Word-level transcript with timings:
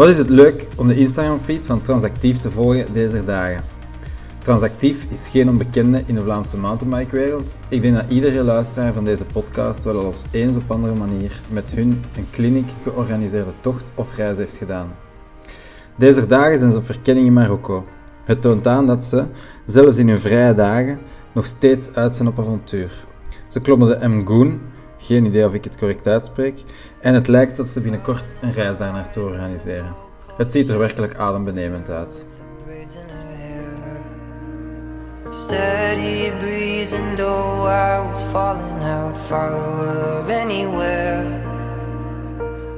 Wat 0.00 0.08
is 0.08 0.18
het 0.18 0.28
leuk 0.28 0.66
om 0.76 0.88
de 0.88 0.96
Instagram-feed 0.96 1.66
van 1.66 1.82
Transactief 1.82 2.38
te 2.38 2.50
volgen 2.50 2.92
deze 2.92 3.24
dagen? 3.24 3.62
Transactief 4.42 5.06
is 5.10 5.28
geen 5.28 5.48
onbekende 5.48 6.02
in 6.06 6.14
de 6.14 6.20
Vlaamse 6.20 6.58
mountainbikewereld. 6.58 7.54
Ik 7.68 7.82
denk 7.82 7.94
dat 7.94 8.04
iedere 8.08 8.44
luisteraar 8.44 8.92
van 8.92 9.04
deze 9.04 9.24
podcast 9.24 9.84
wel 9.84 10.14
eens 10.30 10.56
op 10.56 10.70
andere 10.70 10.94
manier 10.94 11.40
met 11.48 11.70
hun 11.70 12.04
een 12.16 12.26
kliniek 12.30 12.68
georganiseerde 12.82 13.52
tocht 13.60 13.92
of 13.94 14.16
reis 14.16 14.38
heeft 14.38 14.56
gedaan. 14.56 14.90
Deze 15.96 16.26
dagen 16.26 16.58
zijn 16.58 16.70
ze 16.70 16.78
op 16.78 16.84
verkenning 16.84 17.26
in 17.26 17.32
Marokko. 17.32 17.84
Het 18.24 18.42
toont 18.42 18.66
aan 18.66 18.86
dat 18.86 19.04
ze, 19.04 19.24
zelfs 19.66 19.98
in 19.98 20.08
hun 20.08 20.20
vrije 20.20 20.54
dagen, 20.54 21.00
nog 21.32 21.46
steeds 21.46 21.94
uit 21.94 22.16
zijn 22.16 22.28
op 22.28 22.38
avontuur. 22.38 23.04
Ze 23.48 23.60
klommen 23.60 24.00
de 24.00 24.08
Mgoon, 24.08 24.60
geen 25.00 25.24
idee 25.24 25.46
of 25.46 25.54
ik 25.54 25.64
het 25.64 25.76
correct 25.76 26.06
uitspreek, 26.06 26.62
en 27.00 27.14
het 27.14 27.28
lijkt 27.28 27.56
dat 27.56 27.68
ze 27.68 27.80
binnenkort 27.80 28.34
een 28.40 28.52
reis 28.52 28.78
daar 28.78 28.92
naartoe 28.92 29.24
organiseren. 29.24 29.94
Het 30.36 30.50
ziet 30.50 30.68
er 30.68 30.78
werkelijk 30.78 31.16
adembenemend 31.16 31.90
uit. 31.90 32.24
Steady 35.32 36.32
breeze 36.38 36.96
and 36.96 37.16
though 37.16 37.66
I 37.66 38.00
was 38.00 38.20
falling 38.32 38.82
out, 38.82 39.16
follow 39.16 39.76
her 39.76 40.40
anywhere. 40.40 41.24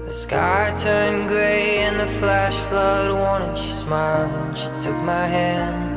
The 0.06 0.12
sky 0.12 0.70
turned 0.74 1.30
grey 1.30 1.86
and 1.86 1.98
the 1.98 2.06
flash 2.06 2.54
flood 2.54 3.10
warning. 3.10 3.56
She 3.56 3.72
smiled 3.72 4.30
and 4.32 4.58
she 4.58 4.68
took 4.80 5.02
my 5.02 5.26
hand. 5.26 5.91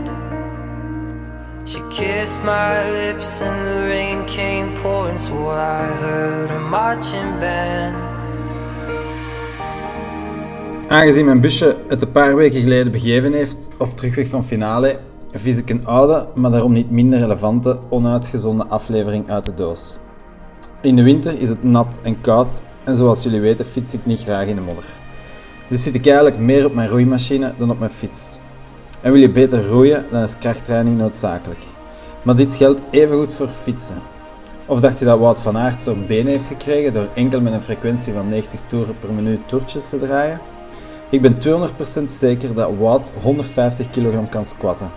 She 1.67 1.81
kissed 1.89 2.43
my 2.43 2.91
lips 2.91 3.41
and 3.41 3.65
the 3.65 3.87
rain 3.87 4.25
came 4.25 4.73
pouring. 4.81 5.17
I 5.17 5.97
heard 5.99 6.51
a 6.51 6.59
marching 6.59 7.39
band. 7.39 7.95
Aangezien 10.87 11.25
mijn 11.25 11.41
busje 11.41 11.77
het 11.87 12.01
een 12.01 12.11
paar 12.11 12.35
weken 12.35 12.61
geleden 12.61 12.91
begeven 12.91 13.33
heeft 13.33 13.69
op 13.77 13.97
terugweg 13.97 14.27
van 14.27 14.45
finale, 14.45 14.99
vies 15.31 15.57
ik 15.57 15.69
een 15.69 15.85
oude, 15.85 16.27
maar 16.35 16.51
daarom 16.51 16.73
niet 16.73 16.91
minder 16.91 17.19
relevante, 17.19 17.79
onuitgezonden 17.89 18.69
aflevering 18.69 19.29
uit 19.29 19.45
de 19.45 19.53
doos. 19.53 19.97
In 20.81 20.95
de 20.95 21.03
winter 21.03 21.39
is 21.39 21.49
het 21.49 21.63
nat 21.63 21.99
en 22.03 22.21
koud 22.21 22.61
en 22.83 22.95
zoals 22.95 23.23
jullie 23.23 23.41
weten 23.41 23.65
fiets 23.65 23.93
ik 23.93 24.05
niet 24.05 24.19
graag 24.19 24.47
in 24.47 24.55
de 24.55 24.61
modder. 24.61 24.85
Dus 25.67 25.83
zit 25.83 25.95
ik 25.95 26.05
eigenlijk 26.05 26.37
meer 26.37 26.65
op 26.65 26.73
mijn 26.73 26.89
roeimachine 26.89 27.51
dan 27.57 27.69
op 27.69 27.79
mijn 27.79 27.91
fiets. 27.91 28.39
En 29.05 29.11
wil 29.11 29.21
je 29.21 29.29
beter 29.29 29.67
roeien, 29.67 30.05
dan 30.11 30.23
is 30.23 30.37
krachttraining 30.37 30.97
noodzakelijk. 30.97 31.59
Maar 32.21 32.35
dit 32.35 32.55
geldt 32.55 32.81
evengoed 32.89 33.33
voor 33.33 33.47
fietsen. 33.47 33.95
Of 34.65 34.79
dacht 34.79 34.99
je 34.99 35.05
dat 35.05 35.19
Wout 35.19 35.39
van 35.39 35.57
Aert 35.57 35.79
zo'n 35.79 36.05
been 36.07 36.27
heeft 36.27 36.47
gekregen 36.47 36.93
door 36.93 37.07
enkel 37.13 37.41
met 37.41 37.53
een 37.53 37.61
frequentie 37.61 38.13
van 38.13 38.29
90 38.29 38.59
toeren 38.67 38.95
per 38.99 39.09
minuut 39.09 39.39
toertjes 39.45 39.89
te 39.89 39.99
draaien? 39.99 40.39
Ik 41.09 41.21
ben 41.21 41.37
200% 41.99 42.03
zeker 42.05 42.53
dat 42.53 42.71
Wout 42.79 43.11
150 43.21 43.89
kg 43.89 44.29
kan 44.29 44.45
squatten. 44.45 44.89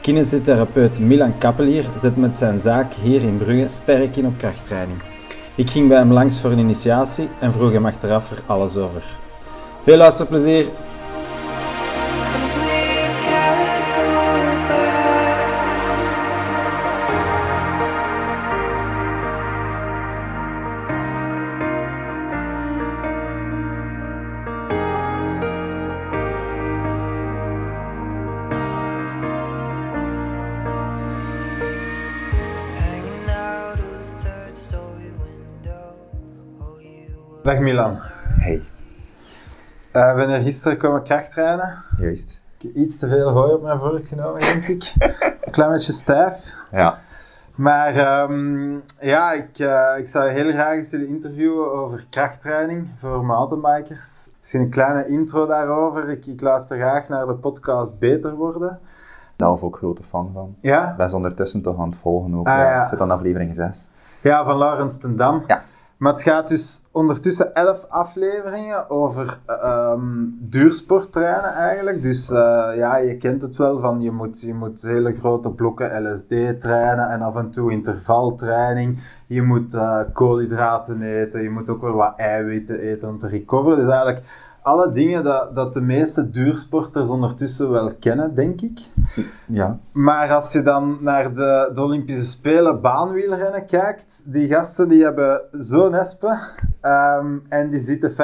Kinesitherapeut 0.00 0.98
Milan 0.98 1.38
Kappelier 1.38 1.84
zet 1.96 2.16
met 2.16 2.36
zijn 2.36 2.60
zaak 2.60 2.92
hier 2.92 3.22
in 3.22 3.36
Brugge 3.36 3.68
sterk 3.68 4.16
in 4.16 4.26
op 4.26 4.36
krachttraining. 4.36 4.98
Ik 5.54 5.70
ging 5.70 5.88
bij 5.88 5.98
hem 5.98 6.12
langs 6.12 6.40
voor 6.40 6.50
een 6.50 6.58
initiatie 6.58 7.28
en 7.38 7.52
vroeg 7.52 7.72
hem 7.72 7.86
achteraf 7.86 8.30
er 8.30 8.42
alles 8.46 8.76
over. 8.76 9.02
Veel 9.82 9.96
luisterplezier! 9.96 10.66
Dag 37.50 37.58
Milan. 37.58 37.92
Hey. 38.38 38.62
Uh, 39.92 40.14
ben 40.14 40.28
er 40.28 40.42
gisteren 40.42 40.78
komen 40.78 41.02
krachttrainen. 41.02 41.82
Juist. 41.98 42.40
Ik 42.58 42.62
heb 42.62 42.74
iets 42.74 42.98
te 42.98 43.08
veel 43.08 43.28
hooi 43.28 43.52
op 43.52 43.62
mijn 43.62 43.78
vork 43.78 44.08
genomen, 44.08 44.40
denk 44.40 44.66
ik. 44.66 44.92
Een 45.44 45.52
klein 45.52 45.70
beetje 45.70 45.92
stijf. 45.92 46.56
Ja. 46.70 46.98
Maar 47.54 48.22
um, 48.22 48.82
ja, 49.00 49.32
ik, 49.32 49.58
uh, 49.58 49.98
ik 49.98 50.06
zou 50.06 50.28
heel 50.28 50.50
graag 50.50 50.74
eens 50.74 50.90
jullie 50.90 51.06
interviewen 51.06 51.72
over 51.72 52.06
krachttraining 52.10 52.88
voor 52.98 53.24
mountainbikers. 53.24 54.30
Misschien 54.36 54.60
een 54.60 54.70
kleine 54.70 55.06
intro 55.08 55.46
daarover. 55.46 56.08
Ik, 56.08 56.26
ik 56.26 56.40
luister 56.40 56.76
graag 56.76 57.08
naar 57.08 57.26
de 57.26 57.34
podcast 57.34 57.98
Beter 57.98 58.34
Worden. 58.34 58.78
Zelf 59.36 59.62
ook 59.62 59.76
grote 59.76 60.02
fan 60.02 60.30
van. 60.32 60.54
Ja? 60.60 60.94
Zijn 60.96 61.12
ondertussen 61.12 61.62
toch 61.62 61.78
aan 61.78 61.88
het 61.88 61.98
volgen 61.98 62.34
ook. 62.34 62.46
Ah, 62.46 62.56
ja. 62.56 62.70
ja. 62.70 62.88
Zit 62.88 63.00
aan 63.00 63.10
aflevering 63.10 63.54
6. 63.54 63.78
Ja, 64.20 64.44
van 64.44 64.58
Laurens 64.58 64.98
ten 64.98 65.16
Dam. 65.16 65.44
Ja. 65.46 65.62
Maar 66.00 66.12
het 66.12 66.22
gaat 66.22 66.48
dus 66.48 66.84
ondertussen 66.92 67.54
elf 67.54 67.86
afleveringen 67.88 68.90
over 68.90 69.38
um, 69.64 70.38
duursporttrainen 70.40 71.52
eigenlijk. 71.54 72.02
Dus 72.02 72.30
uh, 72.30 72.36
ja, 72.76 72.96
je 72.96 73.16
kent 73.16 73.42
het 73.42 73.56
wel 73.56 73.80
van 73.80 74.00
je 74.00 74.10
moet, 74.10 74.40
je 74.40 74.54
moet 74.54 74.82
hele 74.82 75.12
grote 75.12 75.50
blokken 75.50 76.02
LSD 76.02 76.60
trainen 76.60 77.08
en 77.08 77.20
af 77.20 77.36
en 77.36 77.50
toe 77.50 77.72
intervaltraining. 77.72 78.98
Je 79.26 79.42
moet 79.42 79.74
uh, 79.74 80.00
koolhydraten 80.12 81.02
eten, 81.02 81.42
je 81.42 81.50
moet 81.50 81.70
ook 81.70 81.80
wel 81.80 81.94
wat 81.94 82.12
eiwitten 82.16 82.78
eten 82.78 83.08
om 83.08 83.18
te 83.18 83.28
recoveren. 83.28 83.78
Dus 83.78 83.92
eigenlijk 83.92 84.24
alle 84.62 84.90
dingen 84.90 85.24
dat, 85.24 85.54
dat 85.54 85.72
de 85.74 85.80
meeste 85.80 86.30
duursporters 86.30 87.08
ondertussen 87.08 87.70
wel 87.70 87.94
kennen, 88.00 88.34
denk 88.34 88.60
ik. 88.60 88.78
Ja. 89.46 89.78
Maar 89.92 90.32
als 90.32 90.52
je 90.52 90.62
dan 90.62 90.98
naar 91.00 91.34
de, 91.34 91.70
de 91.72 91.82
Olympische 91.82 92.26
Spelen 92.26 92.80
baanwielrennen 92.80 93.66
kijkt, 93.66 94.22
die 94.26 94.48
gasten 94.48 94.88
die 94.88 95.02
hebben 95.02 95.42
zo'n 95.52 95.94
espe 95.94 96.38
um, 96.82 97.42
en 97.48 97.70
die 97.70 97.80
zitten 97.80 98.10
50% 98.10 98.14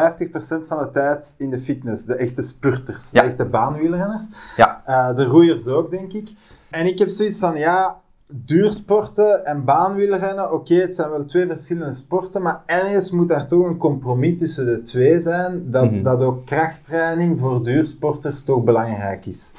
van 0.66 0.78
de 0.78 0.88
tijd 0.92 1.34
in 1.38 1.50
de 1.50 1.58
fitness, 1.60 2.04
de 2.04 2.14
echte 2.16 2.42
spurters, 2.42 3.10
Ja. 3.10 3.20
de 3.20 3.26
echte 3.26 3.44
baanwielrenners. 3.44 4.26
Ja. 4.56 4.82
Uh, 4.86 5.14
de 5.16 5.24
roeiers 5.24 5.66
ook, 5.66 5.90
denk 5.90 6.12
ik. 6.12 6.30
En 6.70 6.86
ik 6.86 6.98
heb 6.98 7.08
zoiets 7.08 7.38
van, 7.38 7.56
ja, 7.56 8.00
duursporten 8.28 9.44
en 9.46 9.64
baanwielrennen, 9.64 10.52
oké, 10.52 10.74
het 10.74 10.94
zijn 10.94 11.10
wel 11.10 11.24
twee 11.24 11.46
verschillende 11.46 11.92
sporten, 11.92 12.42
maar 12.42 12.62
ergens 12.66 13.10
moet 13.10 13.28
daar 13.28 13.46
toch 13.46 13.66
een 13.66 13.76
compromis 13.76 14.38
tussen 14.38 14.66
de 14.66 14.82
twee 14.82 15.20
zijn, 15.20 15.62
dat, 15.70 15.90
Mhm. 15.92 16.02
dat 16.02 16.22
ook 16.22 16.46
krachttraining 16.46 17.38
voor 17.38 17.62
duursporters 17.62 18.44
toch 18.44 18.64
belangrijk 18.64 19.26
is. 19.26 19.54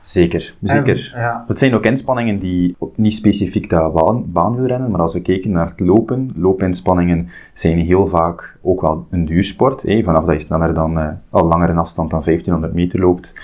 Zeker, 0.00 0.54
zeker. 0.62 1.10
En, 1.14 1.20
ja. 1.20 1.44
Het 1.46 1.58
zijn 1.58 1.74
ook 1.74 1.84
inspanningen 1.84 2.38
die 2.38 2.76
niet 2.94 3.12
specifiek 3.12 3.70
de 3.70 3.90
baan, 3.94 4.32
baanwielrennen, 4.32 4.90
maar 4.90 5.00
als 5.00 5.12
we 5.12 5.20
kijken 5.20 5.50
naar 5.50 5.66
het 5.66 5.80
lopen, 5.80 6.30
loopinspanningen 6.36 7.28
zijn 7.52 7.78
heel 7.78 8.06
vaak 8.06 8.56
ook 8.62 8.80
wel 8.80 9.06
een 9.10 9.24
duursport. 9.24 9.82
Hè. 9.82 10.02
Vanaf 10.02 10.24
dat 10.24 10.34
je 10.34 10.40
sneller 10.40 10.74
dan, 10.74 10.98
uh, 10.98 11.08
al 11.30 11.46
langer 11.46 11.70
een 11.70 11.78
afstand 11.78 12.10
dan 12.10 12.22
1500 12.22 12.74
meter 12.74 13.00
loopt, 13.00 13.34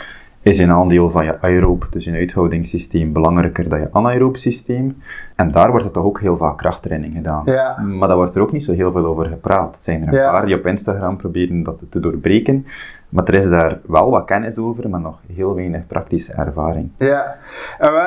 is 0.42 0.58
een 0.58 0.70
aandeel 0.70 1.10
van 1.10 1.24
je 1.24 1.40
aeroop, 1.40 1.86
dus 1.90 2.04
je 2.04 2.12
uithoudingssysteem, 2.12 3.12
belangrijker 3.12 3.68
dan 3.68 3.80
je 3.80 3.88
anaeroop 3.92 4.36
systeem. 4.36 5.02
En 5.36 5.50
daar 5.50 5.70
wordt 5.70 5.84
er 5.86 5.90
toch 5.92 6.04
ook 6.04 6.20
heel 6.20 6.36
vaak 6.36 6.58
krachttraining 6.58 7.14
gedaan. 7.14 7.42
Ja. 7.44 7.80
Maar 7.80 8.08
daar 8.08 8.16
wordt 8.16 8.34
er 8.34 8.42
ook 8.42 8.52
niet 8.52 8.64
zo 8.64 8.72
heel 8.72 8.92
veel 8.92 9.04
over 9.06 9.26
gepraat. 9.26 9.76
Er 9.76 9.82
zijn 9.82 10.02
er 10.02 10.08
een 10.08 10.14
Ja. 10.14 10.30
paar 10.30 10.46
die 10.46 10.54
op 10.54 10.66
Instagram 10.66 11.16
proberen 11.16 11.62
dat 11.62 11.84
te 11.88 12.00
doorbreken. 12.00 12.66
Maar 13.12 13.24
er 13.24 13.34
is 13.34 13.50
daar 13.50 13.80
wel 13.86 14.10
wat 14.10 14.24
kennis 14.24 14.56
over, 14.56 14.88
maar 14.88 15.00
nog 15.00 15.18
heel 15.32 15.54
weinig 15.54 15.86
praktische 15.86 16.32
ervaring. 16.32 16.90
Ja, 16.98 17.36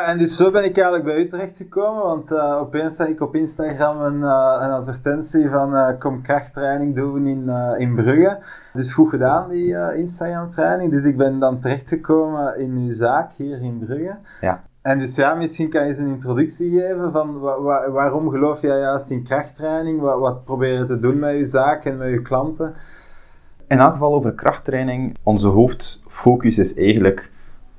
en 0.06 0.18
dus 0.18 0.36
zo 0.36 0.52
ben 0.52 0.64
ik 0.64 0.76
eigenlijk 0.76 1.06
bij 1.06 1.20
u 1.20 1.26
terechtgekomen, 1.26 2.04
want 2.04 2.32
uh, 2.32 2.58
opeens 2.60 2.96
zag 2.96 3.08
ik 3.08 3.22
op 3.22 3.36
Instagram 3.36 4.02
een, 4.02 4.20
uh, 4.20 4.58
een 4.60 4.72
advertentie 4.72 5.50
van 5.50 5.74
uh, 5.74 5.90
kom 6.00 6.22
krachttraining 6.22 6.96
doen 6.96 7.28
in, 7.28 7.50
in 7.78 7.96
Brugge. 7.96 8.40
Dus 8.74 8.94
goed 8.94 9.10
gedaan, 9.10 9.50
die 9.50 9.68
uh, 9.68 9.98
Instagram 9.98 10.50
training. 10.50 10.92
Dus 10.92 11.04
ik 11.04 11.18
ben 11.18 11.40
dan 11.40 11.60
terechtgekomen 11.60 12.60
in 12.60 12.76
uw 12.76 12.92
zaak 12.92 13.32
hier 13.32 13.62
in 13.62 13.80
Brugge. 13.80 14.16
Ja. 14.42 14.64
En 14.82 15.00
dus 15.00 15.16
ja, 15.16 15.34
misschien 15.34 15.70
kan 15.70 15.82
je 15.82 15.88
eens 15.88 15.98
een 15.98 16.08
introductie 16.08 16.80
geven 16.80 17.12
van 17.12 17.40
wa 17.40 17.62
wa 17.62 17.90
waarom 17.90 18.30
geloof 18.30 18.62
jij 18.62 18.80
juist 18.80 19.10
in 19.10 19.24
krachttraining? 19.24 20.00
Wat, 20.00 20.20
wat 20.20 20.46
probeer 20.46 20.78
je 20.78 20.84
te 20.84 21.00
doen 21.00 21.20
met 21.20 21.36
je 21.36 21.46
zaak 21.46 21.86
en 21.86 21.98
met 21.98 22.10
je 22.10 22.22
klanten? 22.22 22.74
In 23.68 23.80
elk 23.80 23.92
geval 23.92 24.14
over 24.14 24.32
krachttraining. 24.34 25.16
Onze 25.24 25.48
hoofdfocus 25.48 26.58
is 26.58 26.76
eigenlijk 26.76 27.32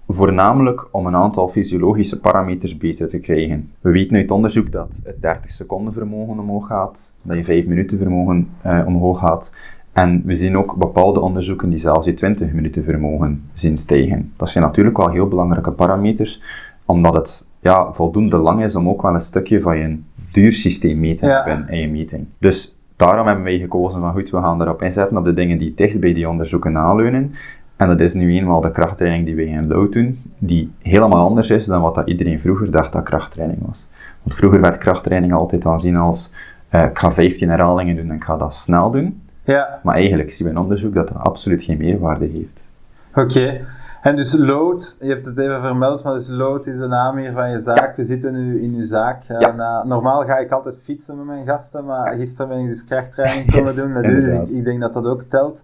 voornamelijk 0.08 0.88
om 0.90 1.06
een 1.06 1.14
aantal 1.14 1.48
fysiologische 1.48 2.20
parameters 2.20 2.76
beter 2.76 3.08
te 3.08 3.18
krijgen. 3.18 3.70
We 3.80 3.90
weten 3.90 4.16
uit 4.16 4.30
onderzoek 4.30 4.72
dat 4.72 5.00
het 5.04 5.22
30 5.22 5.50
seconden 5.50 5.92
vermogen 5.92 6.38
omhoog 6.38 6.66
gaat, 6.66 7.14
dat 7.22 7.36
je 7.36 7.44
5 7.44 7.66
minuten 7.66 7.98
vermogen 7.98 8.48
uh, 8.66 8.82
omhoog 8.86 9.18
gaat. 9.18 9.52
En 9.92 10.22
we 10.24 10.36
zien 10.36 10.56
ook 10.56 10.76
bepaalde 10.76 11.20
onderzoeken 11.20 11.70
die 11.70 11.78
zelfs 11.78 12.06
je 12.06 12.14
20 12.14 12.52
minuten 12.52 12.84
vermogen 12.84 13.42
zien 13.52 13.76
stijgen. 13.76 14.32
Dat 14.36 14.50
zijn 14.50 14.64
natuurlijk 14.64 14.96
wel 14.96 15.10
heel 15.10 15.28
belangrijke 15.28 15.70
parameters, 15.72 16.42
omdat 16.84 17.14
het 17.14 17.48
ja, 17.60 17.92
voldoende 17.92 18.36
lang 18.36 18.62
is 18.64 18.76
om 18.76 18.88
ook 18.88 19.02
wel 19.02 19.14
een 19.14 19.20
stukje 19.20 19.60
van 19.60 19.78
je 19.78 19.98
duursysteem 20.32 21.00
mee 21.00 21.14
te 21.14 21.26
Ja. 21.26 21.42
hebben 21.44 21.68
in 21.68 21.80
je 21.80 21.88
meting. 21.88 22.26
Dus 22.38 22.75
daarom 22.96 23.26
hebben 23.26 23.44
wij 23.44 23.58
gekozen 23.58 24.00
van 24.00 24.12
goed, 24.12 24.30
we 24.30 24.36
gaan 24.36 24.62
erop 24.62 24.82
inzetten 24.82 25.16
op 25.16 25.24
de 25.24 25.32
dingen 25.32 25.58
die 25.58 25.74
dichtst 25.74 26.00
bij 26.00 26.14
die 26.14 26.28
onderzoeken 26.28 26.78
aanleunen. 26.78 27.34
En 27.76 27.88
dat 27.88 28.00
is 28.00 28.14
nu 28.14 28.34
eenmaal 28.34 28.60
de 28.60 28.70
krachttraining 28.70 29.24
die 29.24 29.34
wij 29.34 29.44
in 29.44 29.68
doen, 29.90 30.22
die 30.38 30.72
helemaal 30.82 31.20
anders 31.20 31.50
is 31.50 31.66
dan 31.66 31.82
wat 31.82 31.94
dat 31.94 32.08
iedereen 32.08 32.40
vroeger 32.40 32.70
dacht 32.70 32.92
dat 32.92 33.02
krachttraining 33.02 33.66
was. 33.66 33.88
Want 34.22 34.34
vroeger 34.34 34.60
werd 34.60 34.78
krachttraining 34.78 35.32
altijd 35.32 35.66
aanzien 35.66 35.96
als 35.96 36.32
uh, 36.70 36.82
ik 36.82 36.98
ga 36.98 37.12
15 37.12 37.48
herhalingen 37.48 37.96
doen 37.96 38.10
en 38.10 38.16
ik 38.16 38.24
ga 38.24 38.36
dat 38.36 38.54
snel 38.54 38.90
doen. 38.90 39.22
Ja. 39.44 39.80
Maar 39.82 39.94
eigenlijk 39.94 40.32
zien 40.32 40.46
we 40.46 40.52
in 40.52 40.58
onderzoek 40.58 40.94
dat 40.94 41.08
dat 41.08 41.18
absoluut 41.18 41.62
geen 41.62 41.78
meerwaarde 41.78 42.24
heeft. 42.24 42.68
Oké. 43.14 43.60
En 44.06 44.16
dus 44.16 44.36
Lood, 44.36 44.96
je 45.00 45.08
hebt 45.08 45.24
het 45.24 45.38
even 45.38 45.60
vermeld, 45.60 46.04
maar 46.04 46.12
dus 46.12 46.28
Lood 46.28 46.66
is 46.66 46.78
de 46.78 46.86
naam 46.86 47.16
hier 47.16 47.32
van 47.32 47.50
je 47.50 47.60
zaak. 47.60 47.96
We 47.96 48.04
zitten 48.04 48.32
nu 48.32 48.62
in 48.62 48.74
uw 48.74 48.82
zaak. 48.82 49.22
Ja. 49.22 49.84
normaal 49.84 50.24
ga 50.24 50.38
ik 50.38 50.50
altijd 50.50 50.78
fietsen 50.82 51.16
met 51.16 51.26
mijn 51.26 51.46
gasten, 51.46 51.84
maar 51.84 52.14
gisteren 52.14 52.48
ben 52.48 52.58
ik 52.58 52.68
dus 52.68 52.84
krachttraining 52.84 53.52
komen 53.52 53.74
doen 53.74 53.92
met 53.92 54.08
u, 54.08 54.20
dus 54.20 54.32
ik, 54.32 54.48
ik, 54.48 54.64
denk 54.64 54.80
dat 54.80 54.92
dat 54.92 55.06
ook 55.06 55.22
telt. 55.22 55.62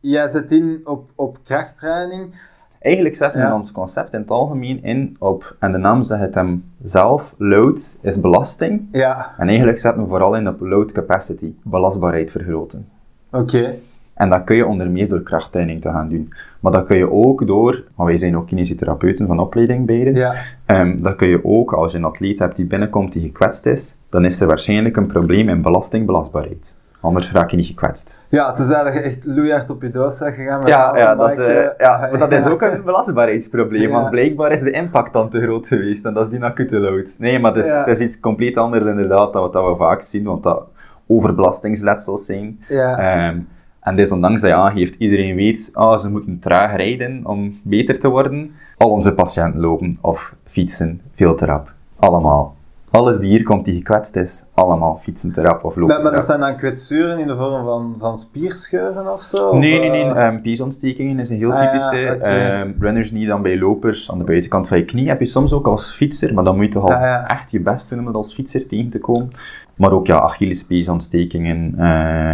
Jij 0.00 0.28
zet 0.28 0.52
in 0.52 0.80
op, 0.84 1.10
op 1.14 1.38
krachttraining. 1.44 2.34
Eigenlijk 2.78 3.16
zetten 3.16 3.46
we 3.48 3.54
ons 3.54 3.72
concept 3.72 4.12
in 4.12 4.20
het 4.20 4.30
algemeen 4.30 4.82
in 4.82 5.16
op, 5.18 5.56
en 5.58 5.72
de 5.72 5.78
naam 5.78 6.02
zegt 6.02 6.20
het 6.20 6.34
hem 6.34 6.72
zelf, 6.82 7.34
load 7.38 7.96
is 8.00 8.20
belasting. 8.20 8.88
Ja. 8.92 9.34
En 9.38 9.48
eigenlijk 9.48 9.78
zetten 9.78 10.02
we 10.02 10.08
vooral 10.08 10.34
in 10.34 10.48
op 10.48 10.60
load 10.60 10.92
capacity, 10.92 11.54
belastbaarheid 11.62 12.30
vergroten. 12.30 12.88
Oké. 13.30 13.74
En 14.22 14.28
dat 14.28 14.44
kun 14.44 14.56
je 14.56 14.66
onder 14.66 14.90
meer 14.90 15.08
door 15.08 15.22
krachttraining 15.22 15.80
te 15.80 15.88
gaan 15.88 16.08
doen. 16.08 16.32
Maar 16.60 16.72
dat 16.72 16.86
kun 16.86 16.96
je 16.96 17.12
ook 17.12 17.46
door, 17.46 17.82
want 17.94 18.08
wij 18.08 18.18
zijn 18.18 18.36
ook 18.36 18.46
kinesiotherapeuten 18.46 19.26
van 19.26 19.38
opleiding 19.38 19.86
beide, 19.86 20.14
ja. 20.14 20.34
Um, 20.66 21.02
dat 21.02 21.16
kun 21.16 21.28
je 21.28 21.44
ook, 21.44 21.72
als 21.72 21.92
je 21.92 21.98
een 21.98 22.04
atleet 22.04 22.38
hebt 22.38 22.56
die 22.56 22.64
binnenkomt 22.64 23.12
die 23.12 23.22
gekwetst 23.22 23.66
is, 23.66 23.98
dan 24.10 24.24
is 24.24 24.40
er 24.40 24.46
waarschijnlijk 24.46 24.96
een 24.96 25.06
probleem 25.06 25.48
in 25.48 25.62
belastingbelastbaarheid. 25.62 26.74
Anders 27.00 27.32
raak 27.32 27.50
je 27.50 27.56
niet 27.56 27.66
gekwetst. 27.66 28.24
Het 28.28 28.58
is 28.58 28.70
eigenlijk 28.70 29.06
echt 29.06 29.26
loeihard 29.26 29.70
op 29.70 29.82
je 29.82 29.90
doos 29.90 30.18
gegaan 30.18 30.58
met 30.58 30.68
ja, 30.68 30.96
ja, 30.96 31.14
dat 31.14 31.30
is, 31.30 31.38
uh, 31.38 31.64
ja, 31.78 32.08
maar 32.10 32.18
dat 32.18 32.32
is 32.32 32.46
ook 32.52 32.62
een 32.62 32.82
belastbaarheidsprobleem, 32.84 33.90
want 33.90 34.10
blijkbaar 34.10 34.52
is 34.52 34.60
de 34.60 34.70
impact 34.70 35.12
dan 35.12 35.28
te 35.28 35.40
groot 35.40 35.66
geweest 35.66 36.04
en 36.04 36.14
dat 36.14 36.24
is 36.24 36.30
die 36.30 36.44
acute 36.44 36.78
load. 36.78 37.16
Nee, 37.18 37.38
maar 37.38 37.54
dat 37.54 37.64
is, 37.64 37.72
dat 37.72 37.88
is 37.88 37.98
iets 37.98 38.20
compleet 38.20 38.56
anders 38.56 38.84
inderdaad 38.84 39.32
dan 39.32 39.50
wat 39.50 39.68
we 39.68 39.74
vaak 39.76 40.02
zien, 40.02 40.24
want 40.24 40.42
dat 40.42 40.62
overbelastingsletsels 41.06 42.26
zijn. 42.26 42.60
Ja. 42.68 43.28
Um, 43.28 43.48
en 43.82 43.96
desondanks 43.96 44.40
dat 44.40 44.50
je 44.50 44.56
aangeeft, 44.56 44.94
iedereen 44.94 45.36
weet, 45.36 45.70
ah, 45.72 45.98
ze 45.98 46.10
moeten 46.10 46.38
traag 46.40 46.76
rijden 46.76 47.20
om 47.24 47.60
beter 47.62 47.98
te 47.98 48.10
worden. 48.10 48.50
Al 48.76 48.90
onze 48.90 49.14
patiënten 49.14 49.60
lopen 49.60 49.98
of 50.00 50.34
fietsen 50.44 51.00
veel 51.12 51.34
te 51.34 51.44
rap. 51.44 51.72
Allemaal. 51.98 52.54
Alles 52.90 53.18
die 53.18 53.28
hier 53.28 53.42
komt 53.42 53.64
die 53.64 53.74
gekwetst 53.74 54.16
is, 54.16 54.46
allemaal 54.54 54.98
fietsen 55.02 55.32
te 55.32 55.40
rap 55.40 55.64
of 55.64 55.76
lopen 55.76 55.94
Maar, 55.94 56.02
maar 56.02 56.12
dat 56.12 56.24
zijn 56.24 56.40
dan 56.40 56.56
kwetsuren 56.56 57.18
in 57.18 57.26
de 57.26 57.36
vorm 57.36 57.64
van, 57.64 57.94
van 57.98 58.16
spierscheuren 58.16 59.12
of 59.12 59.22
zo? 59.22 59.58
Nee, 59.58 59.78
nee, 59.78 59.90
nee. 59.90 60.24
Um, 60.24 60.42
peesontstekingen 60.42 61.18
is 61.18 61.30
een 61.30 61.36
heel 61.36 61.52
ah, 61.52 61.60
typische. 61.60 62.14
Okay. 62.16 62.60
um, 62.60 62.76
runners 62.78 63.10
niet 63.10 63.28
dan 63.28 63.42
bij 63.42 63.58
lopers. 63.58 64.10
Aan 64.10 64.18
de 64.18 64.24
buitenkant 64.24 64.68
van 64.68 64.78
je 64.78 64.84
knie 64.84 65.08
heb 65.08 65.20
je 65.20 65.26
soms 65.26 65.52
ook 65.52 65.66
als 65.66 65.94
fietser, 65.94 66.34
maar 66.34 66.44
dan 66.44 66.56
moet 66.56 66.64
je 66.64 66.70
toch 66.70 66.82
al 66.82 66.92
ah, 66.92 67.00
ja. 67.00 67.26
echt 67.26 67.50
je 67.50 67.60
best 67.60 67.88
doen 67.88 67.98
om 67.98 68.06
het 68.06 68.14
als 68.14 68.34
fietser 68.34 68.66
tegen 68.66 68.90
te 68.90 68.98
komen. 68.98 69.30
Maar 69.76 69.92
ook 69.92 70.06
ja, 70.06 70.18
Achillespeesontstekingen, 70.18 71.74
uh, 71.78 72.32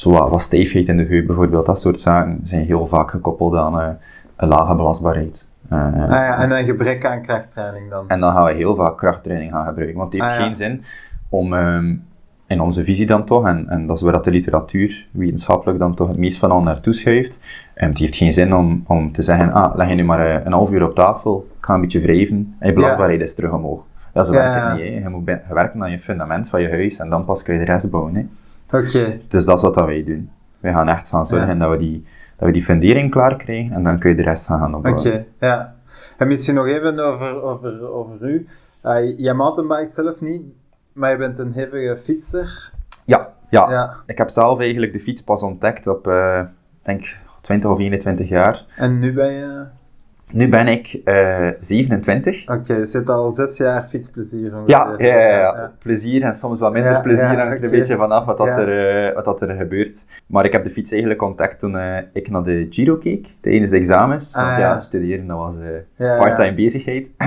zo 0.00 0.10
wat, 0.10 0.30
wat 0.30 0.42
stijfheid 0.42 0.88
in 0.88 0.96
de 0.96 1.04
heup 1.04 1.26
bijvoorbeeld, 1.26 1.66
dat 1.66 1.80
soort 1.80 2.00
zaken 2.00 2.40
zijn 2.44 2.64
heel 2.64 2.86
vaak 2.86 3.10
gekoppeld 3.10 3.54
aan 3.54 3.80
uh, 3.80 3.88
een 4.36 4.48
lage 4.48 4.74
belastbaarheid. 4.74 5.46
Uh, 5.72 5.78
ah 5.78 6.08
ja, 6.08 6.38
en 6.38 6.50
een 6.50 6.64
gebrek 6.64 7.04
aan 7.04 7.22
krachttraining 7.22 7.90
dan? 7.90 8.08
En 8.08 8.20
dan 8.20 8.32
gaan 8.32 8.44
we 8.44 8.52
heel 8.52 8.74
vaak 8.74 8.96
krachttraining 8.96 9.52
gaan 9.52 9.66
gebruiken, 9.66 9.98
want 9.98 10.12
het 10.12 10.22
heeft 10.22 10.34
ah, 10.34 10.40
ja. 10.40 10.46
geen 10.46 10.56
zin 10.56 10.84
om 11.28 11.52
um, 11.52 12.04
in 12.46 12.60
onze 12.60 12.84
visie 12.84 13.06
dan 13.06 13.24
toch, 13.24 13.46
en, 13.46 13.68
en 13.68 13.86
dat 13.86 13.96
is 13.96 14.02
waar 14.02 14.12
dat 14.12 14.24
de 14.24 14.30
literatuur 14.30 15.06
wetenschappelijk 15.10 15.78
dan 15.78 15.94
toch 15.94 16.08
het 16.08 16.18
meest 16.18 16.38
van 16.38 16.50
al 16.50 16.60
naartoe 16.60 16.92
schuift, 16.92 17.40
um, 17.76 17.88
het 17.88 17.98
heeft 17.98 18.16
geen 18.16 18.32
zin 18.32 18.54
om, 18.54 18.84
om 18.86 19.12
te 19.12 19.22
zeggen, 19.22 19.52
ah, 19.52 19.76
leg 19.76 19.88
je 19.88 19.94
nu 19.94 20.04
maar 20.04 20.26
uh, 20.26 20.44
een 20.44 20.52
half 20.52 20.70
uur 20.70 20.84
op 20.84 20.94
tafel, 20.94 21.48
ik 21.58 21.64
ga 21.64 21.74
een 21.74 21.80
beetje 21.80 22.00
wrijven, 22.00 22.56
en 22.58 22.68
je 22.68 22.74
belastbaarheid 22.74 23.18
ja. 23.18 23.24
is 23.24 23.34
terug 23.34 23.52
omhoog. 23.52 23.82
Dat 24.12 24.24
is 24.24 24.30
werkt 24.30 24.54
het 24.54 24.72
niet, 24.72 24.94
hè. 24.94 25.00
je 25.02 25.08
moet 25.08 25.30
werken 25.48 25.82
aan 25.82 25.90
je 25.90 26.00
fundament 26.00 26.48
van 26.48 26.62
je 26.62 26.68
huis, 26.68 26.98
en 26.98 27.10
dan 27.10 27.24
pas 27.24 27.42
kun 27.42 27.54
je 27.54 27.60
de 27.64 27.72
rest 27.72 27.90
bouwen. 27.90 28.14
Hè. 28.14 28.26
Oké. 28.72 28.84
Okay. 28.88 29.22
Dus 29.28 29.44
dat 29.44 29.56
is 29.56 29.62
wat 29.62 29.74
wij 29.74 30.04
doen. 30.04 30.30
Wij 30.60 30.72
gaan 30.72 30.88
echt 30.88 31.08
gaan 31.08 31.26
zorgen 31.26 31.58
dat, 31.58 31.70
we 31.70 31.76
die, 31.76 32.06
dat 32.36 32.46
we 32.46 32.52
die 32.52 32.62
fundering 32.62 33.10
klaar 33.10 33.36
krijgen 33.36 33.72
en 33.72 33.84
dan 33.84 33.98
kun 33.98 34.10
je 34.10 34.16
de 34.16 34.22
rest 34.22 34.46
gaan 34.46 34.74
opbouwen. 34.74 35.06
Oké, 35.06 35.08
okay, 35.08 35.26
ja. 35.40 35.74
En 36.18 36.28
misschien 36.28 36.54
nog 36.54 36.66
even 36.66 36.98
over, 36.98 37.42
over, 37.42 37.90
over 37.90 38.28
u. 38.28 38.46
Uh, 38.84 39.18
jij 39.18 39.86
zelf 39.88 40.20
niet, 40.20 40.42
maar 40.92 41.10
je 41.10 41.16
bent 41.16 41.38
een 41.38 41.52
hevige 41.52 41.96
fietser. 41.96 42.72
Ja, 43.06 43.32
ja. 43.50 43.70
ja. 43.70 43.96
Ik 44.06 44.18
heb 44.18 44.30
zelf 44.30 44.58
eigenlijk 44.58 44.92
de 44.92 45.00
fiets 45.00 45.22
pas 45.22 45.42
ontdekt 45.42 45.86
op, 45.86 46.06
uh, 46.06 46.40
denk 46.82 47.16
20 47.40 47.70
of 47.70 47.78
21 47.78 48.28
jaar. 48.28 48.66
En 48.76 48.98
nu 48.98 49.12
ben 49.12 49.32
je? 49.32 49.64
Nu 50.32 50.48
ben 50.48 50.68
ik 50.68 51.00
uh, 51.04 51.48
27. 51.60 52.42
Oké, 52.42 52.52
okay, 52.52 52.78
je 52.78 52.86
zit 52.86 53.08
al 53.08 53.30
zes 53.30 53.56
jaar 53.56 53.82
fietsplezier. 53.82 54.52
Ja, 54.66 54.94
ja, 54.98 55.16
ja, 55.16 55.38
ja, 55.38 55.72
plezier 55.78 56.22
en 56.22 56.34
soms 56.34 56.58
wat 56.58 56.72
minder 56.72 57.00
plezier 57.02 57.26
hangt 57.26 57.40
er 57.40 57.56
okay. 57.56 57.62
een 57.62 57.70
beetje 57.70 57.96
vanaf 57.96 58.24
wat, 58.24 58.38
dat 58.38 58.48
er, 58.48 59.08
uh, 59.08 59.14
wat 59.14 59.24
dat 59.24 59.42
er 59.42 59.56
gebeurt. 59.56 60.04
Maar 60.26 60.44
ik 60.44 60.52
heb 60.52 60.64
de 60.64 60.70
fiets 60.70 60.90
eigenlijk 60.90 61.22
ontdekt 61.22 61.58
toen 61.58 61.74
uh, 61.74 61.96
ik 62.12 62.30
naar 62.30 62.42
de 62.42 62.66
Giro 62.70 62.96
keek, 62.96 63.26
tijdens 63.40 63.70
de 63.70 63.76
examens. 63.76 64.34
Want 64.34 64.46
ah, 64.46 64.58
ja, 64.58 64.80
studeren 64.80 65.26
dat 65.26 65.36
was 65.36 65.54
part-time 65.96 66.54
bezigheid. 66.54 67.12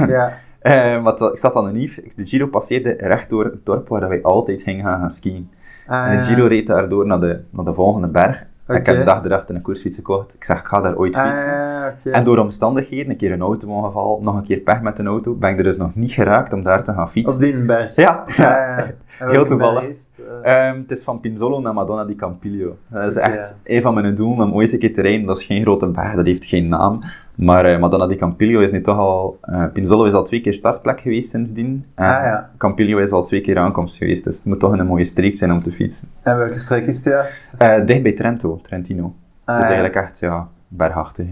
Ja. 0.63 1.01
wat, 1.01 1.21
ik 1.21 1.37
zat 1.37 1.55
aan 1.55 1.65
de 1.65 1.71
Nief, 1.71 1.99
de 2.15 2.25
Giro 2.25 2.47
passeerde 2.47 2.95
recht 2.99 3.29
door 3.29 3.43
het 3.43 3.65
dorp 3.65 3.87
waar 3.87 4.09
wij 4.09 4.21
altijd 4.21 4.61
gingen 4.61 4.85
gaan, 4.85 4.99
gaan 4.99 5.11
skiën. 5.11 5.49
Ah, 5.87 6.11
en 6.11 6.17
de 6.17 6.23
Giro 6.23 6.45
reed 6.45 6.67
daardoor 6.67 7.07
naar 7.07 7.19
de, 7.19 7.39
naar 7.49 7.65
de 7.65 7.73
volgende 7.73 8.07
berg. 8.07 8.45
Okay. 8.63 8.77
Ik 8.77 8.85
heb 8.85 8.97
de 8.97 9.03
dag 9.03 9.25
erachter 9.25 9.55
een 9.55 9.61
koersfiets 9.61 9.95
gekocht. 9.95 10.33
Ik 10.33 10.43
zeg, 10.43 10.59
ik 10.59 10.65
ga 10.65 10.81
daar 10.81 10.95
ooit 10.95 11.15
fietsen. 11.17 11.51
Ah, 11.51 11.85
okay. 11.99 12.13
En 12.13 12.23
door 12.23 12.37
omstandigheden, 12.37 13.09
een 13.09 13.17
keer 13.17 13.31
een 13.31 13.41
auto-ongeval, 13.41 14.19
nog 14.21 14.35
een 14.35 14.43
keer 14.43 14.59
pech 14.59 14.81
met 14.81 14.99
een 14.99 15.07
auto, 15.07 15.33
ben 15.35 15.49
ik 15.49 15.57
er 15.57 15.63
dus 15.63 15.77
nog 15.77 15.95
niet 15.95 16.11
geraakt 16.11 16.53
om 16.53 16.63
daar 16.63 16.83
te 16.83 16.93
gaan 16.93 17.09
fietsen. 17.09 17.35
Op 17.35 17.41
die 17.41 17.65
berg? 17.65 17.95
Ja, 17.95 18.23
ja. 18.27 18.85
Ah, 19.19 19.29
heel 19.29 19.45
toevallig. 19.45 19.83
Is 19.83 20.07
uh... 20.43 20.69
um, 20.69 20.77
het 20.81 20.91
is 20.91 21.03
van 21.03 21.19
Pinzolo 21.19 21.59
naar 21.59 21.73
Madonna 21.73 22.05
di 22.05 22.15
Campiglio. 22.15 22.77
Dat 22.87 23.11
is 23.11 23.17
okay. 23.17 23.37
echt 23.37 23.55
een 23.63 23.81
van 23.81 23.93
mijn 23.93 24.15
doelen 24.15 24.45
om 24.45 24.53
ooit 24.53 24.73
een 24.73 24.79
keer 24.79 24.93
te 24.93 25.01
rijden. 25.01 25.25
Dat 25.25 25.37
is 25.37 25.45
geen 25.45 25.61
grote 25.61 25.87
berg, 25.87 26.15
dat 26.15 26.25
heeft 26.25 26.45
geen 26.45 26.67
naam. 26.67 26.99
Maar 27.35 27.71
uh, 27.71 27.79
Madonna 27.79 28.07
di 28.07 28.15
Campiglio 28.15 28.59
is 28.59 28.71
nu 28.71 28.81
toch 28.81 28.97
al... 28.97 29.39
Uh, 29.49 29.65
Pinzolo 29.73 30.05
is 30.05 30.13
al 30.13 30.23
twee 30.23 30.41
keer 30.41 30.53
startplek 30.53 30.99
geweest 30.99 31.29
sindsdien. 31.29 31.85
En 31.95 32.05
ah, 32.05 32.23
ja. 32.23 32.49
Campiglio 32.57 32.97
is 32.97 33.11
al 33.11 33.23
twee 33.23 33.41
keer 33.41 33.57
aankomst 33.57 33.97
geweest. 33.97 34.23
Dus 34.23 34.35
het 34.35 34.45
moet 34.45 34.59
toch 34.59 34.71
een 34.71 34.85
mooie 34.85 35.05
streek 35.05 35.35
zijn 35.35 35.51
om 35.51 35.59
te 35.59 35.71
fietsen. 35.71 36.07
En 36.21 36.37
welke 36.37 36.59
streek 36.59 36.85
is 36.85 36.95
het 36.95 37.05
juist? 37.05 37.55
dicht 37.87 38.03
bij 38.03 38.11
Trento, 38.11 38.59
Trentino. 38.63 39.13
Ah, 39.43 39.55
dus 39.55 39.67
ja. 39.67 39.73
eigenlijk 39.73 39.95
echt, 39.95 40.19
ja, 40.19 40.47
bergachtig. 40.67 41.27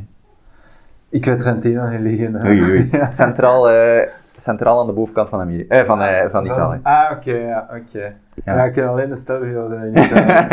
Ik 1.09 1.25
weet 1.25 1.39
Trentino 1.39 1.87
niet 1.87 1.99
liggen. 1.99 2.45
Oei, 2.45 2.61
oei. 2.61 2.89
centraal, 3.09 3.71
uh, 3.71 4.01
centraal 4.41 4.79
aan 4.79 4.85
de 4.87 4.93
bovenkant 4.93 5.29
van, 5.29 5.39
Amerika, 5.39 5.75
eh, 5.75 5.85
van, 5.85 6.01
uh, 6.01 6.25
van 6.31 6.45
Italië. 6.45 6.79
Ah, 6.83 7.11
oké, 7.11 7.33
ja, 7.33 7.67
oké. 7.69 7.81
Okay. 7.95 8.15
Ja. 8.45 8.55
ja. 8.55 8.63
ik 8.63 8.73
ken 8.73 8.87
alleen 8.87 9.09
de 9.09 9.15
Stelvio 9.15 9.69
in 9.69 9.97
Italië. 9.97 10.27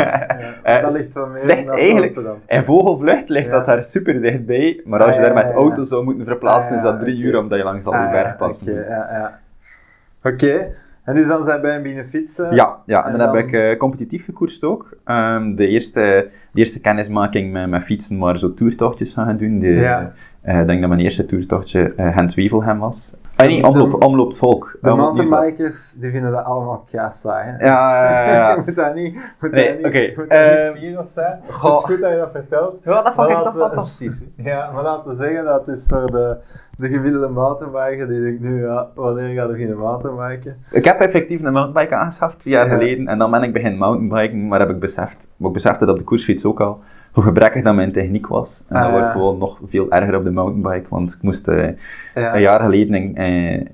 ja. 0.63 0.79
dat 0.81 0.93
ligt 0.93 1.13
wel 1.13 1.27
meer 1.27 1.45
ligt 1.45 1.69
eigenlijk, 1.69 2.13
dan. 2.13 2.37
In 2.47 2.63
vogelvlucht 2.63 3.29
ligt 3.29 3.51
dat 3.51 3.65
daar 3.65 3.83
super 3.83 4.21
dichtbij, 4.21 4.81
maar 4.85 5.03
als 5.03 5.15
je 5.15 5.19
Ah, 5.19 5.25
daar 5.25 5.37
ja, 5.37 5.43
met 5.43 5.53
auto 5.53 5.83
zou 5.85 6.03
moeten 6.03 6.25
verplaatsen, 6.25 6.75
is 6.75 6.81
dat 6.81 6.93
Ah, 6.93 6.99
drie 6.99 7.17
uur 7.17 7.37
omdat 7.37 7.57
je 7.57 7.63
langs 7.63 7.85
al 7.85 7.91
die 7.91 8.01
Ah, 8.01 8.11
berg 8.11 8.35
passen 8.37 8.75
moet. 8.75 8.85
ja, 8.87 9.07
ja. 9.11 9.39
Oké, 10.23 10.71
en 11.03 11.15
dus 11.15 11.27
dan 11.27 11.43
zijn 11.43 11.61
wij 11.61 11.81
binnen 11.81 12.05
fietsen. 12.05 12.55
Ja, 12.55 12.77
ja, 12.85 13.05
en, 13.05 13.11
En 13.11 13.17
dan, 13.17 13.35
heb 13.35 13.45
ik 13.45 13.53
eh, 13.53 13.77
competitief 13.77 14.25
gekoerst 14.25 14.63
ook. 14.63 14.97
Ehm, 15.05 15.55
de, 15.55 15.67
eerste, 15.67 16.29
de 16.51 16.59
eerste 16.59 16.81
kennismaking 16.81 17.51
met, 17.51 17.69
met 17.69 17.83
fietsen, 17.83 18.17
maar 18.17 18.37
zo 18.37 18.53
toertochtjes 18.53 19.13
gaan 19.13 19.37
doen. 19.37 19.59
De, 19.59 20.07
eh, 20.41 20.59
ik 20.59 20.67
denk 20.67 20.79
dat 20.79 20.89
mijn 20.89 21.01
eerste 21.01 21.25
toertochtje 21.25 21.93
eh 21.95 22.15
Gent-Wevelgem 22.17 22.77
was. 22.77 23.13
Nee, 23.47 23.63
omloop, 23.67 23.91
De- 23.99 24.05
omloop 24.05 24.35
volk. 24.35 24.77
De 24.81 24.93
mountainbikers, 24.93 25.93
die 25.93 26.11
vinden 26.11 26.31
dat 26.31 26.43
allemaal 26.45 26.83
kei 26.91 27.11
saai. 27.11 27.45
hè. 27.49 27.65
Ja, 27.65 28.03
ja, 28.03 28.31
ja. 28.33 28.51
je 28.55 28.61
moet 28.65 28.75
dat 28.75 28.95
niet, 28.95 29.13
moet 29.41 29.51
Nee, 29.51 29.67
dat 29.67 29.77
niet, 29.77 29.85
oké, 29.85 30.11
moet 30.15 30.29
dat 30.29 30.37
ehm, 30.37 30.73
niet 30.73 30.81
fier 30.81 30.99
op 30.99 31.07
zijn. 31.07 31.39
Het 31.43 31.73
is 31.73 31.83
goed 31.83 31.99
dat 32.01 32.09
je 32.09 32.17
dat 32.17 32.31
vertelt. 32.31 32.79
Ja, 32.83 33.01
dat 33.01 33.13
vond 33.13 33.29
ik 33.29 33.35
toch 33.35 33.43
laten 33.43 33.59
we- 33.59 33.65
fantastisch. 33.65 34.23
Ja, 34.51 34.71
maar 34.71 34.83
laten 34.83 35.09
we 35.09 35.15
zeggen 35.15 35.43
dat 35.43 35.67
het 35.67 35.77
is 35.77 35.85
voor 35.89 36.11
de, 36.11 36.37
de 36.77 36.87
gemiddelde 36.87 37.29
mountainbiker 37.29 38.07
die 38.07 38.21
denkt 38.21 38.41
nu, 38.41 38.63
ja, 38.65 38.87
wanneer 38.95 39.33
ga 39.33 39.53
ik 39.53 39.77
mountainbiken? 39.77 40.57
Ik 40.71 40.85
heb 40.85 40.99
effectief 40.99 41.43
een 41.43 41.53
mountainbike 41.53 41.95
aangeschaft, 41.95 42.39
twee 42.39 42.53
jaar 42.53 42.67
Ja. 42.69 42.73
geleden. 42.77 43.07
En 43.07 43.17
dan 43.19 43.31
ben 43.31 43.43
ik 43.43 43.53
beginnen 43.53 43.79
mountainbiken, 43.79 44.47
maar 44.47 44.59
heb 44.59 44.69
ik 44.69 44.79
beseft, 44.79 45.27
maar 45.37 45.47
ik 45.47 45.53
besefte 45.53 45.85
dat 45.85 45.93
op 45.93 45.99
de 45.99 46.05
koersfiets 46.05 46.45
ook 46.45 46.59
al, 46.61 46.79
hoe 47.19 47.27
gebrekkig 47.27 47.63
dat 47.63 47.75
mijn 47.75 47.91
techniek 47.91 48.27
was. 48.27 48.63
En 48.67 48.75
Ah, 48.75 48.81
dat 48.81 48.91
ja. 48.91 48.97
wordt 48.97 49.11
gewoon 49.11 49.37
nog 49.37 49.59
veel 49.65 49.91
erger 49.91 50.15
op 50.15 50.23
de 50.23 50.31
mountainbike, 50.31 50.89
want 50.89 51.13
ik 51.13 51.21
moest 51.21 51.47
eh, 51.47 51.69
Ja. 52.15 52.35
een 52.35 52.41
jaar 52.41 52.59
geleden 52.59 52.95
in, 52.95 53.15
eh, 53.15 53.65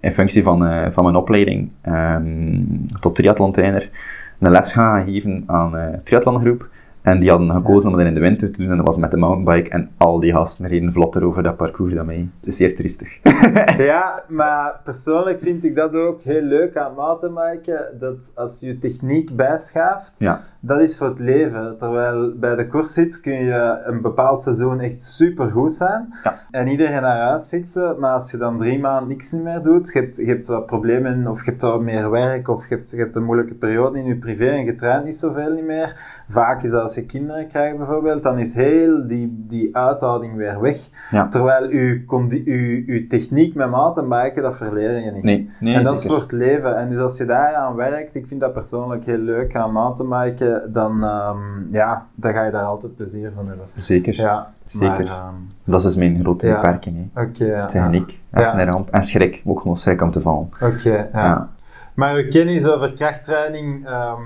in 0.00 0.12
functie 0.12 0.42
van, 0.42 0.66
eh, 0.66 0.86
van 0.90 1.04
mijn 1.04 1.16
opleiding 1.16 1.70
ehm, 1.82 2.56
tot 3.00 3.14
triathlon-trainer 3.14 3.90
een 4.38 4.50
les 4.50 4.72
gaan 4.72 5.04
geven 5.04 5.42
aan 5.46 5.76
eh 5.76 5.86
triathlongroep. 6.04 6.68
En 7.02 7.20
die 7.20 7.30
hadden 7.30 7.50
gekozen 7.50 7.90
om 7.90 7.96
dat 7.96 8.06
in 8.06 8.14
de 8.14 8.20
winter 8.20 8.52
te 8.52 8.62
doen 8.62 8.70
en 8.70 8.76
dat 8.76 8.86
was 8.86 8.96
met 8.96 9.10
de 9.10 9.16
mountainbike. 9.16 9.70
En 9.70 9.90
al 9.96 10.20
die 10.20 10.32
gasten 10.32 10.68
reden 10.68 10.92
vlotter 10.92 11.24
over 11.24 11.42
dat 11.42 11.56
parcours 11.56 11.94
dan 11.94 12.06
mij. 12.06 12.28
Het 12.38 12.46
is 12.46 12.56
zeer 12.56 12.76
triestig. 12.76 13.18
Ja, 13.92 14.22
maar 14.28 14.80
persoonlijk 14.84 15.38
vind 15.40 15.64
ik 15.64 15.74
dat 15.76 15.94
ook 15.94 16.22
heel 16.22 16.42
leuk 16.42 16.76
aan 16.76 16.94
mountainbiken, 16.94 17.84
dat 18.00 18.32
als 18.34 18.60
je 18.60 18.78
techniek 18.78 19.36
bijschaft, 19.36 20.16
ja. 20.18 20.40
Dat 20.64 20.80
is 20.80 20.96
voor 20.96 21.06
het 21.06 21.18
leven. 21.18 21.76
Terwijl 21.78 22.32
bij 22.36 22.56
de 22.56 22.66
koersfiets 22.68 23.20
kun 23.20 23.32
je 23.44 23.80
een 23.84 24.00
bepaald 24.00 24.42
seizoen 24.42 24.80
echt 24.80 25.00
super 25.00 25.50
goed 25.50 25.72
zijn 25.72 26.14
Ja. 26.24 26.40
en 26.50 26.68
iedereen 26.68 27.02
naar 27.02 27.20
huis 27.28 27.48
fietsen, 27.48 27.96
maar 27.98 28.12
als 28.12 28.30
je 28.30 28.36
dan 28.36 28.58
drie 28.58 28.80
maanden 28.80 29.08
niks 29.08 29.32
niet 29.32 29.42
meer 29.42 29.62
doet, 29.62 29.92
je 29.92 29.98
hebt, 29.98 30.16
je 30.16 30.26
hebt 30.26 30.46
wat 30.46 30.66
problemen 30.66 31.26
of 31.26 31.44
je 31.44 31.50
hebt 31.50 31.62
wat 31.62 31.80
meer 31.80 32.10
werk 32.10 32.48
of 32.48 32.68
je 32.68 32.74
hebt, 32.74 32.90
je 32.90 32.96
hebt 32.96 33.14
een 33.14 33.24
moeilijke 33.24 33.54
periode 33.54 33.98
in 33.98 34.04
je 34.04 34.16
privé 34.16 34.46
en 34.48 34.64
je 34.64 34.74
traint 34.74 35.04
niet 35.04 35.14
zoveel 35.14 35.52
niet 35.52 35.66
meer. 35.66 36.20
Vaak 36.28 36.62
is 36.62 36.70
dat 36.70 36.82
als 36.82 36.94
je 36.94 37.06
kinderen 37.06 37.46
krijgt 37.48 37.76
bijvoorbeeld, 37.76 38.22
dan 38.22 38.38
is 38.38 38.54
heel 38.54 39.06
die, 39.06 39.44
die 39.48 39.76
uithouding 39.76 40.36
weer 40.36 40.60
weg. 40.60 40.88
Ja. 41.10 41.28
Terwijl 41.28 41.70
je, 41.70 42.04
je, 42.44 42.82
je 42.86 43.06
techniek 43.06 43.54
met 43.54 43.70
mountainbiken, 43.70 44.42
dat 44.42 44.56
verleer 44.56 45.04
je 45.04 45.10
niet. 45.10 45.22
Nee, 45.22 45.50
nee, 45.60 45.74
En 45.74 45.82
dat 45.82 45.96
is 45.96 46.06
voor 46.06 46.20
het 46.20 46.32
leven. 46.32 46.76
En 46.76 46.88
dus 46.88 46.98
als 46.98 47.18
je 47.18 47.24
daar 47.24 47.54
aan 47.54 47.74
werkt, 47.74 48.14
ik 48.14 48.26
vind 48.26 48.40
dat 48.40 48.52
persoonlijk 48.52 49.04
heel 49.04 49.18
leuk 49.18 49.56
aan 49.56 49.72
mountainbiken, 49.72 50.50
dan, 50.68 51.04
ehm, 51.04 51.38
ja, 51.70 52.06
dan 52.14 52.32
ga 52.32 52.44
je 52.44 52.50
daar 52.50 52.64
altijd 52.64 52.96
plezier 52.96 53.32
van 53.34 53.48
hebben. 53.48 53.66
Zeker. 53.74 54.14
Ja, 54.14 54.52
Zeker. 54.66 54.88
Maar, 54.88 55.00
ehm, 55.00 55.34
Dat 55.64 55.80
is 55.80 55.86
dus 55.86 55.96
mijn 55.96 56.18
grote 56.20 56.46
Ja. 56.46 56.54
beperking. 56.60 57.10
Oké. 57.16 57.64
Techniek, 57.66 58.20
Ja. 58.32 58.58
En 58.90 59.02
schrik, 59.02 59.42
ook 59.46 59.64
nog 59.64 59.78
schrik 59.78 60.02
om 60.02 60.10
te 60.10 60.20
vallen. 60.20 60.50
Oké, 60.60 60.90
ja. 60.90 61.08
Ja. 61.12 61.48
Maar 61.94 62.14
uw 62.14 62.28
kennis 62.28 62.68
over 62.68 62.92
krachttraining 62.92 63.86
ehm, 63.86 64.20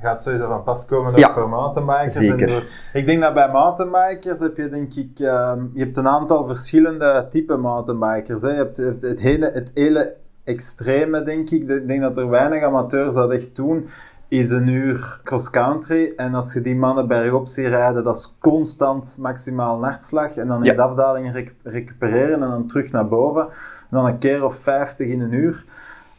gaat 0.00 0.22
sowieso 0.22 0.48
van 0.48 0.62
pas 0.62 0.86
komen 0.86 1.12
ook 1.12 1.18
Ja. 1.18 1.32
voor 1.32 1.48
mountainbikers. 1.48 2.14
Zeker. 2.14 2.48
En 2.48 2.48
voor, 2.48 2.64
ik 2.92 3.06
denk 3.06 3.22
dat 3.22 3.34
bij 3.34 3.50
mountainbikers 3.50 4.40
heb 4.40 4.56
je 4.56 4.68
denk 4.68 4.94
ik, 4.94 5.18
je 5.18 5.68
hebt 5.74 5.96
een 5.96 6.08
aantal 6.08 6.46
verschillende 6.46 7.26
type 7.30 7.56
mountainbikers. 7.56 8.42
Hè. 8.42 8.48
Je 8.48 8.54
hebt 8.56 8.76
het, 8.76 9.20
hele, 9.20 9.50
het 9.52 9.70
hele 9.74 10.14
extreme 10.44 11.22
denk 11.22 11.50
ik. 11.50 11.68
Ik 11.68 11.86
denk 11.88 12.00
dat 12.00 12.16
er 12.16 12.28
weinig 12.28 12.62
amateurs 12.62 13.14
dat 13.14 13.30
echt 13.30 13.56
doen. 13.56 13.88
Is 14.30 14.50
een 14.50 14.66
uur 14.68 15.20
cross-country 15.24 16.12
en 16.16 16.34
als 16.34 16.52
je 16.52 16.60
die 16.60 16.76
mannen 16.76 17.08
bergop 17.08 17.46
ziet 17.46 17.66
rijden, 17.66 18.04
dat 18.04 18.16
is 18.16 18.36
constant 18.40 19.16
maximaal 19.20 19.78
nachtslag 19.78 20.36
en 20.36 20.46
dan 20.46 20.58
in 20.58 20.64
Ja. 20.64 20.74
de 20.74 20.82
afdaling 20.82 21.32
rec- 21.32 21.52
recupereren 21.62 22.42
en 22.42 22.48
dan 22.50 22.66
terug 22.66 22.92
naar 22.92 23.08
boven. 23.08 23.42
En 23.42 23.96
dan 23.96 24.06
een 24.06 24.18
keer 24.18 24.44
of 24.44 24.54
50 24.54 25.06
in 25.08 25.20
een 25.20 25.32
uur. 25.32 25.50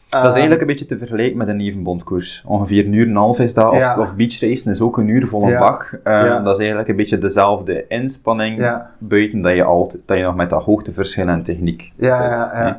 Dat 0.08 0.20
is 0.20 0.26
Ehm, 0.26 0.30
eigenlijk 0.32 0.60
een 0.60 0.66
beetje 0.66 0.86
te 0.86 0.98
vergelijken 0.98 1.38
met 1.38 1.48
een 1.48 1.60
evenbondkoers. 1.60 2.42
Ongeveer 2.46 2.86
een 2.86 2.92
uur 2.92 3.04
en 3.04 3.10
een 3.10 3.16
half 3.16 3.38
is 3.38 3.54
dat. 3.54 3.70
Of, 3.70 3.76
Ja. 3.78 3.98
of 3.98 4.14
beachracen 4.14 4.70
is 4.70 4.80
ook 4.80 4.98
een 4.98 5.08
uur 5.08 5.26
vol 5.26 5.42
een 5.42 5.48
Ja. 5.48 5.58
bak. 5.58 5.98
Eh, 6.02 6.12
Ja. 6.12 6.40
Dat 6.40 6.52
is 6.52 6.58
eigenlijk 6.58 6.88
een 6.88 6.96
beetje 6.96 7.18
dezelfde 7.18 7.84
inspanning. 7.88 8.80
Buiten 8.98 9.42
dat 9.42 9.54
je, 9.54 9.64
altijd, 9.64 10.02
dat 10.06 10.16
je 10.16 10.22
nog 10.22 10.34
met 10.36 10.50
dat 10.50 10.62
hoogteverschil 10.62 11.28
en 11.28 11.42
techniek 11.42 11.92
Ja, 11.96 12.16
zit. 12.66 12.76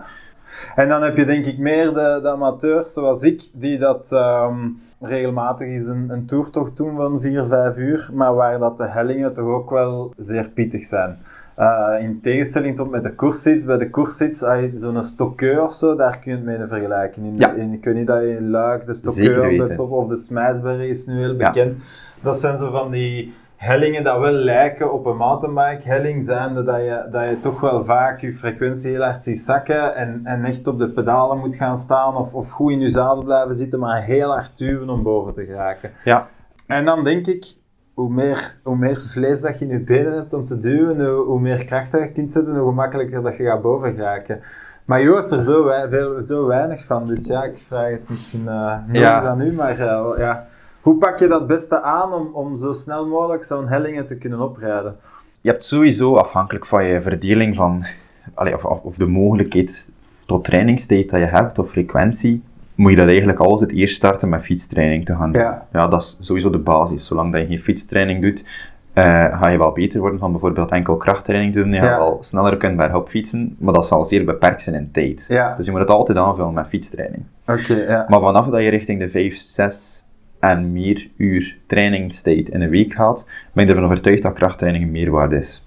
En 0.75 0.87
dan 0.87 1.03
heb 1.03 1.17
je 1.17 1.25
denk 1.25 1.45
ik 1.45 1.57
meer 1.57 1.93
de, 1.93 2.19
de 2.21 2.29
amateurs 2.29 2.93
zoals 2.93 3.21
ik, 3.23 3.49
die 3.53 3.77
dat 3.77 4.11
ehm, 4.11 4.57
regelmatig 5.01 5.67
eens 5.67 5.85
een, 5.85 6.09
een 6.09 6.25
toertocht 6.25 6.77
doen 6.77 6.95
van 6.95 7.21
4, 7.21 7.45
5 7.47 7.77
uur, 7.77 8.09
maar 8.13 8.33
waar 8.33 8.59
dat 8.59 8.77
de 8.77 8.87
hellingen 8.87 9.33
toch 9.33 9.45
ook 9.47 9.69
wel 9.69 10.13
zeer 10.17 10.49
pittig 10.49 10.83
zijn. 10.83 11.17
Eh, 11.55 11.93
in 11.99 12.19
tegenstelling 12.21 12.75
tot 12.75 12.89
met 12.89 13.03
de 13.03 13.15
koerssits, 13.15 13.65
bij 13.65 13.77
de 13.77 13.89
je 13.91 14.71
zo'n 14.75 15.03
stokkeur 15.03 15.63
of 15.63 15.73
zo, 15.73 15.95
daar 15.95 16.19
kun 16.19 16.31
je 16.31 16.37
het 16.37 16.45
mee 16.45 16.67
vergelijken. 16.67 17.23
In, 17.23 17.37
Ja. 17.37 17.51
in, 17.51 17.73
ik 17.73 17.83
weet 17.83 17.95
niet 17.95 18.07
dat 18.07 18.21
je 18.21 18.37
in 18.37 18.49
Luik 18.49 18.85
de 18.85 18.93
stokkeur 18.93 19.43
hebt, 19.67 19.79
of, 19.79 20.07
de 20.07 20.15
Smijsberry 20.15 20.89
is 20.89 21.05
nu 21.05 21.19
heel 21.19 21.35
Ja. 21.37 21.51
bekend. 21.51 21.77
Dat 22.21 22.37
zijn 22.37 22.57
zo 22.57 22.71
van 22.71 22.91
die 22.91 23.33
hellingen 23.63 24.03
dat 24.03 24.19
wel 24.19 24.31
lijken 24.31 24.93
op 24.93 25.05
een 25.05 25.17
mountainbike 25.17 25.87
helling, 25.89 26.23
zijnde 26.23 26.63
dat 26.63 26.77
je, 26.79 27.07
dat 27.11 27.29
je 27.29 27.39
toch 27.39 27.59
wel 27.59 27.83
vaak 27.83 28.19
je 28.21 28.33
frequentie 28.33 28.91
heel 28.91 29.01
hard 29.01 29.21
ziet 29.23 29.39
zakken 29.39 29.95
en, 29.95 30.21
en 30.23 30.45
echt 30.45 30.67
op 30.67 30.77
de 30.79 30.89
pedalen 30.89 31.37
moet 31.37 31.55
gaan 31.55 31.77
staan 31.77 32.15
of, 32.15 32.33
of 32.33 32.49
goed 32.49 32.71
in 32.71 32.79
je 32.79 32.89
zadel 32.89 33.23
blijven 33.23 33.55
zitten, 33.55 33.79
maar 33.79 34.01
heel 34.03 34.29
hard 34.31 34.57
duwen 34.57 34.89
om 34.89 35.03
boven 35.03 35.33
te 35.33 35.45
geraken. 35.45 35.91
Ja. 36.03 36.27
En 36.67 36.85
dan 36.85 37.03
denk 37.03 37.27
ik, 37.27 37.45
hoe 37.93 38.09
meer, 38.09 38.55
hoe 38.63 38.77
meer 38.77 38.97
vlees 38.97 39.41
dat 39.41 39.59
je 39.59 39.65
in 39.65 39.71
je 39.71 39.79
benen 39.83 40.13
hebt 40.13 40.33
om 40.33 40.45
te 40.45 40.57
duwen, 40.57 41.05
hoe, 41.05 41.25
hoe 41.25 41.39
meer 41.39 41.65
kracht 41.65 41.91
dat 41.91 42.01
je 42.03 42.11
kunt 42.11 42.31
zetten, 42.31 42.57
hoe 42.57 42.67
gemakkelijker 42.69 43.21
dat 43.23 43.37
je 43.37 43.43
gaat 43.43 43.61
boven 43.61 43.93
geraken. 43.93 44.41
Maar 44.85 45.01
je 45.01 45.07
hoort 45.09 45.31
er 45.31 45.41
zo, 45.41 45.63
wei- 45.65 45.89
veel, 45.89 46.21
zo 46.21 46.45
weinig 46.47 46.85
van, 46.85 47.05
dus 47.05 47.27
ja, 47.27 47.43
ik 47.43 47.57
vraag 47.57 47.89
het 47.89 48.09
misschien 48.09 48.47
eh 48.47 48.75
nog 48.87 48.97
Ja. 49.01 49.21
aan 49.21 49.41
u, 49.41 49.51
maar 49.53 49.79
eh, 49.79 50.17
ja. 50.17 50.45
Hoe 50.83 50.97
pak 50.97 51.19
je 51.19 51.27
dat 51.27 51.47
beste 51.47 51.81
aan 51.81 52.13
om, 52.13 52.29
om 52.33 52.57
zo 52.57 52.71
snel 52.71 53.07
mogelijk 53.07 53.43
zo'n 53.43 53.67
hellingen 53.67 54.05
te 54.05 54.17
kunnen 54.17 54.41
oprijden? 54.41 54.95
Je 55.41 55.49
hebt 55.49 55.63
sowieso, 55.63 56.15
afhankelijk 56.15 56.65
van 56.65 56.85
je 56.85 57.01
verdeling 57.01 57.55
van, 57.55 57.85
allee, 58.33 58.55
of, 58.55 58.63
of 58.65 58.95
de 58.95 59.05
mogelijkheid 59.05 59.89
tot 60.25 60.43
trainingstijd 60.45 61.09
dat 61.09 61.19
je 61.19 61.25
hebt, 61.25 61.59
of 61.59 61.69
frequentie, 61.69 62.43
moet 62.75 62.91
je 62.91 62.97
dat 62.97 63.07
eigenlijk 63.09 63.39
altijd 63.39 63.71
eerst 63.71 63.95
starten 63.95 64.29
met 64.29 64.41
fietstraining 64.43 65.05
te 65.05 65.15
gaan 65.15 65.31
doen. 65.31 65.41
Ja. 65.71 65.87
dat 65.87 66.01
is 66.01 66.17
sowieso 66.21 66.49
de 66.49 66.57
basis. 66.57 67.05
Zolang 67.05 67.31
dat 67.31 67.41
je 67.41 67.47
geen 67.47 67.59
fietstraining 67.61 68.21
doet, 68.21 68.45
eh, 68.93 69.03
ga 69.39 69.47
je 69.47 69.57
wel 69.57 69.71
beter 69.71 69.99
worden 69.99 70.19
van 70.19 70.31
bijvoorbeeld 70.31 70.71
enkel 70.71 70.97
krachttraining 70.97 71.53
te 71.53 71.59
doen. 71.59 71.69
Je 71.69 71.75
Ja. 71.75 71.81
gaat 71.87 71.97
wel 71.97 72.17
sneller 72.21 72.57
kunnen 72.57 72.77
bergop 72.77 73.09
fietsen, 73.09 73.55
maar 73.59 73.73
dat 73.73 73.87
zal 73.87 74.05
zeer 74.05 74.25
beperkt 74.25 74.61
zijn 74.61 74.75
in 74.75 74.91
tijd. 74.91 75.25
Ja. 75.27 75.55
Dus 75.55 75.65
je 75.65 75.71
moet 75.71 75.79
het 75.79 75.89
altijd 75.89 76.17
aanvullen 76.17 76.53
met 76.53 76.67
fietstraining. 76.67 77.23
Oké, 77.47 77.73
ja. 77.87 78.05
Maar 78.07 78.19
vanaf 78.19 78.47
dat 78.47 78.61
je 78.61 78.69
richting 78.69 78.99
de 78.99 79.09
5, 79.09 79.37
6 79.37 80.02
en 80.43 80.71
meer 80.71 81.07
uur 81.17 81.57
trainingstijd 81.67 82.49
in 82.49 82.61
een 82.61 82.69
week 82.69 82.93
gaat, 82.93 83.27
ben 83.53 83.63
ik 83.63 83.69
ervan 83.69 83.85
overtuigd 83.85 84.21
dat 84.21 84.33
krachttraining 84.33 84.85
een 84.85 84.91
meerwaarde 84.91 85.37
is. 85.37 85.65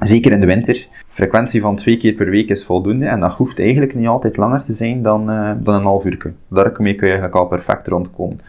Zeker 0.00 0.32
in 0.32 0.40
de 0.40 0.46
winter. 0.46 0.86
Frequentie 1.08 1.60
van 1.60 1.76
twee 1.76 1.96
keer 1.96 2.12
per 2.12 2.30
week 2.30 2.48
is 2.48 2.64
voldoende 2.64 3.06
en 3.06 3.20
dat 3.20 3.32
hoeft 3.32 3.58
eigenlijk 3.58 3.94
niet 3.94 4.06
altijd 4.06 4.36
langer 4.36 4.64
te 4.64 4.72
zijn 4.72 5.02
dan, 5.02 5.30
eh, 5.30 5.52
dan 5.58 5.74
een 5.74 5.82
half 5.82 6.04
uur. 6.04 6.32
Daarmee 6.48 6.94
kun 6.94 7.06
je 7.06 7.12
eigenlijk 7.12 7.34
al 7.34 7.46
perfect 7.46 7.86
rondkomen. 7.86 8.40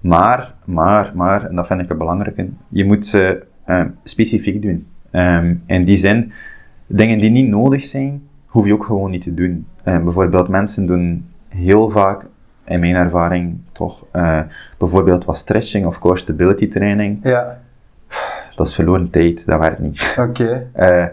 Maar, 0.00 0.54
maar, 0.64 1.12
maar, 1.14 1.44
en 1.44 1.54
dat 1.54 1.66
vind 1.66 1.80
ik 1.80 1.88
het 1.88 1.98
belangrijke, 1.98 2.48
je 2.68 2.84
moet 2.84 3.06
ze 3.06 3.42
eh, 3.64 3.84
specifiek 4.04 4.62
doen. 4.62 4.86
Ehm, 5.10 5.54
in 5.66 5.84
die 5.84 5.98
zin, 5.98 6.32
dingen 6.86 7.18
die 7.18 7.30
niet 7.30 7.48
nodig 7.48 7.84
zijn, 7.84 8.22
hoef 8.46 8.66
je 8.66 8.72
ook 8.72 8.84
gewoon 8.84 9.10
niet 9.10 9.22
te 9.22 9.34
doen. 9.34 9.66
Eh, 9.82 10.02
bijvoorbeeld 10.02 10.48
mensen 10.48 10.86
doen 10.86 11.24
heel 11.48 11.90
vaak, 11.90 12.26
in 12.66 12.80
mijn 12.80 12.94
ervaring 12.94 13.56
toch, 13.72 14.04
eh, 14.10 14.40
bijvoorbeeld 14.78 15.24
wat 15.24 15.38
stretching 15.38 15.86
of 15.86 15.98
core 15.98 16.16
stability 16.18 16.68
training. 16.68 17.18
Ja, 17.22 17.58
Dat 18.56 18.66
is 18.66 18.74
verloren 18.74 19.10
tijd, 19.10 19.46
dat 19.46 19.60
werkt 19.60 19.78
niet. 19.78 20.14
oké. 20.28 20.66
Eh, 20.72 21.04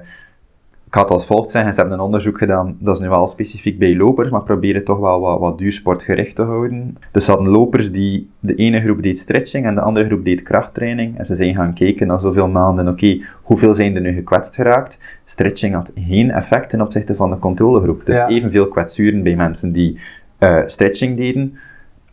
ik 0.88 1.00
had 1.00 1.10
als 1.10 1.26
volgt 1.26 1.50
zeggen, 1.50 1.74
ze 1.74 1.80
hebben 1.80 1.98
een 1.98 2.04
onderzoek 2.06 2.38
gedaan, 2.38 2.76
dat 2.80 2.96
is 2.96 3.02
nu 3.02 3.10
wel 3.10 3.28
specifiek 3.28 3.80
bij 3.80 3.96
lopers, 3.96 4.30
maar 4.30 4.44
proberen 4.44 4.84
toch 4.84 5.00
wel 5.00 5.20
wat, 5.20 5.40
wat 5.40 5.58
duursportgericht 5.58 6.36
te 6.36 6.42
houden. 6.42 6.98
Dus 7.12 7.26
ze 7.26 7.32
hadden 7.32 7.50
lopers 7.52 7.92
die, 7.92 8.30
de 8.40 8.56
ene 8.56 8.82
groep 8.82 9.02
deed 9.02 9.20
stretching 9.20 9.66
en 9.66 9.76
de 9.76 9.82
andere 9.82 10.06
groep 10.06 10.24
deed 10.24 10.42
krachttraining. 10.44 11.18
En 11.18 11.26
ze 11.26 11.36
zijn 11.36 11.56
gaan 11.56 11.74
kijken 11.74 12.08
na 12.08 12.18
zoveel 12.18 12.48
maanden, 12.48 12.88
oké, 12.88 13.20
hoeveel 13.42 13.76
zijn 13.76 13.96
er 13.96 14.02
nu 14.02 14.14
gekwetst 14.14 14.56
geraakt? 14.56 14.98
Stretching 15.26 15.74
had 15.74 15.92
geen 15.96 16.32
effect 16.32 16.70
ten 16.70 16.82
opzichte 16.82 17.16
van 17.16 17.30
de 17.30 17.40
controlegroep. 17.40 18.06
Dus 18.06 18.16
Ja. 18.16 18.28
evenveel 18.28 18.68
kwetsuren 18.68 19.24
bij 19.24 19.36
mensen 19.36 19.72
die 19.72 20.00
eh, 20.44 20.64
stretching 20.68 21.18
deden, 21.18 21.58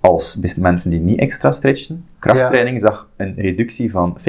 als 0.00 0.40
mensen 0.56 0.90
die 0.90 1.00
niet 1.00 1.18
extra 1.18 1.52
stretchen. 1.52 2.04
Krachttraining 2.18 2.80
zag 2.80 3.08
een 3.16 3.34
reductie 3.36 3.90
van 3.90 4.16
50% 4.18 4.22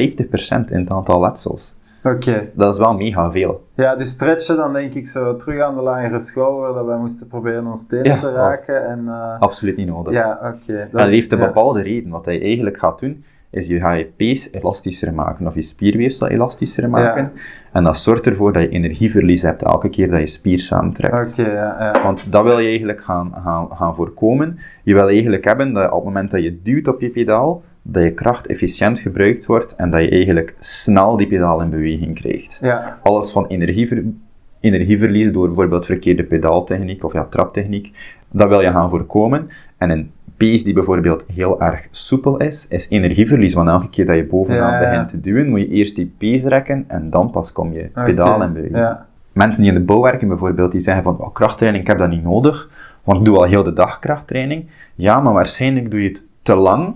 in 0.71 0.79
het 0.79 0.89
aantal 0.89 1.19
letsels. 1.21 1.73
Oké. 2.03 2.49
Dat 2.53 2.73
is 2.73 2.79
wel 2.79 2.93
mega 2.93 3.31
veel. 3.31 3.63
Ja, 3.75 3.95
dus 3.95 4.09
stretchen 4.09 4.55
dan 4.57 4.73
denk 4.73 4.93
ik 4.93 5.07
zo 5.07 5.35
terug 5.35 5.61
aan 5.61 5.75
de 5.75 5.81
lagere 5.81 6.19
school, 6.19 6.59
waar 6.59 6.73
dat 6.73 6.85
wij 6.85 6.97
moesten 6.97 7.27
proberen 7.27 7.67
ons 7.67 7.87
tenen 7.87 8.05
Ja, 8.05 8.19
te 8.19 8.31
raken. 8.31 8.87
En, 8.87 9.07
eh, 9.07 9.39
Absoluut 9.39 9.77
niet 9.77 9.87
nodig. 9.87 10.13
ja, 10.13 10.39
oké. 10.55 10.77
En 10.77 10.89
Dat 10.91 11.09
heeft 11.09 11.31
een 11.31 11.39
ja. 11.39 11.45
bepaalde 11.45 11.81
reden. 11.81 12.09
Wat 12.09 12.25
je 12.25 12.39
eigenlijk 12.39 12.77
gaat 12.77 12.99
doen, 12.99 13.23
is 13.49 13.67
je 13.67 13.79
gaat 13.79 13.97
je 13.97 14.05
pees 14.17 14.51
elastischer 14.53 15.13
maken, 15.13 15.47
of 15.47 15.55
je 15.55 15.61
spierweefsel 15.61 16.27
elastischer 16.27 16.89
maken. 16.89 17.31
En 17.71 17.83
dat 17.83 17.99
zorgt 17.99 18.25
ervoor 18.25 18.53
dat 18.53 18.61
je 18.61 18.69
energieverlies 18.69 19.41
hebt 19.41 19.63
elke 19.63 19.89
keer 19.89 20.09
dat 20.09 20.19
je 20.19 20.27
spier 20.27 20.59
samentrekt. 20.59 21.39
Oké, 21.39 21.51
ja, 21.51 21.75
ja. 21.79 22.03
Want 22.03 22.31
dat 22.31 22.43
wil 22.43 22.59
je 22.59 22.67
eigenlijk 22.67 23.01
gaan, 23.01 23.33
gaan, 23.43 23.67
gaan 23.71 23.95
voorkomen. 23.95 24.59
Je 24.83 24.93
wil 24.93 25.09
eigenlijk 25.09 25.45
hebben 25.45 25.73
dat 25.73 25.91
op 25.91 25.95
het 25.95 26.03
moment 26.03 26.31
dat 26.31 26.43
je 26.43 26.61
duwt 26.63 26.87
op 26.87 27.01
je 27.01 27.09
pedaal, 27.09 27.63
dat 27.81 28.03
je 28.03 28.13
kracht 28.13 28.47
efficiënt 28.47 28.99
gebruikt 28.99 29.45
wordt 29.45 29.75
en 29.75 29.89
dat 29.89 30.01
je 30.01 30.09
eigenlijk 30.09 30.55
snel 30.59 31.17
die 31.17 31.27
pedaal 31.27 31.61
in 31.61 31.69
beweging 31.69 32.15
krijgt. 32.15 32.59
Ja, 32.61 32.99
Alles 33.03 33.31
van 33.31 33.47
energiever, 33.47 34.03
energieverlies 34.59 35.31
door 35.31 35.47
bijvoorbeeld 35.47 35.85
verkeerde 35.85 36.23
pedaaltechniek 36.23 37.03
of 37.03 37.13
ja, 37.13 37.25
traptechniek, 37.25 37.91
dat 38.31 38.47
wil 38.47 38.61
je 38.61 38.71
gaan 38.71 38.89
voorkomen. 38.89 39.49
En 39.81 39.89
een 39.89 40.11
pees 40.37 40.63
die 40.63 40.73
bijvoorbeeld 40.73 41.25
heel 41.33 41.61
erg 41.61 41.87
soepel 41.91 42.37
is, 42.37 42.67
is 42.69 42.89
energieverlies. 42.89 43.53
Want 43.53 43.69
elke 43.69 43.89
keer 43.89 44.05
dat 44.05 44.15
je 44.15 44.25
bovenaan 44.25 44.73
Ja, 44.73 44.79
begint 44.89 45.09
te 45.09 45.19
duwen, 45.19 45.49
moet 45.49 45.59
je 45.59 45.67
eerst 45.67 45.95
die 45.95 46.13
pees 46.17 46.43
rekken 46.43 46.85
en 46.87 47.09
dan 47.09 47.29
pas 47.31 47.51
kom 47.51 47.73
je 47.73 47.89
pedaal 47.93 48.41
in 48.43 48.53
beweging. 48.53 48.77
Ja, 48.77 49.05
Mensen 49.31 49.63
die 49.63 49.71
in 49.71 49.77
de 49.77 49.83
bouw 49.85 50.01
werken 50.01 50.27
bijvoorbeeld, 50.27 50.71
die 50.71 50.81
zeggen 50.81 51.03
van 51.03 51.17
oh, 51.19 51.33
krachttraining, 51.33 51.83
ik 51.83 51.89
heb 51.89 51.99
dat 51.99 52.09
niet 52.09 52.23
nodig, 52.23 52.69
want 53.03 53.19
ik 53.19 53.25
doe 53.25 53.37
al 53.37 53.43
heel 53.43 53.63
de 53.63 53.73
dag 53.73 53.99
krachttraining. 53.99 54.69
Ja, 54.95 55.19
maar 55.19 55.33
waarschijnlijk 55.33 55.91
doe 55.91 56.01
je 56.01 56.07
het 56.09 56.27
te 56.41 56.55
lang 56.55 56.95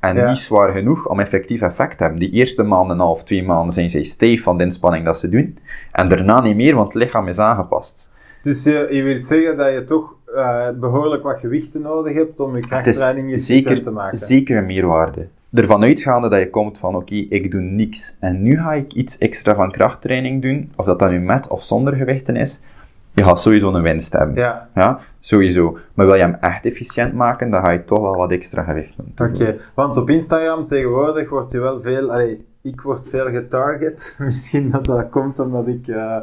en 0.00 0.16
Ja. 0.16 0.28
niet 0.28 0.38
zwaar 0.38 0.72
genoeg 0.72 1.08
om 1.08 1.20
effectief 1.20 1.60
effect 1.60 1.96
te 1.96 2.02
hebben. 2.02 2.20
Die 2.20 2.30
eerste 2.30 2.62
maand 2.62 2.86
en 2.86 2.92
een 2.94 3.00
half, 3.00 3.24
twee 3.24 3.42
maanden 3.44 3.72
zijn 3.72 3.90
zij 3.90 4.02
stijf 4.02 4.42
van 4.42 4.58
de 4.58 4.64
inspanning 4.64 5.04
dat 5.04 5.18
ze 5.18 5.28
doen. 5.28 5.58
En 5.92 6.08
daarna 6.08 6.40
niet 6.40 6.56
meer, 6.56 6.74
want 6.74 6.92
het 6.92 7.02
lichaam 7.02 7.28
is 7.28 7.38
aangepast. 7.38 8.09
Dus 8.42 8.64
je, 8.64 8.86
je 8.90 9.02
wilt 9.02 9.24
zeggen 9.24 9.56
dat 9.56 9.72
je 9.72 9.84
toch 9.84 10.14
eh, 10.34 10.68
behoorlijk 10.80 11.22
wat 11.22 11.38
gewichten 11.38 11.82
nodig 11.82 12.14
hebt 12.14 12.40
om 12.40 12.56
je 12.56 12.60
krachttraining 12.60 13.32
efficiënt 13.32 13.62
zeker, 13.64 13.82
te 13.82 13.90
maken. 13.90 14.18
zeker 14.18 14.56
een 14.56 14.66
meerwaarde. 14.66 15.26
ervan 15.54 15.82
uitgaande 15.82 16.28
dat 16.28 16.38
je 16.38 16.50
komt 16.50 16.78
van 16.78 16.96
oké, 16.96 17.14
ik 17.14 17.50
doe 17.50 17.60
niks 17.60 18.16
en 18.20 18.42
nu 18.42 18.56
ga 18.56 18.72
ik 18.72 18.92
iets 18.92 19.18
extra 19.18 19.54
van 19.54 19.70
krachttraining 19.70 20.42
doen, 20.42 20.72
of 20.76 20.84
dat 20.84 20.98
dat 20.98 21.10
nu 21.10 21.20
met 21.20 21.48
of 21.48 21.64
zonder 21.64 21.94
gewichten 21.94 22.36
is, 22.36 22.62
je 23.14 23.22
gaat 23.22 23.40
sowieso 23.40 23.74
een 23.74 23.82
winst 23.82 24.12
hebben. 24.12 24.34
Ja. 24.34 24.68
Ja, 24.74 25.00
sowieso. 25.20 25.78
Maar 25.94 26.06
wil 26.06 26.14
je 26.14 26.20
hem 26.22 26.36
echt 26.40 26.64
efficiënt 26.64 27.12
maken, 27.12 27.50
dan 27.50 27.64
ga 27.64 27.70
je 27.70 27.84
toch 27.84 28.00
wel 28.00 28.16
wat 28.16 28.30
extra 28.30 28.62
gewichten 28.62 29.12
Oké, 29.16 29.56
want 29.74 29.96
op 29.96 30.10
Instagram 30.10 30.66
tegenwoordig 30.66 31.30
wordt 31.30 31.50
je 31.50 31.60
wel 31.60 31.80
veel... 31.80 32.12
Allee, 32.12 32.48
ik 32.62 32.80
word 32.80 33.08
veel 33.08 33.30
getarget. 33.30 34.14
Misschien 34.18 34.70
dat 34.70 34.84
dat 34.84 35.08
komt 35.08 35.38
omdat 35.38 35.66
ik... 35.66 35.86
uh, 35.86 36.16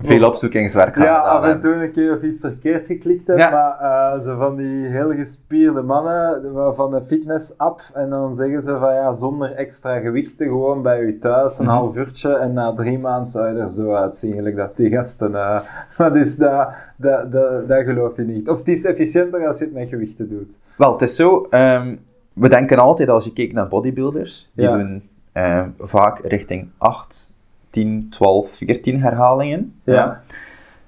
veel 0.00 0.28
opzoekingswerk 0.28 0.96
Ja, 0.96 1.18
af 1.18 1.44
en 1.44 1.60
toe 1.60 1.72
een 1.72 1.92
keer 1.92 2.16
of 2.16 2.22
iets 2.22 2.40
verkeerd 2.40 2.86
geklikt 2.86 3.26
heb, 3.26 3.38
ja. 3.38 3.50
maar 3.50 3.78
uh, 3.80 4.24
zo 4.24 4.36
van 4.36 4.56
die 4.56 4.86
heel 4.86 5.12
gespierde 5.12 5.82
mannen 5.82 6.42
van 6.74 6.90
de 6.90 7.02
fitness-app 7.02 7.80
en 7.94 8.10
dan 8.10 8.34
zeggen 8.34 8.62
ze 8.62 8.78
van 8.78 8.94
ja, 8.94 9.12
zonder 9.12 9.52
extra 9.52 9.98
gewichten, 9.98 10.46
gewoon 10.46 10.82
bij 10.82 11.00
u 11.00 11.18
thuis 11.18 11.58
een 11.58 11.64
mm 11.64 11.70
-hmm. 11.70 11.78
half 11.78 11.96
uurtje 11.96 12.36
en 12.36 12.52
na 12.52 12.72
drie 12.72 12.98
maanden 12.98 13.26
zou 13.26 13.54
je 13.54 13.60
er 13.60 13.68
zo 13.68 13.92
uitzien, 13.92 14.32
gelijk 14.32 14.56
dat 14.56 14.76
die 14.76 14.90
gasten... 14.90 15.30
Uh, 15.30 15.60
maar 15.98 16.12
dus 16.12 16.36
dat, 16.36 16.68
dat, 16.96 17.32
dat, 17.32 17.68
dat 17.68 17.84
geloof 17.84 18.16
je 18.16 18.22
niet. 18.22 18.48
Of 18.48 18.58
het 18.58 18.68
is 18.68 18.84
efficiënter 18.84 19.46
als 19.46 19.58
je 19.58 19.64
het 19.64 19.74
met 19.74 19.88
gewichten 19.88 20.28
doet. 20.28 20.58
Wel, 20.76 20.92
het 20.92 21.02
is 21.02 21.16
zo... 21.16 21.46
Um, 21.50 22.06
we 22.32 22.48
denken 22.48 22.78
altijd, 22.78 23.08
als 23.08 23.24
je 23.24 23.32
kijkt 23.32 23.52
naar 23.52 23.68
bodybuilders, 23.68 24.50
die 24.54 24.64
ja. 24.64 24.76
doen 24.76 25.02
uh, 25.38 25.62
vaak 25.78 26.20
richting 26.24 26.68
8, 26.78 27.34
10, 27.70 28.06
12, 28.10 28.50
14 28.50 29.00
herhalingen. 29.02 29.74
Ja. 29.84 30.22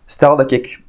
Stel 0.05 0.37
dat 0.37 0.51
ik 0.51 0.81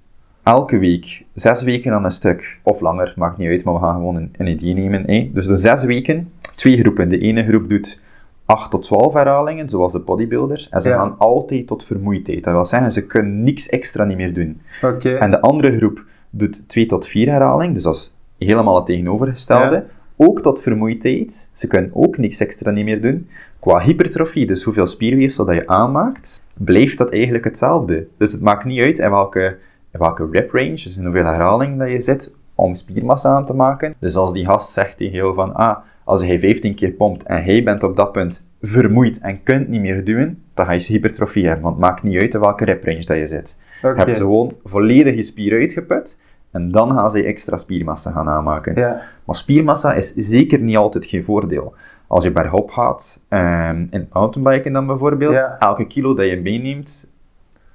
elke 0.43 0.77
week, 0.77 1.25
zes 1.33 1.63
weken 1.63 1.93
aan 1.93 2.05
een 2.05 2.11
stuk, 2.11 2.57
of 2.63 2.79
langer, 2.79 3.13
maakt 3.15 3.37
niet 3.37 3.49
uit, 3.49 3.63
maar 3.63 3.73
we 3.73 3.79
gaan 3.79 3.95
gewoon 3.95 4.15
een, 4.15 4.33
een 4.37 4.47
idee 4.47 4.73
nemen. 4.73 5.05
Eh? 5.05 5.33
Dus 5.33 5.47
de 5.47 5.55
zes 5.55 5.83
weken, 5.83 6.29
twee 6.55 6.79
groepen. 6.79 7.09
De 7.09 7.17
ene 7.17 7.45
groep 7.47 7.69
doet 7.69 7.99
8 8.45 8.71
tot 8.71 8.81
12 8.83 9.13
herhalingen, 9.13 9.69
zoals 9.69 9.91
de 9.91 9.99
bodybuilders, 9.99 10.69
en 10.69 10.81
ze 10.81 10.89
Ja. 10.89 10.95
gaan 10.95 11.15
altijd 11.17 11.67
tot 11.67 11.83
vermoeidheid. 11.83 12.43
Dat 12.43 12.53
wil 12.53 12.65
zeggen, 12.65 12.91
ze 12.91 13.05
kunnen 13.07 13.39
niks 13.39 13.69
extra 13.69 14.03
niet 14.03 14.17
meer 14.17 14.33
doen. 14.33 14.61
Oké. 14.83 15.15
En 15.15 15.31
de 15.31 15.41
andere 15.41 15.77
groep 15.77 16.03
doet 16.29 16.69
2 16.69 16.85
tot 16.85 17.07
4 17.07 17.29
herhalingen, 17.29 17.73
dus 17.73 17.83
dat 17.83 17.95
is 17.95 18.15
helemaal 18.47 18.75
het 18.75 18.85
tegenovergestelde. 18.85 19.75
Ja. 19.75 19.83
Ook 20.23 20.41
tot 20.41 20.61
vermoeidheid. 20.61 21.49
Ze 21.53 21.67
kunnen 21.67 21.91
ook 21.93 22.17
niks 22.17 22.39
extra 22.39 22.71
niet 22.71 22.85
meer 22.85 23.01
doen. 23.01 23.27
Qua 23.59 23.79
hypertrofie, 23.79 24.45
dus 24.45 24.63
hoeveel 24.63 24.87
spierweefsel 24.87 25.45
dat 25.45 25.55
je 25.55 25.67
aanmaakt, 25.67 26.43
blijft 26.53 26.97
dat 26.97 27.11
eigenlijk 27.11 27.43
hetzelfde. 27.43 28.07
Dus 28.17 28.31
het 28.31 28.41
maakt 28.41 28.65
niet 28.65 28.79
uit 28.79 28.99
in 28.99 29.09
welke, 29.09 29.57
in 29.91 29.99
welke 29.99 30.27
rep 30.31 30.51
range, 30.51 30.71
dus 30.71 30.97
in 30.97 31.03
hoeveel 31.03 31.25
herhalingen 31.25 31.77
dat 31.77 31.89
je 31.89 31.99
zit, 31.99 32.35
om 32.55 32.75
spiermassa 32.75 33.29
aan 33.29 33.45
te 33.45 33.53
maken. 33.53 33.95
Dus 33.99 34.15
als 34.15 34.33
die 34.33 34.45
gast 34.45 34.73
zegt 34.73 34.97
tegen 34.97 35.15
jou 35.15 35.33
van, 35.33 35.53
ah, 35.53 35.77
als 36.03 36.25
hij 36.25 36.39
15 36.39 36.75
keer 36.75 36.91
pompt 36.91 37.23
en 37.23 37.43
hij 37.43 37.63
bent 37.63 37.83
op 37.83 37.95
dat 37.95 38.11
punt 38.11 38.47
vermoeid 38.61 39.19
en 39.19 39.43
kunt 39.43 39.67
niet 39.67 39.81
meer 39.81 40.03
duwen, 40.03 40.43
dan 40.53 40.65
ga 40.65 40.71
je 40.71 40.83
hypertrofie 40.87 41.45
hebben, 41.45 41.63
want 41.63 41.75
het 41.75 41.85
maakt 41.85 42.03
niet 42.03 42.21
uit 42.21 42.33
in 42.33 42.39
welke 42.39 42.65
rep 42.65 42.83
range 42.83 43.05
dat 43.05 43.17
je 43.17 43.27
zit. 43.27 43.57
Oké. 43.83 43.99
Je 43.99 44.05
hebt 44.05 44.17
gewoon 44.17 44.53
volledig 44.63 45.15
je 45.15 45.23
spier 45.23 45.59
uitgeput 45.59 46.19
en 46.51 46.71
dan 46.71 46.93
gaan 46.93 47.11
ze 47.11 47.23
extra 47.23 47.57
spiermassa 47.57 48.11
gaan 48.11 48.29
aanmaken. 48.29 48.75
Ja. 48.75 49.01
Maar 49.25 49.35
spiermassa 49.35 49.93
is 49.93 50.13
zeker 50.15 50.59
niet 50.59 50.77
altijd 50.77 51.05
geen 51.05 51.23
voordeel. 51.23 51.73
Als 52.07 52.23
je 52.23 52.31
bergop 52.31 52.71
gaat, 52.71 53.19
ehm, 53.27 53.85
in 53.89 54.09
mountainbiken 54.13 54.73
dan 54.73 54.85
bijvoorbeeld, 54.87 55.33
Ja. 55.33 55.55
elke 55.59 55.85
kilo 55.87 56.13
dat 56.13 56.29
je 56.29 56.41
meeneemt, 56.41 57.07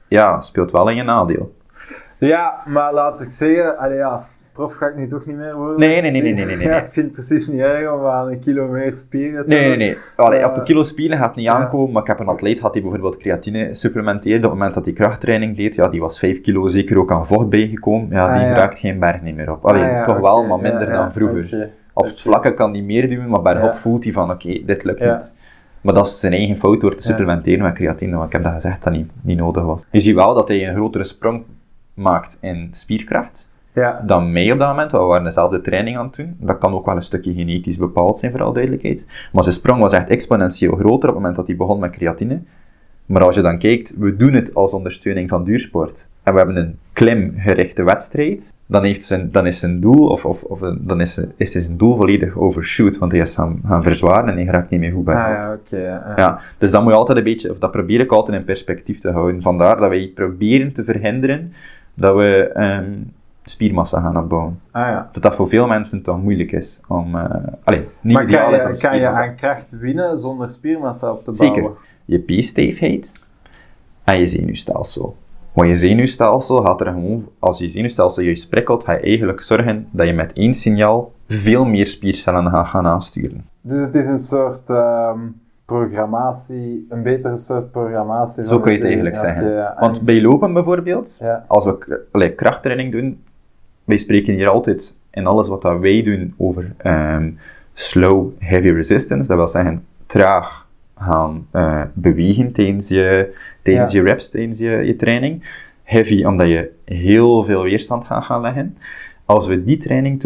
ja, 0.08 0.40
speelt 0.40 0.70
wel 0.70 0.88
in 0.88 0.96
je 0.96 1.02
nadeel. 1.02 1.54
Ja, 2.18 2.62
maar 2.66 2.92
laat 2.92 3.20
ik 3.20 3.30
zeggen, 3.30 3.78
allee, 3.78 3.96
ja, 3.96 4.26
prof 4.56 4.74
ga 4.74 4.86
ik 4.86 4.96
nu 4.96 5.06
toch 5.06 5.26
niet 5.26 5.36
meer 5.36 5.54
worden. 5.56 5.78
Nee, 5.78 6.00
nee, 6.00 6.10
nee, 6.10 6.22
nee, 6.22 6.32
nee, 6.34 6.44
nee, 6.46 6.56
nee. 6.60 6.66
Ja, 6.66 6.76
ik 6.80 6.88
vind 6.88 7.06
het 7.06 7.14
precies 7.14 7.46
niet 7.46 7.60
erg 7.60 7.92
om 7.92 8.04
aan 8.06 8.28
een 8.28 8.38
kilo 8.40 8.66
meer 8.68 8.94
spieren 8.94 9.42
te 9.44 9.48
Nee, 9.54 9.68
nee, 9.68 9.76
nee. 9.76 9.96
Allee, 10.16 10.38
Eh, 10.38 10.48
op 10.50 10.56
een 10.56 10.64
kilo 10.64 10.82
spieren 10.82 11.16
gaat 11.18 11.26
het 11.26 11.36
niet 11.36 11.44
ja. 11.44 11.52
aankomen, 11.52 11.92
maar 11.92 12.02
ik 12.02 12.08
heb 12.08 12.18
een 12.20 12.28
atleet 12.28 12.56
gehad 12.56 12.72
die 12.72 12.82
bijvoorbeeld 12.82 13.16
creatine 13.16 13.74
supplementeerde. 13.74 14.36
Op 14.36 14.42
het 14.42 14.52
moment 14.52 14.74
dat 14.74 14.84
hij 14.84 14.94
krachttraining 14.94 15.56
deed, 15.56 15.74
ja, 15.74 15.88
die 15.88 16.00
was 16.00 16.18
5 16.18 16.40
kilo 16.40 16.66
zeker 16.66 16.98
ook 16.98 17.12
aan 17.12 17.26
vocht 17.26 17.48
bijgekomen. 17.48 18.08
Ja, 18.10 18.26
die 18.26 18.42
Ah, 18.44 18.48
ja. 18.50 18.56
raakt 18.56 18.78
geen 18.78 18.98
berg 18.98 19.22
niet 19.22 19.36
meer 19.36 19.50
op. 19.52 19.64
Allee, 19.66 19.82
Ah, 19.82 20.04
toch 20.04 20.18
wel, 20.18 20.44
maar 20.46 20.60
minder 20.60 20.86
dan 20.90 21.12
vroeger. 21.12 21.70
Op 21.92 22.04
het 22.04 22.20
vlakke 22.20 22.54
kan 22.54 22.72
hij 22.72 22.82
meer 22.82 23.08
doen, 23.08 23.28
maar 23.28 23.42
bergop 23.42 23.74
voelt 23.74 24.04
hij 24.04 24.12
van, 24.12 24.30
oké, 24.30 24.62
dit 24.64 24.84
lukt 24.84 25.00
niet. 25.00 25.32
Maar 25.80 25.94
dat 25.94 26.06
is 26.06 26.20
zijn 26.20 26.32
eigen 26.32 26.56
fout 26.56 26.80
door 26.80 26.94
te 26.96 27.02
supplementeren 27.02 27.62
met 27.62 27.74
creatine, 27.74 28.12
want 28.16 28.26
ik 28.26 28.32
heb 28.32 28.42
dat 28.42 28.52
gezegd 28.52 28.84
dat 28.84 28.92
niet, 28.92 29.10
niet 29.22 29.38
nodig 29.38 29.64
was. 29.64 29.84
Je 29.90 30.00
ziet 30.00 30.14
wel 30.14 30.34
dat 30.34 30.48
hij 30.48 30.68
een 30.68 30.74
grotere 30.74 31.04
sprong 31.04 31.42
maakt 31.94 32.38
in 32.40 32.68
spierkracht 32.72 33.48
Ja, 33.76 34.02
dan 34.06 34.32
mij 34.32 34.52
op 34.52 34.58
dat 34.58 34.68
moment, 34.68 34.92
we 34.92 34.98
waren 34.98 35.24
dezelfde 35.24 35.60
training 35.60 35.96
aan 35.96 36.06
het 36.06 36.16
doen. 36.16 36.36
Dat 36.38 36.58
kan 36.58 36.72
ook 36.72 36.86
wel 36.86 36.96
een 36.96 37.02
stukje 37.02 37.34
genetisch 37.34 37.76
bepaald 37.76 38.18
zijn, 38.18 38.32
voor 38.32 38.42
alle 38.42 38.52
duidelijkheid. 38.52 39.06
Maar 39.32 39.42
zijn 39.42 39.54
sprong 39.54 39.80
was 39.80 39.92
echt 39.92 40.08
exponentieel 40.08 40.76
groter 40.76 41.08
op 41.08 41.14
het 41.14 41.14
moment 41.14 41.36
dat 41.36 41.46
hij 41.46 41.56
begon 41.56 41.78
met 41.78 41.90
creatine. 41.90 42.40
Maar 43.06 43.24
als 43.24 43.34
je 43.34 43.42
dan 43.42 43.58
kijkt, 43.58 43.94
we 43.98 44.16
doen 44.16 44.32
het 44.32 44.54
als 44.54 44.72
ondersteuning 44.72 45.28
van 45.28 45.44
duursport. 45.44 46.08
En 46.22 46.32
we 46.32 46.38
hebben 46.38 46.56
een 46.56 46.78
klimgerichte 46.92 47.82
wedstrijd. 47.82 48.52
Dan, 48.66 48.84
heeft 48.84 49.04
zijn, 49.04 49.30
dan 49.32 49.46
is 49.46 49.58
zijn 49.60 49.80
doel, 49.80 50.08
of, 50.08 50.24
of, 50.24 50.42
of 50.42 50.60
dan 50.78 51.00
is, 51.00 51.20
is 51.36 51.52
zijn 51.52 51.76
doel 51.76 51.96
volledig 51.96 52.36
overshoot. 52.36 52.98
Want 52.98 53.12
hij 53.12 53.20
is 53.20 53.34
gaan, 53.34 53.60
gaan 53.66 53.82
verzwaren 53.82 54.28
en 54.28 54.36
hij 54.36 54.44
raakt 54.44 54.70
niet 54.70 54.80
meer 54.80 54.92
goed 54.92 55.04
bij. 55.04 55.14
ah, 55.14 55.30
ja 55.30 55.52
oké. 55.52 55.76
ja. 55.76 56.12
Ja, 56.16 56.40
dus 56.58 56.70
dat 56.70 56.82
moet 56.82 56.92
je 56.92 56.98
altijd 56.98 57.18
een 57.18 57.24
beetje, 57.24 57.50
of 57.50 57.58
dat 57.58 57.70
probeer 57.70 58.00
ik 58.00 58.12
altijd 58.12 58.38
in 58.38 58.44
perspectief 58.44 59.00
te 59.00 59.10
houden. 59.10 59.42
Vandaar 59.42 59.76
dat 59.76 59.88
wij 59.88 60.10
proberen 60.14 60.72
te 60.72 60.84
verhinderen 60.84 61.52
dat 61.94 62.16
we 62.16 62.50
ehm, 62.54 62.92
spiermassa 63.50 64.00
gaan 64.00 64.18
opbouwen. 64.18 64.60
Ah, 64.70 64.82
ja. 64.82 65.08
Dat 65.12 65.22
dat 65.22 65.34
voor 65.34 65.48
veel 65.48 65.66
mensen 65.66 66.02
toch 66.02 66.22
moeilijk 66.22 66.52
is 66.52 66.80
om... 66.88 67.14
allee, 67.64 67.84
niet 68.00 68.14
Maar 68.14 68.24
kan 68.24 68.50
je, 68.50 68.76
kan 68.78 68.98
je 68.98 69.06
aan 69.06 69.34
kracht 69.34 69.78
winnen 69.78 70.18
zonder 70.18 70.50
spiermassa 70.50 71.12
op 71.12 71.24
te 71.24 71.30
bouwen? 71.30 71.62
Zeker. 71.62 71.72
Je 72.04 72.18
p-steefheid 72.18 73.12
en 74.04 74.18
je 74.18 74.26
zenuwstelsel. 74.26 75.16
Want 75.52 75.68
je 75.68 75.76
zenuwstelsel 75.76 76.62
gaat 76.62 76.80
er 76.80 76.86
gewoon, 76.86 77.28
als 77.38 77.58
je 77.58 77.68
zenuwstelsel 77.68 78.22
juist 78.22 78.48
prikkelt, 78.48 78.84
ga 78.84 78.92
je 78.92 79.00
eigenlijk 79.00 79.42
zorgen 79.42 79.88
dat 79.90 80.06
je 80.06 80.12
met 80.12 80.32
één 80.32 80.54
signaal 80.54 81.12
veel 81.28 81.64
meer 81.64 81.86
spiercellen 81.86 82.50
gaat 82.50 82.66
gaan 82.66 82.86
aansturen. 82.86 83.44
Dus 83.60 83.80
het 83.80 83.94
is 83.94 84.06
een 84.06 84.18
soort 84.18 84.68
ehm, 84.68 85.18
programmatie, 85.64 86.86
een 86.88 87.02
betere 87.02 87.36
soort 87.36 87.70
programmatie. 87.70 88.44
Zo 88.44 88.60
kun 88.60 88.70
je 88.72 88.76
het 88.76 88.86
eigenlijk 88.86 89.16
zeggen. 89.16 89.50
ja. 89.50 89.76
Want 89.80 90.02
bij 90.02 90.20
lopen 90.20 90.52
bijvoorbeeld, 90.52 91.16
Ja, 91.20 91.44
als 91.46 91.64
we 91.64 92.06
allee, 92.12 92.34
krachttraining 92.34 92.92
doen, 92.92 93.22
wij 93.86 93.96
spreken 93.96 94.34
hier 94.34 94.48
altijd 94.48 94.98
in 95.10 95.26
alles 95.26 95.48
wat 95.48 95.62
dat 95.62 95.78
wij 95.80 96.02
doen 96.02 96.34
over 96.36 96.72
ehm, 96.76 97.30
slow 97.74 98.28
heavy 98.38 98.68
resistance. 98.68 99.26
Dat 99.28 99.36
wil 99.36 99.48
zeggen 99.48 99.84
traag 100.06 100.66
gaan 100.98 101.46
eh, 101.50 101.82
bewegen 101.94 102.52
tijdens 102.52 102.88
je, 102.88 103.34
tijdens 103.62 103.92
Ja. 103.92 104.00
je 104.00 104.06
reps, 104.06 104.30
tijdens 104.30 104.58
je, 104.58 104.70
je 104.70 104.96
training. 104.96 105.42
Heavy 105.82 106.24
omdat 106.24 106.48
je 106.48 106.70
heel 106.84 107.44
veel 107.44 107.62
weerstand 107.62 108.04
gaat 108.04 108.24
gaan 108.24 108.40
leggen. 108.40 108.76
Als 109.24 109.46
we 109.46 109.64
die 109.64 109.76
training 109.76 110.20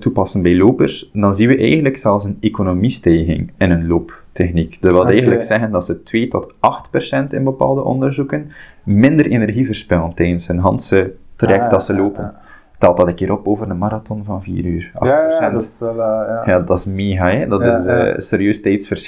toepassen 0.00 0.42
bij 0.42 0.56
lopers, 0.56 1.10
dan 1.12 1.34
zien 1.34 1.48
we 1.48 1.56
eigenlijk 1.56 1.96
zelfs 1.96 2.24
een 2.24 2.36
economiestijging 2.40 3.50
in 3.58 3.70
een 3.70 3.86
looptechniek. 3.86 4.78
Dat 4.80 4.92
wil 4.92 5.06
eigenlijk 5.08 5.42
zeggen 5.42 5.70
dat 5.70 5.84
ze 5.84 6.02
2 6.02 6.28
tot 6.28 6.54
8 6.60 6.90
procent 6.90 7.32
in 7.32 7.44
bepaalde 7.44 7.82
onderzoeken 7.82 8.50
minder 8.84 9.26
energie 9.26 9.66
verspillen 9.66 10.14
tijdens 10.14 10.48
een 10.48 10.58
handse 10.58 11.12
traject 11.36 11.64
Ah, 11.64 11.70
dat 11.70 11.84
ze 11.84 11.92
ja, 11.92 11.98
lopen. 11.98 12.22
ja. 12.22 12.40
Telt 12.78 12.96
dat 12.96 13.06
een 13.06 13.14
keer 13.14 13.32
op 13.32 13.46
over 13.48 13.70
een 13.70 13.78
marathon 13.78 14.24
van 14.24 14.42
4 14.42 14.64
uur. 14.64 14.90
8%. 14.94 14.98
Ja, 15.08 15.28
ja, 15.28 15.50
dat 15.50 15.62
is 15.62 15.80
wel, 15.80 15.90
eh, 15.90 15.96
ja. 16.28 16.42
Ja, 16.44 16.58
dat 16.60 16.78
is 16.78 16.84
mega, 16.84 17.30
hè? 17.30 17.46
Dat 17.46 17.60
Ja, 17.60 17.76
is 17.76 17.86
eh, 17.86 18.14
serieus 18.18 18.60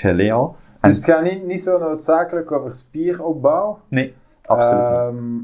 hè, 0.02 0.33
al. 0.33 0.56
Dus 0.80 0.96
het 0.96 1.04
gaat 1.04 1.22
niet, 1.22 1.46
niet 1.46 1.61
zo 1.61 1.78
noodzakelijk 1.78 2.52
over 2.52 2.72
spieropbouw. 2.74 3.78
Nee, 3.88 4.14
absoluut 4.44 4.80
niet. 4.83 4.90
Ehm, 4.90 5.35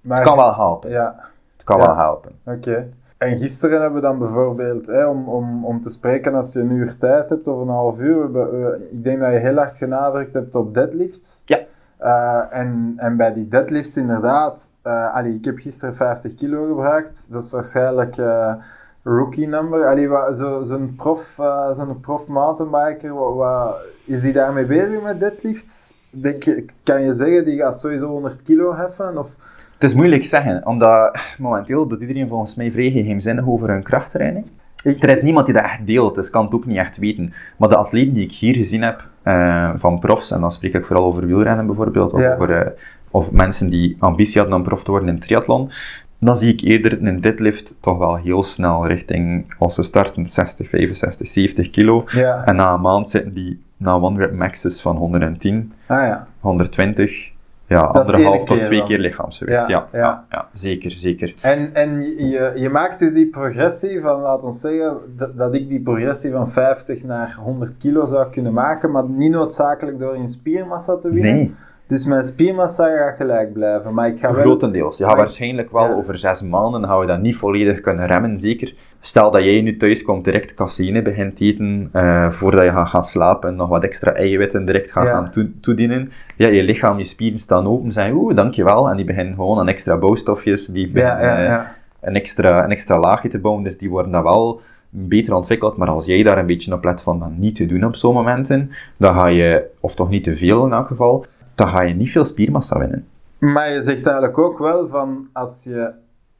maar 0.00 0.18
Het 0.18 0.26
kan 0.26 0.36
wel 0.36 0.54
helpen. 0.54 0.90
Ja, 0.90 1.14
Het 1.56 1.64
kan 1.64 1.78
wel 1.78 1.96
helpen. 1.96 2.32
oké. 2.46 2.88
En 3.18 3.38
gisteren 3.38 3.80
hebben 3.80 4.00
we 4.00 4.06
dan 4.06 4.18
bijvoorbeeld, 4.18 4.86
hè, 4.86 5.06
om, 5.06 5.28
om, 5.28 5.64
om 5.64 5.80
te 5.80 5.90
spreken 5.90 6.34
als 6.34 6.52
je 6.52 6.60
een 6.60 6.70
uur 6.70 6.96
tijd 6.98 7.30
hebt 7.30 7.46
of 7.48 7.60
een 7.60 7.68
half 7.68 7.98
uur, 7.98 8.32
we 8.32 8.76
eh, 8.80 8.92
ik 8.92 9.04
denk 9.04 9.20
dat 9.20 9.32
je 9.32 9.38
heel 9.38 9.56
hard 9.56 9.76
genadrukt 9.76 10.34
hebt 10.34 10.54
op 10.54 10.74
deadlifts. 10.74 11.42
Ja. 11.46 11.58
Eh, 12.02 12.40
en, 12.50 12.92
en 12.96 13.16
bij 13.16 13.32
die 13.32 13.48
deadlifts 13.48 13.96
inderdaad, 13.96 14.70
allee, 15.12 15.34
ik 15.34 15.44
heb 15.44 15.58
gisteren 15.58 15.96
50 15.96 16.34
kilo 16.34 16.66
gebruikt, 16.66 17.26
dat 17.30 17.42
is 17.42 17.52
waarschijnlijk 17.52 18.16
eh, 18.16 18.54
rookie 19.02 19.48
number. 19.48 19.86
Allee, 19.86 20.08
wa- 20.08 20.32
zo- 20.32 20.62
Zo'n 20.62 20.94
prof, 20.96 21.38
zo'n 21.72 22.00
prof 22.00 22.26
mountainbiker, 22.26 23.14
wa- 23.14 23.32
wa- 23.32 23.74
is 24.04 24.20
die 24.20 24.32
daarmee 24.32 24.66
bezig 24.66 25.02
met 25.02 25.20
deadlifts? 25.20 25.94
Denk 26.10 26.44
kan 26.82 27.02
je 27.02 27.14
zeggen, 27.14 27.44
die 27.44 27.58
gaat 27.58 27.80
sowieso 27.80 28.06
100 28.08 28.42
kilo 28.42 28.74
heffen? 28.76 29.18
Of, 29.18 29.36
Het 29.78 29.90
is 29.90 29.96
moeilijk 29.96 30.24
zeggen, 30.24 30.66
omdat 30.66 31.18
momenteel 31.38 31.86
doet 31.86 32.00
iedereen 32.00 32.28
volgens 32.28 32.54
mij 32.54 32.70
vrij 32.72 32.90
geheimzinnig 32.90 33.46
over 33.46 33.68
hun 33.68 33.82
krachttraining. 33.82 34.46
Ik, 34.84 35.02
Er 35.02 35.10
is 35.10 35.22
niemand 35.22 35.46
die 35.46 35.54
dat 35.54 35.64
echt 35.64 35.86
deelt, 35.86 36.14
dus 36.14 36.30
kan 36.30 36.44
het 36.44 36.54
ook 36.54 36.66
niet 36.66 36.76
echt 36.78 36.96
weten. 36.96 37.32
Maar 37.56 37.68
de 37.68 37.76
atleten 37.76 38.14
die 38.14 38.24
ik 38.24 38.32
hier 38.32 38.54
gezien 38.54 38.82
heb, 38.82 39.04
eh, 39.22 39.70
van 39.76 39.98
profs, 39.98 40.30
en 40.30 40.40
dan 40.40 40.52
spreek 40.52 40.74
ik 40.74 40.86
vooral 40.86 41.04
over 41.04 41.26
wielrennen 41.26 41.66
bijvoorbeeld, 41.66 42.12
of, 42.12 42.20
Ja. 42.20 42.34
over, 42.34 42.50
eh, 42.56 42.70
of 43.10 43.30
mensen 43.30 43.70
die 43.70 43.96
ambitie 43.98 44.40
hadden 44.40 44.58
om 44.58 44.64
prof 44.64 44.84
te 44.84 44.90
worden 44.90 45.08
in 45.08 45.18
triathlon, 45.18 45.70
dan 46.18 46.38
zie 46.38 46.52
ik 46.52 46.60
eerder 46.60 47.02
een 47.06 47.20
deadlift 47.20 47.76
toch 47.80 47.98
wel 47.98 48.16
heel 48.16 48.44
snel 48.44 48.86
richting, 48.86 49.54
als 49.58 49.74
ze 49.74 49.82
starten, 49.82 50.26
60, 50.26 50.68
65, 50.68 51.26
70 51.26 51.70
kilo. 51.70 52.04
Ja. 52.12 52.44
En 52.44 52.56
na 52.56 52.72
een 52.74 52.80
maand 52.80 53.10
zitten 53.10 53.34
die 53.34 53.60
na 53.76 53.94
one 53.94 54.18
rep 54.18 54.32
maxes 54.32 54.80
van 54.80 54.96
110, 54.96 55.72
Ah 55.86 56.02
ja. 56.02 56.26
120. 56.40 57.30
Ja, 57.72 57.80
anderhalf 57.80 58.44
tot 58.44 58.60
twee 58.60 58.78
dan. 58.78 58.88
keer 58.88 58.98
lichaamsgewicht. 58.98 59.56
Ja, 59.56 59.68
Ja, 59.68 59.88
ja. 59.92 59.98
ja. 59.98 60.24
Ja, 60.30 60.48
zeker, 60.52 60.90
zeker. 60.90 61.34
En, 61.40 61.74
en 61.74 62.02
je, 62.02 62.52
je 62.54 62.68
maakt 62.68 62.98
dus 62.98 63.12
die 63.12 63.28
progressie 63.28 64.00
van, 64.00 64.20
laten 64.20 64.48
we 64.48 64.54
zeggen, 64.54 64.96
dat, 65.16 65.38
dat 65.38 65.54
ik 65.54 65.68
die 65.68 65.80
progressie 65.80 66.30
van 66.30 66.50
50 66.50 67.04
naar 67.04 67.36
100 67.40 67.76
kilo 67.76 68.04
zou 68.04 68.30
kunnen 68.30 68.52
maken, 68.52 68.90
maar 68.90 69.08
niet 69.08 69.30
noodzakelijk 69.30 69.98
door 69.98 70.16
in 70.16 70.28
spiermassa 70.28 70.96
te 70.96 71.12
winnen. 71.12 71.34
Nee, 71.34 71.54
Dus 71.86 72.06
mijn 72.06 72.24
spiermassa 72.24 72.96
gaat 72.96 73.16
gelijk 73.16 73.52
blijven, 73.52 73.94
maar 73.94 74.08
ik 74.08 74.18
ga 74.18 74.32
wel... 74.32 74.40
grotendeels. 74.42 74.98
Je 74.98 75.04
gaat 75.04 75.16
waarschijnlijk 75.16 75.72
wel 75.72 75.82
Ja. 75.88 75.94
over 75.94 76.18
zes 76.18 76.42
maanden 76.42 76.84
gaan 76.84 76.98
we 77.00 77.06
dat 77.06 77.20
niet 77.20 77.36
volledig 77.36 77.80
kunnen 77.80 78.06
remmen, 78.06 78.38
zeker. 78.38 78.74
Stel 79.00 79.30
dat 79.30 79.42
jij 79.44 79.60
nu 79.60 79.76
thuis 79.76 80.02
komt, 80.02 80.24
direct 80.24 80.54
caseïne 80.54 81.02
begint 81.02 81.36
te 81.36 81.44
eten, 81.44 81.88
eh, 81.92 82.30
voordat 82.30 82.64
je 82.64 82.70
gaat 82.70 82.88
gaan 82.88 83.04
slapen 83.04 83.48
en 83.48 83.56
nog 83.56 83.68
wat 83.68 83.82
extra 83.82 84.12
eiwitten 84.14 84.64
direct 84.64 84.92
gaat 84.92 85.04
Ja. 85.04 85.10
gaan 85.10 85.30
toe- 85.30 85.50
toedienen. 85.60 86.12
Ja, 86.36 86.48
je 86.48 86.62
lichaam, 86.62 86.98
je 86.98 87.04
spieren 87.04 87.38
staan 87.38 87.66
open, 87.66 87.92
zeggen 87.92 88.14
oeh, 88.14 88.34
dankjewel. 88.36 88.88
En 88.90 88.96
die 88.96 89.04
beginnen 89.04 89.34
gewoon 89.34 89.58
aan 89.58 89.68
extra 89.68 89.96
bouwstofjes, 89.96 90.66
die 90.66 90.86
Ja, 90.86 90.92
beginnen, 90.92 91.42
ja, 91.44 91.60
eh, 91.60 91.66
een, 92.08 92.14
extra, 92.14 92.64
een 92.64 92.70
extra 92.70 92.98
laagje 92.98 93.28
te 93.28 93.38
bouwen, 93.38 93.64
dus 93.64 93.78
die 93.78 93.90
worden 93.90 94.12
dan 94.12 94.22
wel 94.22 94.60
beter 94.90 95.34
ontwikkeld. 95.34 95.76
Maar 95.76 95.88
als 95.88 96.04
jij 96.06 96.22
daar 96.22 96.38
een 96.38 96.46
beetje 96.46 96.72
op 96.74 96.84
let 96.84 97.00
van 97.00 97.18
dat 97.18 97.30
niet 97.36 97.54
te 97.54 97.66
doen 97.66 97.84
op 97.84 97.96
zo'n 97.96 98.14
momenten, 98.14 98.70
dan 98.96 99.14
ga 99.20 99.26
je, 99.26 99.64
of 99.80 99.94
toch 99.94 100.08
niet 100.08 100.24
te 100.24 100.36
veel 100.36 100.64
in 100.64 100.72
elk 100.72 100.86
geval, 100.86 101.24
dan 101.54 101.68
ga 101.68 101.82
je 101.82 101.94
niet 101.94 102.10
veel 102.10 102.24
spiermassa 102.24 102.78
winnen. 102.78 103.06
Maar 103.38 103.70
je 103.72 103.82
zegt 103.82 104.06
eigenlijk 104.06 104.38
ook 104.38 104.58
wel 104.58 104.88
van, 104.88 105.26
als 105.32 105.64
je, 105.64 105.90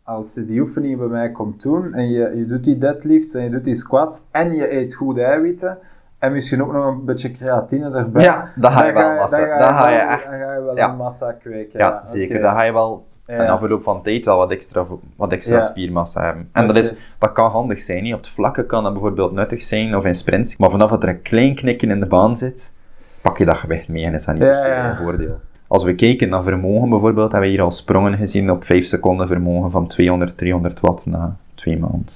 als 0.03 0.35
je 0.35 0.44
die 0.44 0.61
oefening 0.61 0.98
bij 0.98 1.07
mij 1.07 1.31
komt 1.31 1.62
doen, 1.62 1.92
en 1.94 2.11
je, 2.11 2.33
je 2.37 2.46
doet 2.46 2.64
die 2.64 2.79
deadlifts 2.79 3.35
en 3.35 3.42
je 3.44 3.51
doet 3.51 3.64
die 3.64 3.75
squats, 3.75 4.20
en 4.31 4.53
je 4.55 4.72
eet 4.77 4.94
goede 4.94 5.22
eiwitten, 5.22 5.79
en 6.18 6.33
misschien 6.33 6.62
ook 6.62 6.72
nog 6.72 6.87
een 6.87 7.05
beetje 7.05 7.31
creatine 7.31 7.90
erbij. 7.96 8.22
Ja, 8.22 8.53
dan 8.57 8.72
ga 8.72 8.85
je 8.85 8.92
wel 8.92 9.16
massa. 9.16 9.59
Dan 9.59 9.68
ga 9.79 9.88
je 9.88 9.96
wel- 9.98 10.09
echt- 10.09 10.25
dan 10.25 10.33
ga 10.40 10.53
je 10.55 10.62
wel 10.62 10.77
ja. 10.77 10.90
een 10.90 10.96
massa 10.96 11.33
kweken. 11.33 11.79
Ja, 11.79 12.03
zeker. 12.07 12.40
Dan 12.40 12.59
ga 12.59 12.64
je 12.64 12.72
wel 12.72 13.07
Ja. 13.27 13.42
in 13.42 13.51
afloop 13.51 13.83
van 13.83 14.03
tijd 14.03 14.25
wel 14.25 14.37
wat 14.37 14.51
extra, 14.51 14.87
wat 15.16 15.33
extra 15.33 15.57
Ja. 15.59 15.62
spiermassa 15.66 16.25
hebben. 16.25 16.48
En 16.53 16.66
dat, 16.66 16.77
is, 16.77 16.94
dat 17.18 17.33
kan 17.33 17.51
handig 17.51 17.83
zijn. 17.83 18.14
Op 18.14 18.20
het 18.20 18.29
vlakke 18.29 18.66
kan 18.66 18.83
dat 18.83 18.92
bijvoorbeeld 18.92 19.33
nuttig 19.33 19.62
zijn, 19.62 19.96
of 19.96 20.05
in 20.05 20.14
sprints. 20.14 20.57
Maar 20.57 20.70
vanaf 20.70 20.90
dat 20.90 21.03
er 21.03 21.09
een 21.09 21.22
klein 21.22 21.55
knikje 21.55 21.87
in 21.87 22.01
de 22.01 22.07
baan 22.07 22.37
zit, 22.37 22.77
pak 23.23 23.39
je 23.39 23.45
dat 23.45 23.57
gewicht 23.57 23.89
mee 23.89 24.05
en 24.05 24.15
is 24.15 24.25
dat 24.25 24.35
niet 24.35 24.43
Ja, 24.45 24.63
se 24.63 24.69
ja. 24.69 24.91
een 24.91 24.97
voordeel. 24.97 25.41
Als 25.67 25.85
we 25.85 25.95
kijken 25.95 26.29
naar 26.29 26.43
vermogen 26.43 26.89
bijvoorbeeld, 26.89 27.33
hebben 27.33 27.49
we 27.49 27.55
hier 27.55 27.65
al 27.65 27.71
sprongen 27.71 28.17
gezien 28.17 28.51
op 28.51 28.65
5 28.65 28.87
seconden 28.87 29.27
vermogen 29.27 29.71
van 29.71 29.87
200, 29.87 30.37
300 30.39 30.81
watt 30.81 31.07
na 31.07 31.37
2 31.55 31.79
maanden. 31.79 32.07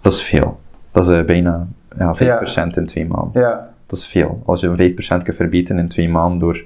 Dat 0.00 0.12
is 0.12 0.22
veel. 0.22 0.60
Dat 0.92 1.08
is 1.08 1.16
eh, 1.18 1.24
bijna 1.24 1.66
ja, 1.98 2.14
5% 2.64 2.76
in 2.76 2.86
2 2.86 3.06
maanden. 3.06 3.40
Ja, 3.42 3.68
Dat 3.86 3.98
is 3.98 4.06
veel. 4.06 4.42
Als 4.46 4.60
je 4.60 4.94
5% 4.94 5.22
kunt 5.22 5.36
verbeteren 5.36 5.80
in 5.82 5.88
2 5.88 6.08
maanden 6.08 6.38
door 6.38 6.62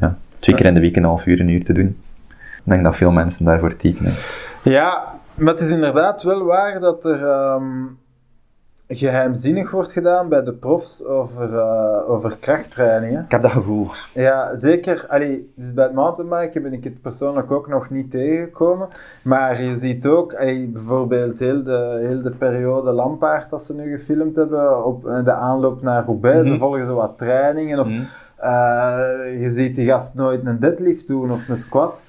ja, 0.00 0.16
twee 0.38 0.56
keer 0.56 0.66
in 0.66 0.74
de 0.74 0.80
week 0.80 0.96
een 0.96 1.04
half 1.04 1.26
uur, 1.26 1.40
een 1.40 1.48
uur 1.48 1.64
te 1.64 1.72
doen, 1.72 1.96
ik 2.30 2.62
denk 2.64 2.84
dat 2.84 2.96
veel 2.96 3.10
mensen 3.10 3.44
daarvoor 3.44 3.76
tekenen. 3.76 4.12
Ja, 4.62 5.04
maar 5.34 5.52
het 5.52 5.62
is 5.62 5.70
inderdaad 5.70 6.22
wel 6.22 6.44
waar 6.44 6.80
dat 6.80 7.04
er 7.04 7.26
ehm, 7.26 7.82
geheimzinnig 8.94 9.70
wordt 9.70 9.92
gedaan 9.92 10.28
bij 10.28 10.42
de 10.42 10.52
profs 10.52 11.04
over, 11.04 11.54
eh, 11.58 12.10
over 12.10 12.36
krachttrainingen. 12.40 13.24
Ik 13.24 13.30
heb 13.30 13.42
dat 13.42 13.50
gevoel. 13.50 13.90
Ja, 14.14 14.56
zeker. 14.56 15.04
Allee, 15.08 15.52
dus 15.56 15.72
bij 15.74 15.84
het 15.84 15.92
mountainbiken 15.94 16.62
ben 16.62 16.72
ik 16.72 16.84
het 16.84 17.00
persoonlijk 17.00 17.50
ook 17.50 17.68
nog 17.68 17.90
niet 17.90 18.10
tegengekomen. 18.10 18.88
Maar 19.22 19.62
je 19.62 19.76
ziet 19.76 20.06
ook, 20.06 20.34
allee, 20.34 20.68
bijvoorbeeld 20.68 21.38
heel 21.38 21.62
de, 21.62 21.98
heel 22.06 22.22
de 22.22 22.30
periode 22.30 22.92
Lampaard 22.92 23.50
dat 23.50 23.62
ze 23.62 23.74
nu 23.74 23.98
gefilmd 23.98 24.36
hebben, 24.36 24.84
op 24.84 25.06
eh, 25.06 25.24
de 25.24 25.32
aanloop 25.32 25.82
naar 25.82 26.04
Roubaix. 26.04 26.46
Ze 26.46 26.52
Mhm. 26.54 26.62
volgen 26.62 26.86
zo 26.86 26.94
wat 26.94 27.18
trainingen. 27.18 27.78
Of, 27.78 27.88
Mhm. 27.88 28.02
eh, 28.36 29.40
je 29.40 29.48
ziet 29.48 29.74
die 29.74 29.86
gast 29.86 30.14
nooit 30.14 30.46
een 30.46 30.60
deadlift 30.60 31.06
doen 31.06 31.30
of 31.32 31.48
een 31.48 31.56
squat. 31.56 32.04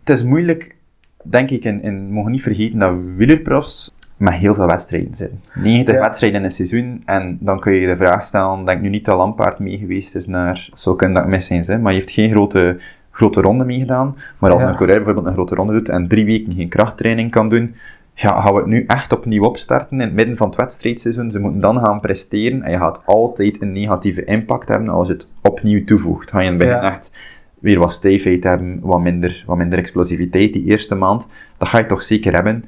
Het 0.00 0.10
is 0.10 0.24
moeilijk, 0.24 0.76
denk 1.22 1.50
ik, 1.50 1.64
en, 1.64 2.10
mogen 2.10 2.30
niet 2.30 2.42
vergeten 2.42 2.78
dat 2.78 2.92
wielerprofs 3.16 3.94
met 4.16 4.32
heel 4.34 4.54
veel 4.54 4.66
wedstrijden 4.66 5.14
zitten. 5.14 5.40
90 5.54 5.94
Ja. 5.94 6.00
wedstrijden 6.00 6.38
in 6.38 6.44
een 6.44 6.52
seizoen, 6.52 7.02
en 7.04 7.36
dan 7.40 7.60
kun 7.60 7.72
je 7.72 7.86
de 7.86 7.96
vraag 7.96 8.24
stellen, 8.24 8.64
denk 8.64 8.80
nu 8.80 8.88
niet 8.88 9.04
dat 9.04 9.16
Lampaard 9.16 9.58
mee 9.58 9.78
geweest 9.78 10.14
is 10.14 10.26
naar, 10.26 10.68
zo 10.74 10.94
kan 10.94 11.14
dat 11.14 11.26
mis 11.26 11.46
zijn, 11.46 11.62
hè, 11.66 11.74
maar 11.78 11.92
hij 11.92 11.94
heeft 12.00 12.10
geen 12.10 12.30
grote, 12.30 12.78
grote 13.10 13.40
ronde 13.40 13.64
meegedaan. 13.64 14.16
Maar 14.38 14.50
als 14.50 14.62
Ja. 14.62 14.68
een 14.68 14.76
coureur 14.76 14.96
bijvoorbeeld 14.96 15.26
een 15.26 15.32
grote 15.32 15.54
ronde 15.54 15.72
doet 15.72 15.88
en 15.88 16.08
drie 16.08 16.24
weken 16.24 16.52
geen 16.52 16.68
krachttraining 16.68 17.30
kan 17.30 17.48
doen, 17.48 17.74
ja, 18.14 18.40
gaan 18.40 18.52
we 18.54 18.58
het 18.60 18.68
nu 18.68 18.84
echt 18.86 19.12
opnieuw 19.12 19.44
opstarten 19.44 20.00
in 20.00 20.06
het 20.06 20.14
midden 20.14 20.36
van 20.36 20.46
het 20.46 20.56
wedstrijdseizoen. 20.56 21.30
Ze 21.30 21.38
moeten 21.38 21.60
dan 21.60 21.84
gaan 21.84 22.00
presteren 22.00 22.62
en 22.62 22.70
je 22.70 22.76
gaat 22.78 23.02
altijd 23.04 23.62
een 23.62 23.72
negatieve 23.72 24.24
impact 24.24 24.68
hebben 24.68 24.88
als 24.88 25.06
je 25.06 25.12
het 25.12 25.28
opnieuw 25.42 25.84
toevoegt. 25.84 26.30
Ga 26.30 26.38
je 26.40 26.44
in 26.44 26.50
het 26.52 26.60
begin 26.60 26.74
Ja. 26.74 26.92
echt 26.92 27.10
weer 27.58 27.78
wat 27.78 27.92
stijfheid 27.92 28.44
hebben, 28.44 28.78
wat 28.82 29.00
minder, 29.00 29.42
wat 29.46 29.56
minder 29.56 29.78
explosiviteit 29.78 30.52
die 30.52 30.64
eerste 30.64 30.94
maand. 30.94 31.26
Dat 31.58 31.68
ga 31.68 31.78
je 31.78 31.86
toch 31.86 32.02
zeker 32.02 32.32
hebben. 32.34 32.64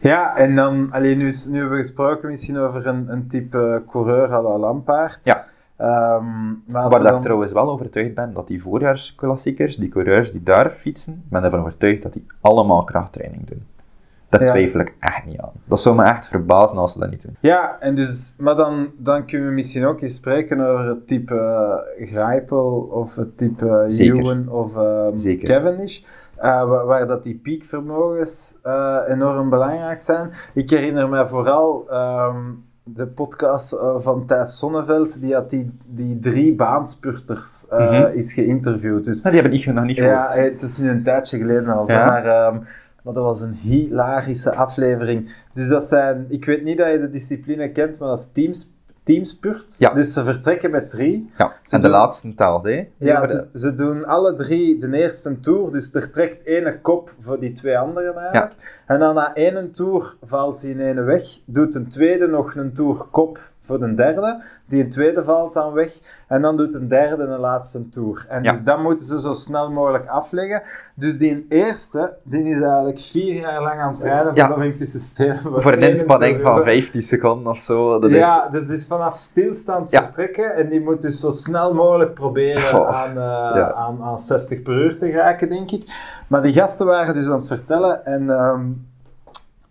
Ja, 0.00 0.36
en 0.36 0.56
dan, 0.56 0.88
alleen 0.90 1.18
nu, 1.18 1.24
nu 1.50 1.58
hebben 1.58 1.70
we 1.76 1.82
gesproken 1.84 2.28
misschien 2.28 2.58
over 2.58 2.86
een, 2.86 3.04
een 3.12 3.26
type 3.26 3.82
coureur 3.90 4.32
à 4.32 4.42
la 4.42 4.58
Lampaard. 4.58 5.24
Ja. 5.24 5.44
Ehm, 5.76 6.46
maar 6.66 6.88
Waar 6.88 7.02
dan- 7.02 7.16
ik 7.16 7.22
trouwens 7.22 7.52
wel 7.52 7.70
overtuigd 7.70 8.14
ben 8.14 8.32
dat 8.32 8.46
die 8.46 8.62
voorjaarsklassiekers, 8.62 9.76
die 9.76 9.88
coureurs 9.88 10.32
die 10.32 10.42
daar 10.42 10.70
fietsen, 10.70 11.22
ben 11.28 11.44
ervan 11.44 11.60
overtuigd 11.60 12.02
dat 12.02 12.12
die 12.12 12.26
allemaal 12.40 12.84
krachttraining 12.84 13.46
doen. 13.48 13.66
Daar 14.28 14.42
Ja. 14.44 14.50
twijfel 14.50 14.80
ik 14.80 14.94
echt 15.00 15.24
niet 15.26 15.38
aan. 15.40 15.52
Dat 15.64 15.80
zou 15.80 15.96
me 15.96 16.02
echt 16.04 16.26
verbazen 16.26 16.78
als 16.78 16.92
ze 16.92 16.98
dat 16.98 17.10
niet 17.10 17.22
doen. 17.22 17.36
Ja, 17.40 17.76
en 17.80 17.94
dus, 17.94 18.36
maar 18.38 18.54
dan, 18.56 18.88
dan 18.96 19.26
kunnen 19.26 19.48
we 19.48 19.54
misschien 19.54 19.84
ook 19.86 20.00
eens 20.00 20.14
spreken 20.14 20.60
over 20.60 20.84
het 20.86 21.06
type 21.06 21.34
uh, 21.98 22.06
Grijpel 22.06 22.88
of 22.92 23.14
het 23.14 23.38
type. 23.38 23.86
Ewan 23.88 24.48
of 24.48 24.72
Zeker. 25.20 25.48
Cavendish. 25.48 26.02
Eh, 26.40 26.64
waar, 26.68 26.86
waar 26.86 27.06
dat 27.06 27.22
die 27.22 27.34
piekvermogens 27.42 28.58
eh, 28.62 28.98
enorm 29.08 29.48
belangrijk 29.50 30.00
zijn. 30.00 30.30
Ik 30.54 30.70
herinner 30.70 31.08
me 31.08 31.26
vooral 31.28 31.86
ehm, 31.90 32.36
de 32.84 33.06
podcast 33.06 33.72
eh, 33.72 33.94
van 33.98 34.26
Thijs 34.26 34.58
Sonneveld, 34.58 35.20
die 35.20 35.34
had 35.34 35.50
die, 35.50 35.78
die 35.86 36.18
drie 36.18 36.54
baanspurters 36.54 37.66
Mhm. 37.70 38.10
is 38.14 38.32
geïnterviewd. 38.32 39.04
Dus 39.04 39.22
Nou, 39.22 39.34
die 39.34 39.42
hebben 39.42 39.60
ik 39.60 39.74
nog 39.74 39.84
niet 39.84 39.98
gehoord. 39.98 40.16
ja, 40.34 40.40
het 40.42 40.62
is 40.62 40.78
nu 40.78 40.90
een 40.90 41.02
tijdje 41.02 41.38
geleden 41.38 41.68
al, 41.68 41.88
Ja. 41.90 42.04
maar, 42.06 42.26
ehm, 42.26 42.54
maar 43.02 43.14
dat 43.14 43.24
was 43.24 43.40
een 43.40 43.54
hilarische 43.54 44.54
aflevering. 44.54 45.32
Dus 45.54 45.68
dat 45.68 45.84
zijn, 45.84 46.26
ik 46.28 46.44
weet 46.44 46.62
niet 46.62 46.78
dat 46.78 46.90
je 46.90 46.98
de 47.00 47.10
discipline 47.10 47.72
kent, 47.72 47.98
maar 47.98 48.08
dat 48.08 48.18
is 48.18 48.30
teams, 48.32 48.72
teamspurt. 49.02 49.76
Ja. 49.78 49.90
Dus 49.92 50.12
ze 50.12 50.24
vertrekken 50.24 50.70
met 50.70 50.88
drie. 50.88 51.30
Ja, 51.38 51.52
Ze 51.62 51.74
en 51.76 51.80
de 51.82 51.88
doen- 51.88 51.96
laatste 51.96 52.34
telt, 52.34 52.64
hè? 52.64 52.88
Ja, 52.96 53.26
ze, 53.26 53.46
ze 53.52 53.72
doen 53.72 54.04
alle 54.04 54.34
drie 54.34 54.78
de 54.78 54.92
eerste 54.98 55.40
tour, 55.40 55.70
dus 55.70 55.94
er 55.94 56.10
trekt 56.10 56.44
ene 56.46 56.80
kop 56.80 57.14
voor 57.18 57.40
die 57.40 57.52
twee 57.52 57.78
anderen 57.78 58.16
eigenlijk. 58.16 58.82
En 58.86 58.98
dan 58.98 59.14
na 59.14 59.34
één 59.34 59.70
tour 59.70 60.14
valt 60.26 60.60
die 60.60 60.84
ene 60.84 61.02
weg, 61.02 61.24
doet 61.44 61.74
een 61.74 61.88
tweede 61.88 62.26
nog 62.26 62.54
een 62.54 62.72
tour 62.72 63.06
kop 63.10 63.38
voor 63.60 63.78
de 63.78 63.94
derde. 63.94 64.42
Die 64.68 64.82
een 64.82 64.90
tweede 64.90 65.24
valt 65.24 65.54
dan 65.54 65.72
weg. 65.72 65.98
En 66.28 66.42
dan 66.42 66.56
doet 66.56 66.74
een 66.74 66.88
derde 66.88 67.22
een 67.22 67.38
laatste 67.38 67.88
tour. 67.88 68.26
En 68.28 68.42
Ja. 68.42 68.50
dus 68.52 68.62
dat 68.62 68.78
moeten 68.78 69.06
ze 69.06 69.20
zo 69.20 69.32
snel 69.32 69.70
mogelijk 69.70 70.06
afleggen. 70.06 70.62
Dus 70.94 71.18
die 71.18 71.46
eerste, 71.48 72.16
die 72.22 72.44
is 72.44 72.60
eigenlijk 72.60 73.00
vier 73.00 73.40
jaar 73.40 73.62
lang 73.62 73.80
aan 73.80 73.90
het 73.90 73.98
trainen 73.98 74.34
Ja. 74.34 74.46
voor 74.46 74.54
de 74.54 74.60
Olympische 74.60 74.98
Spelen. 74.98 75.40
Voor 75.42 75.72
een 75.72 75.78
inspanning 75.82 76.40
van 76.40 76.62
15 76.62 77.02
seconden 77.02 77.52
of 77.52 77.58
zo. 77.58 77.98
Dat 77.98 78.10
ja, 78.10 78.48
dus 78.48 78.68
is 78.70 78.86
vanaf 78.86 79.16
stilstand 79.16 79.90
Ja. 79.90 80.02
vertrekken 80.02 80.54
en 80.54 80.68
die 80.68 80.80
moet 80.80 81.02
dus 81.02 81.20
zo 81.20 81.30
snel 81.30 81.74
mogelijk 81.74 82.14
proberen 82.14 82.86
aan, 82.88 83.10
eh, 83.10 83.56
ja. 83.56 83.72
aan, 83.72 84.02
aan 84.02 84.18
60 84.18 84.62
per 84.62 84.74
uur 84.74 84.98
te 84.98 85.10
geraken, 85.10 85.48
denk 85.48 85.70
ik. 85.70 85.84
Maar 86.28 86.42
die 86.42 86.52
gasten 86.52 86.86
waren 86.86 87.14
dus 87.14 87.26
aan 87.26 87.32
het 87.32 87.46
vertellen 87.46 88.04
en 88.04 88.30
ehm 88.30 88.62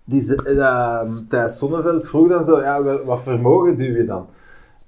die, 0.09 0.21
ze- 0.21 0.57
ehm, 0.59 1.11
Thijs 1.29 1.57
Sonneveld 1.57 2.07
vroeg 2.07 2.27
dan 2.29 2.43
zo, 2.43 2.59
ja, 2.61 2.83
wat 3.05 3.21
vermogen 3.21 3.77
duw 3.77 3.95
je 3.95 4.05
dan? 4.05 4.27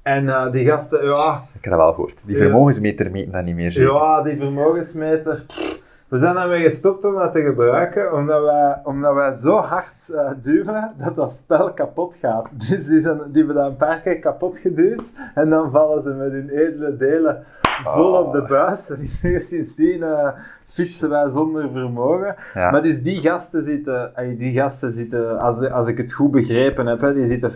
En 0.02 0.30
eh, 0.30 0.52
die 0.52 0.66
gasten, 0.66 1.06
ja. 1.06 1.44
Ik 1.54 1.64
heb 1.64 1.74
dat 1.74 1.82
wel 1.82 1.94
gehoord. 1.94 2.16
Die 2.26 2.38
vermogensmeter 2.38 3.12
meten 3.12 3.32
dat 3.32 3.44
niet 3.44 3.56
meer. 3.56 3.72
zeker? 3.72 3.92
ja, 3.94 4.22
die 4.22 4.38
vermogensmeter. 4.38 5.44
pff, 5.48 5.80
We 6.12 6.18
zijn 6.18 6.36
daarmee 6.36 6.64
gestopt 6.64 7.04
om 7.04 7.14
dat 7.14 7.32
te 7.32 7.42
gebruiken, 7.42 8.14
omdat 8.14 8.44
wij, 8.44 8.80
omdat 8.84 9.14
wij 9.14 9.34
zo 9.34 9.58
hard 9.58 10.10
eh, 10.10 10.32
duwen 10.42 10.94
dat 10.98 11.16
dat 11.16 11.34
spel 11.34 11.74
kapot 11.74 12.16
gaat. 12.16 12.50
Dus 12.70 12.86
die, 12.86 13.00
zijn, 13.00 13.18
die 13.18 13.38
hebben 13.38 13.56
dat 13.56 13.68
een 13.68 13.76
paar 13.76 14.02
keer 14.02 14.20
kapot 14.20 14.58
geduwd 14.58 15.12
en 15.36 15.50
dan 15.50 15.72
vallen 15.72 16.04
ze 16.04 16.10
met 16.10 16.32
hun 16.32 16.50
edele 16.50 16.98
delen 16.98 17.46
vol 17.84 18.14
op 18.14 18.34
de 18.34 18.42
buis. 18.42 18.90
En 18.90 19.08
zeggen 19.08 19.42
sindsdien 19.52 20.04
eh, 20.04 20.30
fietsen 20.66 21.10
wij 21.10 21.30
zonder 21.30 21.70
vermogen. 21.72 22.36
Ja. 22.54 22.72
Maar 22.72 22.82
dus 22.82 23.02
die 23.02 23.16
gasten 23.16 23.62
zitten, 23.62 24.16
ey, 24.16 24.38
die 24.38 24.54
gasten 24.54 24.92
zitten 24.92 25.40
als, 25.40 25.70
als 25.70 25.88
ik 25.88 25.98
het 25.98 26.14
goed 26.14 26.32
begrepen 26.32 26.86
heb, 26.86 27.02
hè, 27.02 27.14
die 27.14 27.26
zitten 27.26 27.52
50% 27.52 27.54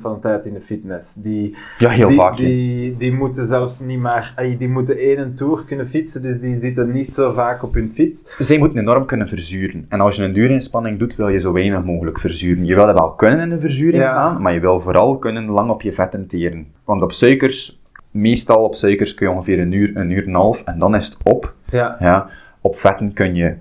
van 0.00 0.14
de 0.14 0.18
tijd 0.20 0.44
in 0.44 0.54
de 0.54 0.60
fitness. 0.60 1.14
Die, 1.14 1.56
Ja, 1.78 1.90
heel 1.90 2.06
die, 2.06 2.16
vaak. 2.16 2.36
Die, 2.36 2.96
die 2.96 3.12
moeten 3.12 3.46
zelfs 3.46 3.80
niet 3.80 4.00
maar, 4.00 4.54
die 4.58 4.68
moeten 4.68 4.96
één 4.96 5.34
tour 5.34 5.64
kunnen 5.64 5.88
fietsen, 5.88 6.22
dus 6.22 6.40
die 6.40 6.56
zitten 6.56 6.90
niet 6.90 7.08
zo 7.08 7.32
vaak 7.32 7.62
op 7.62 7.76
fiets. 7.92 8.34
Zij 8.38 8.58
moeten 8.58 8.78
enorm 8.78 9.04
kunnen 9.04 9.28
verzuren. 9.28 9.86
En 9.88 10.00
als 10.00 10.16
je 10.16 10.22
een 10.22 10.32
duurinspanning 10.32 10.98
doet, 10.98 11.16
wil 11.16 11.28
je 11.28 11.40
zo 11.40 11.52
weinig 11.52 11.84
mogelijk 11.84 12.20
verzuren. 12.20 12.64
Je 12.64 12.74
wil 12.74 12.86
dat 12.86 12.98
wel 12.98 13.10
kunnen 13.10 13.40
in 13.40 13.48
de 13.48 13.60
verzuring 13.60 14.02
Ja. 14.02 14.12
gaan, 14.12 14.42
maar 14.42 14.52
je 14.52 14.60
wil 14.60 14.80
vooral 14.80 15.16
kunnen 15.18 15.44
lang 15.50 15.70
op 15.70 15.82
je 15.82 15.92
vetten 15.92 16.26
teren. 16.26 16.66
Want 16.84 17.02
op 17.02 17.12
suikers, 17.12 17.80
meestal 18.10 18.64
op 18.64 18.74
suikers 18.74 19.14
kun 19.14 19.28
je 19.28 19.34
ongeveer 19.34 19.58
een 19.58 19.72
uur, 19.72 19.96
een 19.96 20.10
uur 20.10 20.22
en 20.22 20.28
een 20.28 20.34
half, 20.34 20.62
en 20.64 20.78
dan 20.78 20.94
is 20.96 21.06
het 21.06 21.16
op. 21.22 21.54
Ja. 21.70 21.96
Ja. 22.00 22.28
Op 22.60 22.78
vetten 22.78 23.12
kun 23.12 23.34
je 23.34 23.54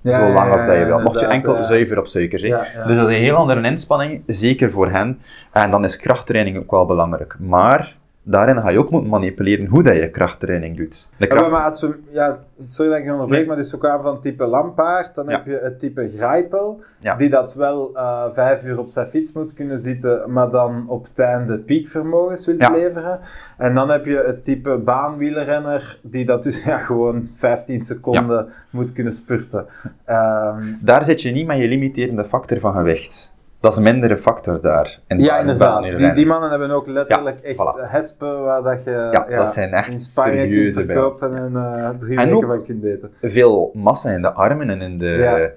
Ja, 0.00 0.12
zo 0.12 0.32
lang 0.32 0.52
of 0.52 0.56
dat 0.66 0.74
je 0.74 0.80
ja, 0.80 0.86
wilt. 0.86 1.02
Mocht 1.02 1.20
je 1.20 1.26
enkel 1.26 1.62
zuiver 1.62 1.98
op 1.98 2.06
suikers. 2.06 2.42
Dus 2.42 2.50
dat 2.86 2.90
is 2.90 2.96
een 3.16 3.22
heel 3.22 3.34
andere 3.34 3.62
inspanning, 3.62 4.22
zeker 4.26 4.70
voor 4.70 4.90
hen. 4.90 5.18
En 5.52 5.70
dan 5.70 5.84
is 5.84 5.96
krachttraining 5.96 6.56
ook 6.58 6.70
wel 6.70 6.86
belangrijk. 6.86 7.36
Maar 7.38 7.96
daarin 8.30 8.56
ga 8.60 8.70
je 8.70 8.78
ook 8.78 8.90
moeten 8.90 9.10
manipuleren 9.10 9.66
hoe 9.66 9.82
dat 9.82 9.94
je 9.96 10.10
krachttraining 10.10 10.76
doet. 10.76 11.08
De 11.16 11.26
Ja, 11.28 11.34
kracht- 11.36 11.50
maar 11.50 11.64
als 11.64 11.80
we, 11.80 11.98
ja, 12.10 12.38
sorry 12.60 12.90
dat 12.90 12.98
ik 13.00 13.04
je 13.04 13.12
onderbreek, 13.12 13.38
Nee. 13.38 13.48
maar 13.48 13.56
dus 13.56 13.70
we 13.72 13.78
kwamen 13.78 14.02
van 14.04 14.20
type 14.20 14.46
lampaard, 14.46 15.14
dan 15.14 15.24
Ja. 15.28 15.30
heb 15.36 15.46
je 15.46 15.60
het 15.62 15.78
type 15.78 16.08
grijpel, 16.08 16.82
Ja. 16.98 17.14
die 17.14 17.30
dat 17.30 17.54
wel 17.54 17.90
eh, 17.96 18.24
vijf 18.32 18.64
uur 18.64 18.78
op 18.78 18.88
zijn 18.88 19.06
fiets 19.08 19.32
moet 19.32 19.54
kunnen 19.54 19.78
zitten, 19.78 20.32
maar 20.32 20.50
dan 20.50 20.84
op 20.88 21.04
het 21.08 21.18
einde 21.18 21.58
piekvermogens 21.58 22.46
wil 22.46 22.56
leveren. 22.56 23.20
En 23.56 23.74
dan 23.74 23.90
heb 23.90 24.04
je 24.04 24.22
het 24.26 24.44
type 24.44 24.76
baanwielrenner, 24.76 25.98
die 26.02 26.24
dat 26.24 26.42
dus 26.42 26.64
ja, 26.70 26.78
gewoon 26.78 27.28
15 27.34 27.80
seconden 27.80 28.48
moet 28.70 28.92
kunnen 28.92 29.12
spurten. 29.12 29.66
Ehm, 30.04 30.62
Daar 30.80 31.04
zit 31.04 31.22
je 31.22 31.30
niet 31.30 31.46
met 31.46 31.58
je 31.58 31.68
limiterende 31.68 32.24
factor 32.24 32.60
van 32.60 32.72
gewicht. 32.72 33.32
Dat 33.60 33.72
is 33.72 33.78
een 33.78 33.84
mindere 33.84 34.18
factor 34.18 34.60
daar. 34.60 35.00
in 35.06 35.18
ja, 35.18 35.38
inderdaad. 35.38 35.96
Die, 35.96 36.12
die 36.12 36.26
mannen 36.26 36.50
hebben 36.50 36.70
ook 36.70 36.86
letterlijk 36.86 37.38
Ja, 37.38 37.44
echt 37.44 37.58
voilà. 37.58 37.90
hespen 37.90 38.42
waar 38.42 38.62
dat 38.62 38.84
je 38.84 38.90
Ja, 38.90 39.26
dat 39.36 39.52
zijn 39.52 39.72
echt 39.72 39.88
in 39.88 39.98
Spanje 39.98 40.48
kunt 40.48 40.72
verkopen 40.72 41.36
en 41.36 41.56
eh, 41.56 41.88
drie 41.98 42.18
En 42.18 42.30
weken 42.30 42.48
van 42.48 42.62
kunt 42.62 42.84
eten. 42.84 43.12
Veel 43.22 43.70
massa 43.74 44.10
in 44.10 44.22
de 44.22 44.32
armen 44.32 44.70
en 44.70 44.80
in 44.80 44.98
de... 44.98 45.06
Ja. 45.06 45.50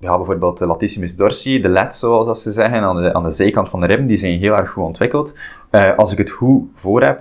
Ja. 0.00 0.16
bijvoorbeeld 0.16 0.58
de 0.58 0.66
latissimus 0.66 1.16
dorsi, 1.16 1.60
de 1.60 1.68
led 1.68 1.94
zoals 1.94 2.26
dat 2.26 2.38
ze 2.38 2.52
zeggen, 2.52 2.82
aan 2.82 2.96
de, 3.02 3.14
aan 3.14 3.22
de 3.22 3.30
zijkant 3.30 3.68
van 3.68 3.80
de 3.80 3.86
rib, 3.86 4.08
die 4.08 4.16
zijn 4.16 4.38
heel 4.38 4.56
erg 4.56 4.70
goed 4.70 4.84
ontwikkeld. 4.84 5.34
Eh, 5.70 5.96
als 5.96 6.12
ik 6.12 6.18
het 6.18 6.30
goed 6.30 6.68
voor 6.74 7.02
heb, 7.02 7.20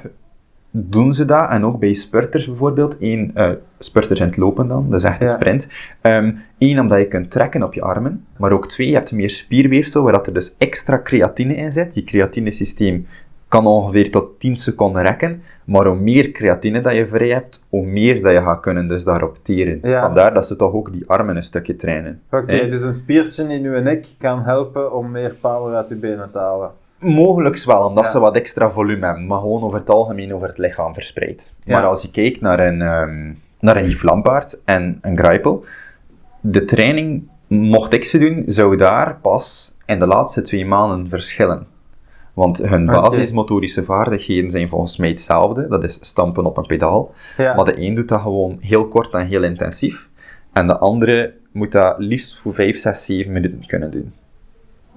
doen 0.85 1.13
ze 1.13 1.25
dat. 1.25 1.49
En 1.49 1.65
ook 1.65 1.79
bij 1.79 1.93
spurters 1.93 2.45
bijvoorbeeld. 2.47 2.97
Eén, 2.99 3.31
eh 3.33 3.49
spurters 3.79 4.19
in 4.19 4.25
het 4.25 4.37
lopen 4.37 4.67
dan, 4.67 4.89
dus 4.89 5.03
echt 5.03 5.21
een 5.21 5.27
Ja. 5.27 5.35
sprint. 5.35 5.67
Eén, 6.57 6.79
omdat 6.79 6.97
je 6.97 7.07
kunt 7.07 7.31
trekken 7.31 7.63
op 7.63 7.73
je 7.73 7.81
armen. 7.81 8.25
Maar 8.37 8.51
ook 8.51 8.67
twee, 8.67 8.87
je 8.87 8.93
hebt 8.93 9.11
meer 9.11 9.29
spierweefsel, 9.29 10.03
waar 10.03 10.13
dat 10.13 10.27
er 10.27 10.33
dus 10.33 10.55
extra 10.57 11.01
creatine 11.03 11.55
in 11.55 11.71
zit. 11.71 11.95
Je 11.95 12.03
creatinesysteem 12.03 13.07
kan 13.47 13.67
ongeveer 13.67 14.11
tot 14.11 14.39
10 14.39 14.55
seconden 14.55 15.01
rekken. 15.03 15.41
Maar 15.63 15.85
hoe 15.85 15.95
meer 15.99 16.31
creatine 16.31 16.81
dat 16.81 16.93
je 16.93 17.07
vrij 17.07 17.27
hebt, 17.29 17.63
hoe 17.69 17.85
meer 17.85 18.21
dat 18.21 18.31
je 18.31 18.41
gaat 18.41 18.59
kunnen 18.59 18.87
dus 18.87 19.03
daarop 19.03 19.37
teren. 19.43 19.79
Ja. 19.83 20.01
Vandaar 20.01 20.33
dat 20.33 20.47
ze 20.47 20.55
toch 20.55 20.73
ook 20.73 20.91
die 20.91 21.03
armen 21.07 21.35
een 21.35 21.43
stukje 21.43 21.75
trainen. 21.75 22.21
Oké, 22.31 22.67
dus 22.67 22.81
een 22.81 22.93
spiertje 22.93 23.43
in 23.43 23.65
uw 23.65 23.81
nek 23.81 24.05
kan 24.17 24.41
helpen 24.41 24.93
om 24.93 25.11
meer 25.11 25.35
power 25.41 25.75
uit 25.75 25.89
uw 25.89 25.99
benen 25.99 26.31
te 26.31 26.37
halen. 26.37 26.71
Mogelijks 26.99 27.65
wel, 27.65 27.83
omdat 27.83 28.05
Ja. 28.05 28.11
ze 28.11 28.19
wat 28.19 28.35
extra 28.35 28.71
volume 28.71 29.05
hebben, 29.05 29.27
maar 29.27 29.39
gewoon 29.39 29.63
over 29.63 29.79
het 29.79 29.89
algemeen 29.89 30.33
over 30.33 30.47
het 30.47 30.57
lichaam 30.57 30.93
verspreid. 30.93 31.53
Maar 31.65 31.85
als 31.85 32.01
je 32.01 32.11
kijkt 32.11 32.41
naar 32.41 32.59
een, 32.59 32.81
ehm 32.81 33.31
naar 33.59 33.77
een 33.77 33.89
Yves 33.89 34.01
Lampaard 34.03 34.61
en 34.65 34.99
een 35.01 35.17
Greipel, 35.17 35.65
de 36.41 36.65
training, 36.65 37.27
mocht 37.47 37.93
ik 37.93 38.05
ze 38.05 38.17
doen, 38.17 38.43
zou 38.47 38.77
daar 38.77 39.17
pas 39.21 39.75
in 39.85 39.99
de 39.99 40.07
laatste 40.07 40.41
twee 40.41 40.65
maanden 40.65 41.09
verschillen. 41.09 41.67
Want 42.33 42.57
hun 42.57 42.85
basismotorische 42.85 43.83
vaardigheden 43.83 44.51
zijn 44.51 44.69
volgens 44.69 44.97
mij 44.97 45.09
hetzelfde, 45.09 45.67
dat 45.67 45.83
is 45.83 45.97
stampen 46.01 46.45
op 46.45 46.57
een 46.57 46.65
pedaal. 46.65 47.13
Ja, 47.37 47.55
Maar 47.55 47.65
de 47.65 47.81
een 47.81 47.95
doet 47.95 48.07
dat 48.07 48.21
gewoon 48.21 48.57
heel 48.61 48.87
kort 48.87 49.13
en 49.13 49.27
heel 49.27 49.43
intensief, 49.43 50.07
en 50.53 50.67
de 50.67 50.77
andere 50.77 51.33
moet 51.51 51.71
dat 51.71 51.95
liefst 51.97 52.39
voor 52.39 52.53
5, 52.53 52.77
6, 52.79 53.05
7 53.05 53.31
minuten 53.31 53.65
kunnen 53.65 53.91
doen. 53.91 54.13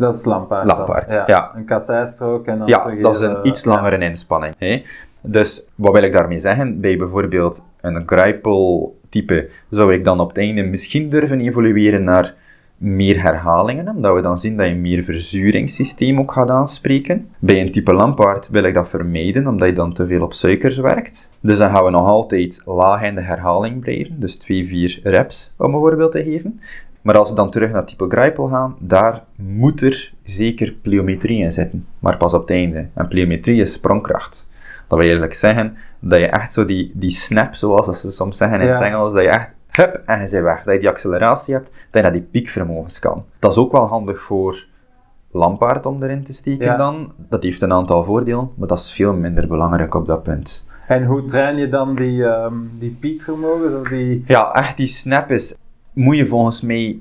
Dat 0.01 0.15
is 0.15 0.25
lampaard. 0.25 0.67
Lampaard, 0.67 1.11
ja. 1.11 1.53
Een 1.55 1.65
kasseistrook 1.65 2.47
en 2.47 2.59
dan 2.59 2.69
Ja, 2.69 2.83
terug 2.83 3.01
dat 3.01 3.15
is 3.15 3.21
een 3.21 3.47
iets 3.47 3.65
langere 3.65 3.99
inspanning. 3.99 4.55
Hè? 4.59 4.83
Dus 5.21 5.69
wat 5.75 5.93
wil 5.93 6.03
ik 6.03 6.13
daarmee 6.13 6.41
zeggen? 6.41 6.81
Bij 6.81 6.97
bijvoorbeeld 6.97 7.63
een 7.81 8.03
Greipel-type 8.07 9.49
zou 9.71 9.95
ik 9.95 10.05
dan 10.05 10.21
op 10.21 10.29
het 10.29 10.39
einde 10.39 10.63
misschien 10.63 11.11
durven 11.11 11.41
evolueren 11.41 12.05
naar 12.05 12.35
meer 12.77 13.23
herhalingen, 13.23 13.89
omdat 13.89 14.15
we 14.15 14.21
dan 14.21 14.39
zien 14.39 14.57
dat 14.57 14.67
je 14.67 14.75
meer 14.75 15.03
verzuringssysteem 15.03 16.19
ook 16.19 16.33
gaat 16.33 16.51
aanspreken. 16.51 17.29
Bij 17.39 17.61
een 17.61 17.73
type 17.73 17.93
Lampaard 17.93 18.49
wil 18.49 18.65
ik 18.65 18.75
dat 18.75 18.89
vermijden, 18.89 19.47
omdat 19.47 19.69
je 19.69 19.75
dan 19.75 19.93
te 19.93 20.07
veel 20.07 20.23
op 20.23 20.33
suikers 20.33 20.77
werkt. 20.77 21.33
Dus 21.41 21.59
dan 21.59 21.71
gaan 21.71 21.85
we 21.85 21.91
nog 21.91 22.09
altijd 22.09 22.63
laag 22.67 23.03
in 23.03 23.15
de 23.15 23.21
herhaling 23.21 23.81
blijven, 23.81 24.21
dus 24.21 24.39
2-4 24.99 25.03
reps, 25.03 25.55
om 25.57 25.75
een 25.75 25.81
voorbeeld 25.81 26.13
te 26.13 26.23
geven. 26.25 26.61
Maar 27.03 27.19
als 27.19 27.29
we 27.31 27.35
dan 27.37 27.51
terug 27.51 27.71
naar 27.71 27.85
type 27.85 28.07
Greipel 28.09 28.47
gaan, 28.49 28.77
daar 28.79 29.23
moet 29.37 29.81
er 29.83 30.13
zeker 30.25 30.73
pliometrie 30.83 31.43
in 31.43 31.53
zitten, 31.53 31.87
maar 31.99 32.17
pas 32.17 32.35
op 32.35 32.41
het 32.41 32.51
einde. 32.51 32.87
En 32.95 33.09
pliometrie 33.09 33.61
is 33.61 33.73
sprongkracht. 33.73 34.49
Dat 34.89 34.99
wil 34.99 35.01
eigenlijk 35.09 35.35
zeggen 35.35 35.77
dat 35.99 36.19
je 36.19 36.27
echt 36.27 36.53
zo 36.53 36.65
die, 36.65 36.91
die 36.95 37.11
snap, 37.11 37.55
zoals 37.55 37.87
dat 37.87 37.99
ze 37.99 38.11
soms 38.11 38.37
zeggen 38.37 38.61
in 38.61 38.67
Ja. 38.67 38.73
het 38.75 38.83
Engels, 38.83 39.13
dat 39.13 39.23
je 39.23 39.29
echt 39.29 39.55
hup 39.71 40.03
en 40.07 40.21
je 40.21 40.29
bent 40.31 40.43
weg. 40.45 40.63
Dat 40.63 40.75
je 40.75 40.81
die 40.81 40.89
acceleratie 40.89 41.55
hebt, 41.55 41.67
dat 41.67 41.75
je 41.91 42.01
naar 42.03 42.13
die 42.13 42.29
piekvermogens 42.31 42.99
kan. 42.99 43.25
Dat 43.39 43.51
is 43.53 43.59
ook 43.59 43.73
wel 43.73 43.87
handig 43.87 44.21
voor 44.21 44.65
Lampaard 45.33 45.87
om 45.87 46.03
erin 46.03 46.25
te 46.25 46.33
steken 46.33 46.65
Ja. 46.65 46.77
dan. 46.77 47.13
Dat 47.17 47.43
heeft 47.43 47.63
een 47.63 47.73
aantal 47.73 48.05
voordelen, 48.05 48.51
maar 48.57 48.69
dat 48.69 48.79
is 48.79 48.93
veel 48.93 49.13
minder 49.13 49.47
belangrijk 49.49 49.95
op 49.95 50.07
dat 50.07 50.23
punt. 50.23 50.67
En 50.87 51.05
hoe 51.05 51.25
train 51.25 51.57
je 51.57 51.69
dan 51.69 51.95
die, 51.95 52.25
ehm, 52.25 52.55
die 52.79 52.97
piekvermogens 53.01 53.75
of 53.75 53.89
die... 53.89 54.23
Ja, 54.27 54.53
echt 54.53 54.77
die 54.77 54.87
snap 54.87 55.31
is, 55.31 55.57
moet 55.93 56.17
je 56.17 56.27
volgens 56.27 56.61
mij 56.61 56.99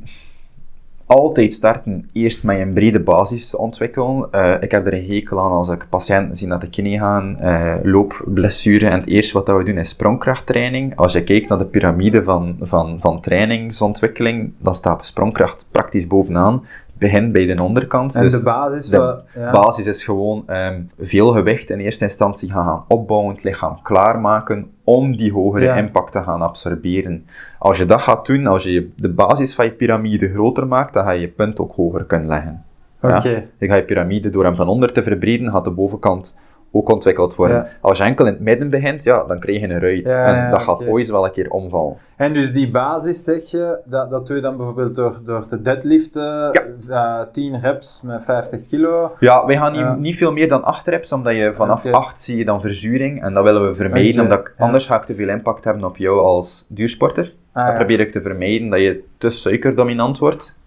altijd 1.05 1.53
starten 1.53 2.09
eerst 2.13 2.43
met 2.43 2.59
een 2.59 2.73
brede 2.73 2.99
basis 2.99 3.49
te 3.49 3.57
ontwikkelen. 3.57 4.27
Eh, 4.31 4.55
ik 4.61 4.71
heb 4.71 4.85
er 4.85 4.93
een 4.93 5.07
hekel 5.07 5.39
aan 5.39 5.51
als 5.51 5.69
ik 5.69 5.85
patiënten 5.89 6.37
zie 6.37 6.47
naar 6.47 6.59
de 6.59 6.69
knie 6.69 6.99
gaan, 6.99 7.39
eh 7.39 7.75
loopblessure. 7.83 8.87
En 8.87 8.99
het 8.99 9.07
eerste 9.07 9.33
wat 9.33 9.47
we 9.47 9.63
doen 9.63 9.77
is 9.77 9.89
sprongkrachttraining. 9.89 10.95
Als 10.95 11.13
je 11.13 11.23
kijkt 11.23 11.49
naar 11.49 11.57
de 11.57 11.65
piramide 11.65 12.23
van, 12.23 12.55
van, 12.61 12.97
van 12.99 13.21
trainingsontwikkeling, 13.21 14.51
dan 14.57 14.75
staat 14.75 15.05
sprongkracht 15.05 15.67
praktisch 15.71 16.07
bovenaan. 16.07 16.65
Begin 16.99 17.31
bij 17.31 17.45
de 17.45 17.63
onderkant. 17.63 18.15
En 18.15 18.21
dus 18.21 18.31
de 18.31 18.43
basis... 18.43 18.87
de 18.87 19.21
ja. 19.35 19.51
basis 19.51 19.85
is 19.85 20.03
gewoon 20.03 20.43
ehm, 20.47 20.81
veel 20.99 21.27
gewicht 21.27 21.69
in 21.69 21.79
eerste 21.79 22.03
instantie 22.03 22.51
gaan, 22.51 22.83
opbouwen, 22.87 23.33
het 23.33 23.43
lichaam 23.43 23.81
klaarmaken 23.81 24.71
om 24.83 25.15
die 25.15 25.31
hogere 25.31 25.65
Ja. 25.65 25.75
impact 25.75 26.11
te 26.11 26.23
gaan 26.23 26.41
absorberen. 26.41 27.25
Als 27.59 27.77
je 27.77 27.85
dat 27.85 28.01
gaat 28.01 28.25
doen, 28.25 28.47
als 28.47 28.63
je 28.63 28.89
de 28.95 29.09
basis 29.09 29.55
van 29.55 29.65
je 29.65 29.71
piramide 29.71 30.29
groter 30.29 30.67
maakt, 30.67 30.93
dan 30.93 31.03
ga 31.03 31.11
je 31.11 31.21
je 31.21 31.27
punt 31.27 31.59
ook 31.59 31.75
hoger 31.75 32.03
kunnen 32.03 32.27
leggen. 32.27 32.63
Oké. 33.01 33.29
Ja. 33.29 33.41
Je 33.57 33.67
gaat 33.67 33.75
je 33.75 33.83
piramide 33.83 34.29
door 34.29 34.43
hem 34.43 34.55
van 34.55 34.67
onder 34.67 34.91
te 34.91 35.03
verbreden, 35.03 35.51
gaat 35.51 35.63
de 35.63 35.71
bovenkant 35.71 36.37
ook 36.71 36.89
ontwikkeld 36.91 37.35
worden. 37.35 37.57
Ja. 37.57 37.67
Als 37.81 37.97
je 37.97 38.03
enkel 38.03 38.25
in 38.25 38.33
het 38.33 38.41
midden 38.41 38.69
begint, 38.69 39.03
ja, 39.03 39.23
dan 39.23 39.39
krijg 39.39 39.59
je 39.59 39.69
een 39.69 39.79
ruit. 39.79 40.07
Ja, 40.09 40.25
en 40.25 40.35
ja, 40.35 40.49
dat 40.49 40.61
gaat 40.61 40.87
ooit 40.87 41.09
wel 41.09 41.25
een 41.25 41.31
keer 41.31 41.49
omvallen. 41.49 41.95
En 42.15 42.33
dus 42.33 42.51
die 42.51 42.71
basis, 42.71 43.23
zeg 43.23 43.51
je, 43.51 43.79
dat, 43.85 44.09
dat 44.11 44.27
doe 44.27 44.35
je 44.35 44.41
dan 44.41 44.57
bijvoorbeeld 44.57 44.95
door, 44.95 45.19
door 45.23 45.45
te 45.45 45.61
deadliften, 45.61 46.51
eh, 46.89 47.21
10 47.31 47.59
reps 47.59 48.01
met 48.01 48.23
50 48.23 48.65
kilo. 48.65 49.11
Ja, 49.19 49.45
wij 49.45 49.57
gaan 49.57 49.71
niet, 49.71 49.81
Ja. 49.81 49.95
niet 49.95 50.15
veel 50.17 50.31
meer 50.31 50.49
dan 50.49 50.63
8 50.63 50.87
reps, 50.87 51.11
omdat 51.11 51.33
je 51.35 51.53
vanaf 51.53 51.85
Oké. 51.85 51.95
8 51.95 52.19
zie 52.21 52.37
je 52.37 52.45
dan 52.45 52.61
verzuring. 52.61 53.23
En 53.23 53.33
dat 53.33 53.43
willen 53.43 53.67
we 53.67 53.75
vermijden, 53.75 54.21
omdat 54.23 54.39
ik, 54.39 54.53
ja. 54.57 54.65
anders 54.65 54.85
ga 54.85 54.95
ik 54.95 55.03
te 55.03 55.15
veel 55.15 55.29
impact 55.29 55.63
hebben 55.63 55.83
op 55.83 55.97
jou 55.97 56.19
als 56.19 56.65
duursporter. 56.69 57.33
Ah, 57.53 57.67
ja. 57.67 57.75
probeer 57.75 57.99
ik 57.99 58.11
te 58.11 58.21
vermijden 58.21 58.69
dat 58.69 58.79
je 58.79 59.03
te 59.17 59.29
suikerdominant 59.29 60.17
wordt. 60.17 60.57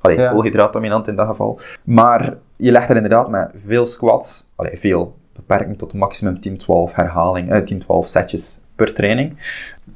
Allee, 0.00 0.18
Ja. 0.18 0.30
koolhydraatdominant 0.32 1.08
in 1.08 1.16
dat 1.16 1.26
geval. 1.26 1.60
Maar 1.84 2.34
je 2.56 2.70
legt 2.70 2.90
er 2.90 2.96
inderdaad 2.96 3.28
met 3.28 3.50
veel 3.66 3.86
squats, 3.86 4.48
allee, 4.56 4.78
veel, 4.78 5.16
beperking 5.48 5.78
tot 5.78 5.92
maximum 5.94 6.40
10, 6.40 6.56
12 6.58 6.94
herhalingen, 6.94 7.56
eh, 7.56 7.62
10, 7.64 7.78
12 7.78 8.08
setjes 8.08 8.60
per 8.76 8.94
training. 8.94 9.36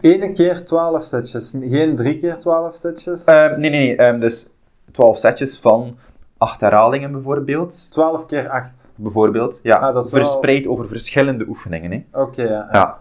Ene 0.01 0.33
keer 0.33 0.65
12 0.65 1.05
setjes, 1.05 1.57
geen 1.61 1.97
drie 1.97 2.17
keer 2.19 2.37
12 2.39 2.75
setjes. 2.75 3.25
Eh, 3.25 3.57
nee, 3.57 3.71
nee, 3.71 3.71
nee, 3.71 3.97
ehm, 3.97 4.21
dus 4.21 4.49
12 4.93 5.19
setjes 5.19 5.59
van 5.59 5.97
8 6.39 6.61
herhalingen 6.61 7.13
bijvoorbeeld. 7.13 7.91
12 7.91 8.27
keer 8.27 8.49
8. 8.49 8.93
Bijvoorbeeld, 8.97 9.61
ja, 9.63 9.77
Ah, 9.77 9.95
dat 9.95 10.05
is 10.05 10.13
wel- 10.13 10.23
verspreid 10.25 10.67
over 10.67 10.89
verschillende 10.89 11.45
oefeningen. 11.49 12.05
Oké, 12.13 12.43
ja. 12.43 12.69
Ja, 12.73 12.99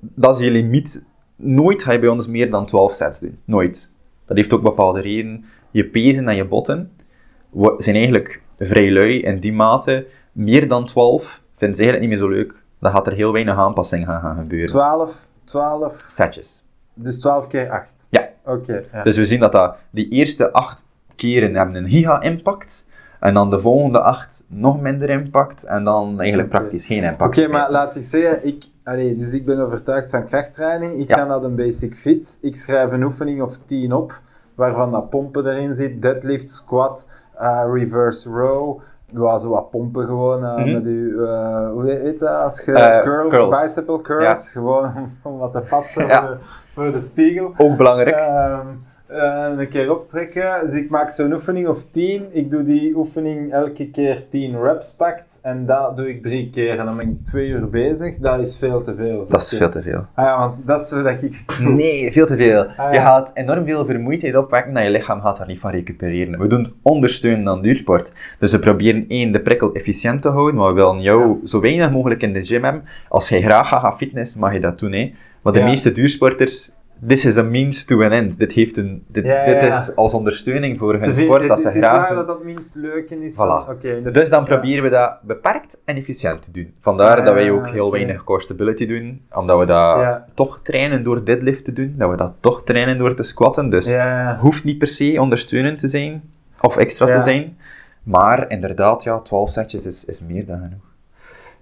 dat 0.00 0.38
is 0.38 0.44
je 0.44 0.50
limiet. 0.50 1.06
Nooit 1.36 1.82
ga 1.82 1.92
je 1.92 1.98
bij 1.98 2.08
ons 2.08 2.26
meer 2.26 2.50
dan 2.50 2.66
12 2.66 2.92
sets 2.94 3.18
doen. 3.20 3.38
Nooit. 3.44 3.90
Dat 4.26 4.36
heeft 4.36 4.52
ook 4.52 4.62
bepaalde 4.62 5.00
redenen. 5.00 5.44
Je 5.70 5.84
pezen 5.84 6.28
en 6.28 6.36
je 6.36 6.44
botten 6.44 6.90
zijn 7.78 7.96
eigenlijk 7.96 8.42
vrij 8.58 8.90
lui 8.92 9.20
in 9.22 9.40
die 9.40 9.52
mate. 9.52 10.06
Meer 10.32 10.68
dan 10.68 10.86
12 10.86 11.40
vinden 11.62 11.76
ze 11.76 11.82
eigenlijk 11.82 12.00
niet 12.00 12.08
meer 12.10 12.18
zo 12.28 12.28
leuk. 12.42 12.54
Dan 12.78 12.92
gaat 12.92 13.06
er 13.06 13.12
heel 13.12 13.32
weinig 13.32 13.56
aanpassing 13.56 14.04
gaan, 14.06 14.20
gaan 14.20 14.36
gebeuren. 14.36 14.68
12, 14.68 15.26
12, 15.44 16.06
Setjes. 16.10 16.62
dus 16.94 17.20
12 17.20 17.46
keer 17.46 17.70
8. 17.70 18.06
Ja. 18.10 18.28
Oké, 18.44 18.82
ja. 18.92 19.02
Dus 19.02 19.16
we 19.16 19.24
zien 19.24 19.40
dat, 19.40 19.52
dat 19.52 19.76
die 19.90 20.08
eerste 20.08 20.52
8 20.52 20.82
keren 21.16 21.54
hebben 21.54 21.74
een 21.74 21.88
giga-impact. 21.90 22.90
En 23.20 23.34
dan 23.34 23.50
de 23.50 23.60
volgende 23.60 24.00
acht 24.00 24.44
nog 24.46 24.80
minder 24.80 25.10
impact. 25.10 25.64
En 25.64 25.84
dan 25.84 26.20
eigenlijk 26.20 26.48
praktisch 26.48 26.86
geen 26.86 27.02
impact. 27.02 27.38
Oké, 27.38 27.48
maar 27.48 27.70
laat 27.70 27.96
ik 27.96 28.02
zeggen, 28.02 28.46
ik, 28.46 28.64
allee, 28.84 29.14
dus 29.14 29.32
ik 29.32 29.44
ben 29.44 29.58
overtuigd 29.58 30.10
van 30.10 30.24
krachttraining. 30.26 30.92
Ik 31.00 31.08
Ja. 31.08 31.16
ga 31.16 31.24
naar 31.24 31.42
een 31.42 31.54
basic 31.56 31.94
fit. 31.94 32.38
Ik 32.40 32.56
schrijf 32.56 32.92
een 32.92 33.02
oefening 33.02 33.42
of 33.42 33.58
10 33.64 33.92
op, 33.92 34.20
waarvan 34.54 34.90
dat 34.90 35.10
pompen 35.10 35.46
erin 35.46 35.74
zit, 35.74 36.02
deadlift, 36.02 36.50
squat, 36.50 37.10
eh, 37.38 37.62
reverse 37.72 38.30
row. 38.30 38.80
Ja, 39.14 39.38
zo 39.38 39.48
wat 39.50 39.70
pompen 39.70 40.06
gewoon 40.06 40.44
eh, 40.44 40.56
Mhm. 40.56 40.72
met 40.72 40.86
uw, 40.86 41.24
eh, 41.24 41.70
hoe 41.70 41.90
heet 41.90 42.18
dat, 42.18 42.42
als 42.42 42.64
je 42.64 42.72
Eh, 42.72 43.00
curls, 43.02 43.28
curls. 43.38 43.60
bicycle 43.62 44.00
curls, 44.00 44.50
gewoon 44.50 44.92
om 45.22 45.38
wat 45.38 45.52
te 45.52 45.60
patsen 45.60 46.06
Ja. 46.06 46.20
voor, 46.20 46.30
de, 46.30 46.36
voor 46.74 46.92
de 46.92 47.00
spiegel. 47.00 47.52
Ook 47.56 47.76
belangrijk. 47.76 48.16
Ehm, 48.16 48.50
eh, 48.50 48.60
een 49.12 49.68
keer 49.68 49.90
optrekken. 49.92 50.60
Dus 50.64 50.74
ik 50.74 50.90
maak 50.90 51.10
zo'n 51.10 51.32
oefening 51.32 51.66
of 51.68 51.84
10. 51.90 52.24
Ik 52.30 52.50
doe 52.50 52.62
die 52.62 52.96
oefening 52.96 53.52
elke 53.52 53.90
keer 53.90 54.28
10 54.28 54.62
reps 54.62 54.94
pakt. 54.94 55.38
En 55.42 55.66
dat 55.66 55.96
doe 55.96 56.08
ik 56.08 56.22
drie 56.22 56.50
keer. 56.50 56.78
En 56.78 56.84
dan 56.86 56.96
ben 56.96 57.08
ik 57.08 57.24
twee 57.24 57.48
uur 57.48 57.68
bezig. 57.70 58.18
Dat 58.18 58.40
is 58.40 58.58
veel 58.58 58.82
te 58.82 58.94
veel. 58.94 59.26
dat 59.28 59.40
is 59.42 59.50
je. 59.50 59.56
veel 59.56 59.70
te 59.70 59.82
veel. 59.82 60.06
Ah 60.14 60.24
ja, 60.24 60.38
want 60.38 60.66
dat 60.66 60.80
is 60.80 60.88
zo 60.88 61.02
dat 61.02 61.22
ik 61.22 61.34
het 61.46 61.58
doe. 61.58 61.68
Nee, 61.82 62.12
veel 62.12 62.26
te 62.26 62.36
veel. 62.36 62.64
Ah, 62.76 62.92
Je 62.92 63.00
gaat 63.00 63.30
enorm 63.34 63.64
veel 63.64 63.84
vermoeidheid 63.84 64.36
opwekken 64.36 64.76
en 64.76 64.84
je 64.84 64.90
lichaam 64.90 65.20
gaat 65.20 65.38
daar 65.38 65.46
niet 65.46 65.60
van 65.60 65.70
recupereren. 65.70 66.38
We 66.38 66.46
doen 66.46 66.62
het 66.62 66.72
ondersteunen 66.82 67.48
aan 67.48 67.62
duursport. 67.62 68.12
Dus 68.38 68.52
we 68.52 68.58
proberen 68.58 69.04
één, 69.08 69.32
de 69.32 69.40
prikkel 69.40 69.74
efficiënt 69.74 70.22
te 70.22 70.28
houden, 70.28 70.54
maar 70.54 70.68
we 70.68 70.74
willen 70.74 71.00
jou 71.00 71.40
zo 71.44 71.60
weinig 71.60 71.90
mogelijk 71.90 72.22
in 72.22 72.32
de 72.32 72.44
gym 72.44 72.64
hebben. 72.64 72.84
Als 73.08 73.28
je 73.28 73.42
graag 73.42 73.68
gaat 73.68 73.80
gaan 73.80 73.96
fitness, 73.96 74.36
mag 74.36 74.52
je 74.52 74.60
dat 74.60 74.78
doen. 74.78 74.92
Hè. 74.92 75.14
Maar 75.42 75.52
de 75.52 75.58
Ja. 75.58 75.64
meeste 75.64 75.92
duursporters, 75.92 76.72
this 77.06 77.24
is 77.24 77.36
a 77.38 77.42
means 77.42 77.84
to 77.84 78.02
an 78.02 78.10
end. 78.12 78.38
Dit, 78.38 78.52
heeft 78.52 78.76
een, 78.76 79.04
dit, 79.06 79.24
Ja, 79.24 79.34
ja, 79.34 79.44
dit 79.52 79.60
ja. 79.62 79.78
is 79.78 79.96
als 79.96 80.14
ondersteuning 80.14 80.78
voor 80.78 80.92
hun 80.94 81.14
sport 81.14 81.48
dat 81.48 81.60
ze 81.60 81.66
het 81.66 81.76
is 81.76 81.82
graag 81.84 82.06
waar 82.08 82.14
dat 82.16 82.26
dat 82.26 82.36
het 82.36 82.44
minst 82.44 82.74
leuke 82.74 83.24
is. 83.24 83.34
Voilà. 83.34 83.66
Van, 84.02 84.12
Dus 84.12 84.28
dan 84.30 84.44
proberen 84.44 84.82
we 84.82 84.88
dat 84.90 85.12
beperkt 85.22 85.78
en 85.84 85.96
efficiënt 85.96 86.42
te 86.42 86.50
doen. 86.50 86.74
Vandaar 86.80 87.18
Ah, 87.18 87.24
dat 87.24 87.34
wij 87.34 87.50
ook 87.50 87.68
heel 87.68 87.86
oké. 87.86 87.92
weinig 87.96 88.24
core 88.24 88.40
stability 88.42 88.86
doen, 88.86 89.20
omdat 89.32 89.58
we 89.58 89.66
dat 89.66 90.20
toch 90.34 90.60
trainen 90.62 91.02
door 91.02 91.24
deadlift 91.24 91.64
te 91.64 91.72
doen, 91.72 91.94
dat 91.98 92.10
we 92.10 92.16
dat 92.16 92.32
toch 92.40 92.64
trainen 92.64 92.98
door 92.98 93.14
te 93.14 93.22
squatten. 93.22 93.70
Dus 93.70 93.94
hoeft 94.40 94.64
niet 94.64 94.78
per 94.78 94.88
se 94.88 95.16
ondersteunend 95.20 95.78
te 95.78 95.88
zijn, 95.88 96.22
of 96.60 96.76
extra 96.76 97.06
te 97.06 97.22
zijn. 97.30 97.56
Maar 98.02 98.50
inderdaad, 98.50 99.02
ja, 99.02 99.18
12 99.18 99.50
setjes 99.50 99.86
is, 99.86 100.04
is 100.04 100.20
meer 100.20 100.46
dan 100.46 100.58
genoeg. 100.58 100.90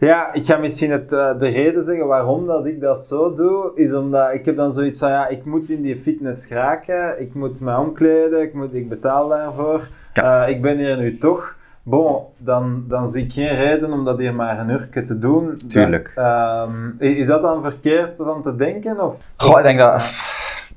Ja, 0.00 0.32
ik 0.32 0.46
ga 0.46 0.56
misschien 0.56 0.90
het, 0.90 1.12
eh, 1.12 1.38
de 1.38 1.48
reden 1.48 1.84
zeggen 1.84 2.06
waarom 2.06 2.46
dat 2.46 2.66
ik 2.66 2.80
dat 2.80 3.00
zo 3.04 3.34
doe, 3.34 3.72
is 3.74 3.92
omdat 3.92 4.32
ik 4.32 4.44
heb 4.44 4.56
dan 4.56 4.72
zoiets 4.72 4.98
van, 4.98 5.08
ja, 5.08 5.28
ik 5.28 5.44
moet 5.44 5.68
in 5.68 5.82
die 5.82 5.96
fitness 5.96 6.46
geraken, 6.46 7.20
ik 7.20 7.34
moet 7.34 7.60
me 7.60 7.78
omkleden, 7.78 8.42
ik, 8.42 8.54
moet, 8.54 8.74
ik 8.74 8.88
betaal 8.88 9.28
daarvoor, 9.28 9.88
Ja. 10.12 10.44
Eh, 10.46 10.54
ik 10.54 10.62
ben 10.62 10.78
hier 10.78 10.96
nu 10.96 11.18
toch. 11.18 11.54
Bon, 11.82 12.22
dan, 12.36 12.84
dan 12.88 13.10
zie 13.10 13.24
ik 13.24 13.32
geen 13.32 13.56
reden 13.56 13.92
om 13.92 14.04
dat 14.04 14.18
hier 14.18 14.34
maar 14.34 14.58
een 14.58 14.68
uurtje 14.68 15.02
te 15.02 15.18
doen. 15.18 15.54
Tuurlijk. 15.68 16.12
Dan, 16.14 16.24
ehm, 16.24 16.90
is 16.98 17.26
dat 17.26 17.42
dan 17.42 17.62
verkeerd 17.62 18.16
van 18.16 18.42
te 18.42 18.56
denken? 18.56 19.00
Of? 19.00 19.20
Goh, 19.36 19.58
ik 19.58 19.64
denk 19.64 19.78
dat... 19.78 20.02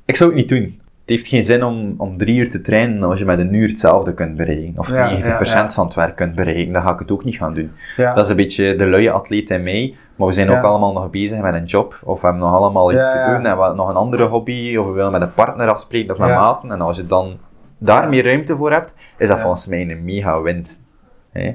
Ik 0.06 0.16
zou 0.16 0.30
het 0.30 0.40
niet 0.40 0.50
doen. 0.50 0.82
Het 1.04 1.12
heeft 1.12 1.28
geen 1.28 1.44
zin 1.44 1.64
om, 1.64 1.94
om 1.98 2.18
drie 2.18 2.38
uur 2.38 2.50
te 2.50 2.62
trainen 2.62 3.04
als 3.04 3.20
je 3.20 3.26
met 3.26 3.40
een 3.40 3.54
uur 3.54 3.68
hetzelfde 3.68 4.14
kunt 4.14 4.36
bereiken. 4.36 4.74
Of 4.78 4.90
Ja, 4.90 5.20
90% 5.20 5.24
ja, 5.24 5.40
ja. 5.42 5.70
van 5.70 5.86
het 5.86 5.96
werk 5.96 6.16
kunt 6.16 6.36
bereiken. 6.36 6.74
Dan 6.74 6.82
ga 6.82 6.94
ik 6.94 7.00
het 7.00 7.12
ook 7.12 7.24
niet 7.24 7.36
gaan 7.36 7.54
doen. 7.54 7.72
Dat 7.98 8.20
is 8.20 8.30
een 8.30 8.36
beetje 8.36 8.76
de 8.76 8.86
luie 8.86 9.12
atleet 9.12 9.50
in 9.50 9.64
mij. 9.64 9.96
Maar 10.16 10.28
we 10.28 10.34
zijn 10.34 10.50
ook 10.50 10.64
allemaal 10.64 10.94
nog 10.94 11.10
bezig 11.10 11.40
met 11.40 11.54
een 11.54 11.66
job. 11.66 12.00
Of 12.04 12.22
we 12.22 12.28
hebben 12.28 12.44
nog 12.44 12.54
allemaal 12.56 12.92
iets 12.92 13.12
te 13.12 13.24
doen. 13.28 13.36
En 13.36 13.42
we 13.42 13.48
hebben 13.48 13.76
nog 13.76 13.90
een 13.90 13.96
andere 13.96 14.24
hobby. 14.24 14.76
Of 14.78 14.86
we 14.86 14.92
willen 14.92 15.12
met 15.12 15.22
een 15.22 15.34
partner 15.34 15.70
afspreken 15.72 16.12
of 16.12 16.20
met 16.20 16.30
maten. 16.30 16.72
En 16.72 16.82
als 16.82 16.98
je 16.98 17.08
dan 17.08 17.38
daar 17.78 18.10
meer 18.10 18.24
ruimte 18.24 18.56
voor 18.56 18.72
hebt, 18.72 18.96
is 19.18 19.28
dat 19.28 19.40
volgens 19.40 19.66
mij 19.68 19.82
een 19.82 20.04
mega 20.04 20.42
winst. 20.42 20.84
Hè? 21.32 21.48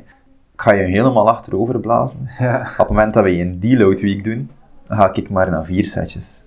Ik 0.52 0.64
ga 0.64 0.74
je 0.74 0.84
helemaal 0.84 1.28
achterover 1.28 1.80
blazen. 1.80 2.20
Op 2.40 2.78
het 2.78 2.88
moment 2.88 3.14
dat 3.14 3.24
we 3.24 3.30
een 3.30 3.60
deload 3.60 4.00
week 4.00 4.24
doen, 4.24 4.50
dan 4.88 4.98
ga 4.98 5.10
ik 5.12 5.30
maar 5.30 5.50
naar 5.50 5.64
vier 5.64 5.86
setjes. 5.86 6.37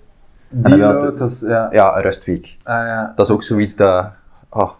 Deload, 0.54 1.02
dat 1.18 1.28
is, 1.28 1.40
ja. 1.40 1.68
Ja, 1.72 1.96
een 1.96 2.02
rustweek. 2.02 2.56
Ah, 2.62 2.86
ja. 2.86 3.12
Dat 3.16 3.26
is 3.28 3.32
ook 3.34 3.42
zoiets 3.42 3.76
dat 3.76 4.06
oh, 4.50 4.70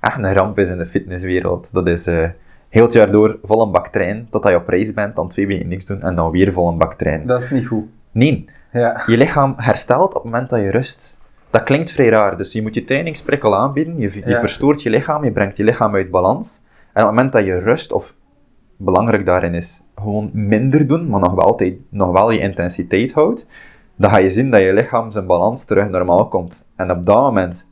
echt 0.00 0.16
een 0.18 0.34
ramp 0.34 0.58
is 0.58 0.68
in 0.68 0.78
de 0.78 0.86
fitnesswereld. 0.86 1.68
Dat 1.72 1.86
is 1.86 2.06
eh, 2.06 2.28
heel 2.68 2.84
het 2.84 2.92
jaar 2.92 3.10
door 3.10 3.38
vol 3.42 3.62
een 3.62 3.70
bak 3.70 3.88
trainen, 3.88 4.26
totdat 4.30 4.50
je 4.50 4.56
op 4.56 4.68
reis 4.68 4.92
bent, 4.92 5.16
dan 5.16 5.28
twee 5.28 5.46
weken 5.46 5.68
niks 5.68 5.86
doen 5.86 6.02
en 6.02 6.14
dan 6.14 6.30
weer 6.30 6.52
vol 6.52 6.68
een 6.68 6.78
bak 6.78 6.94
trainen. 6.94 7.26
Dat 7.26 7.42
is 7.42 7.50
niet 7.50 7.66
goed. 7.66 7.84
Nee, 8.10 8.48
Ja. 8.72 9.02
je 9.06 9.16
lichaam 9.16 9.54
herstelt 9.56 10.08
op 10.14 10.22
het 10.22 10.24
moment 10.32 10.50
dat 10.50 10.60
je 10.60 10.70
rust. 10.70 11.20
Dat 11.50 11.62
klinkt 11.62 11.90
vrij 11.90 12.08
raar, 12.08 12.36
dus 12.36 12.52
je 12.52 12.62
moet 12.62 12.74
je 12.74 12.84
trainingsprikkel 12.84 13.56
aanbieden, 13.56 13.98
je, 13.98 14.10
je 14.14 14.22
Ja. 14.30 14.40
verstoort 14.40 14.82
je 14.82 14.90
lichaam, 14.90 15.24
je 15.24 15.30
brengt 15.32 15.56
je 15.56 15.64
lichaam 15.64 15.94
uit 15.94 16.10
balans. 16.10 16.60
En 16.92 17.02
op 17.02 17.08
het 17.08 17.16
moment 17.16 17.32
dat 17.32 17.44
je 17.44 17.58
rust, 17.58 17.92
of 17.92 18.14
belangrijk 18.76 19.26
daarin 19.26 19.54
is, 19.54 19.82
gewoon 19.96 20.30
minder 20.32 20.86
doen, 20.86 21.08
maar 21.08 21.20
nog 21.20 21.34
wel, 21.34 21.44
altijd, 21.44 21.74
nog 21.88 22.12
wel 22.12 22.30
je 22.30 22.38
intensiteit 22.38 23.12
houdt, 23.12 23.46
dan 23.96 24.10
ga 24.10 24.18
je 24.18 24.30
zien 24.30 24.50
dat 24.50 24.60
je 24.60 24.72
lichaam 24.72 25.10
zijn 25.10 25.26
balans 25.26 25.64
terug 25.64 25.88
normaal 25.88 26.28
komt. 26.28 26.66
En 26.76 26.90
op 26.90 27.06
dat 27.06 27.16
moment 27.16 27.70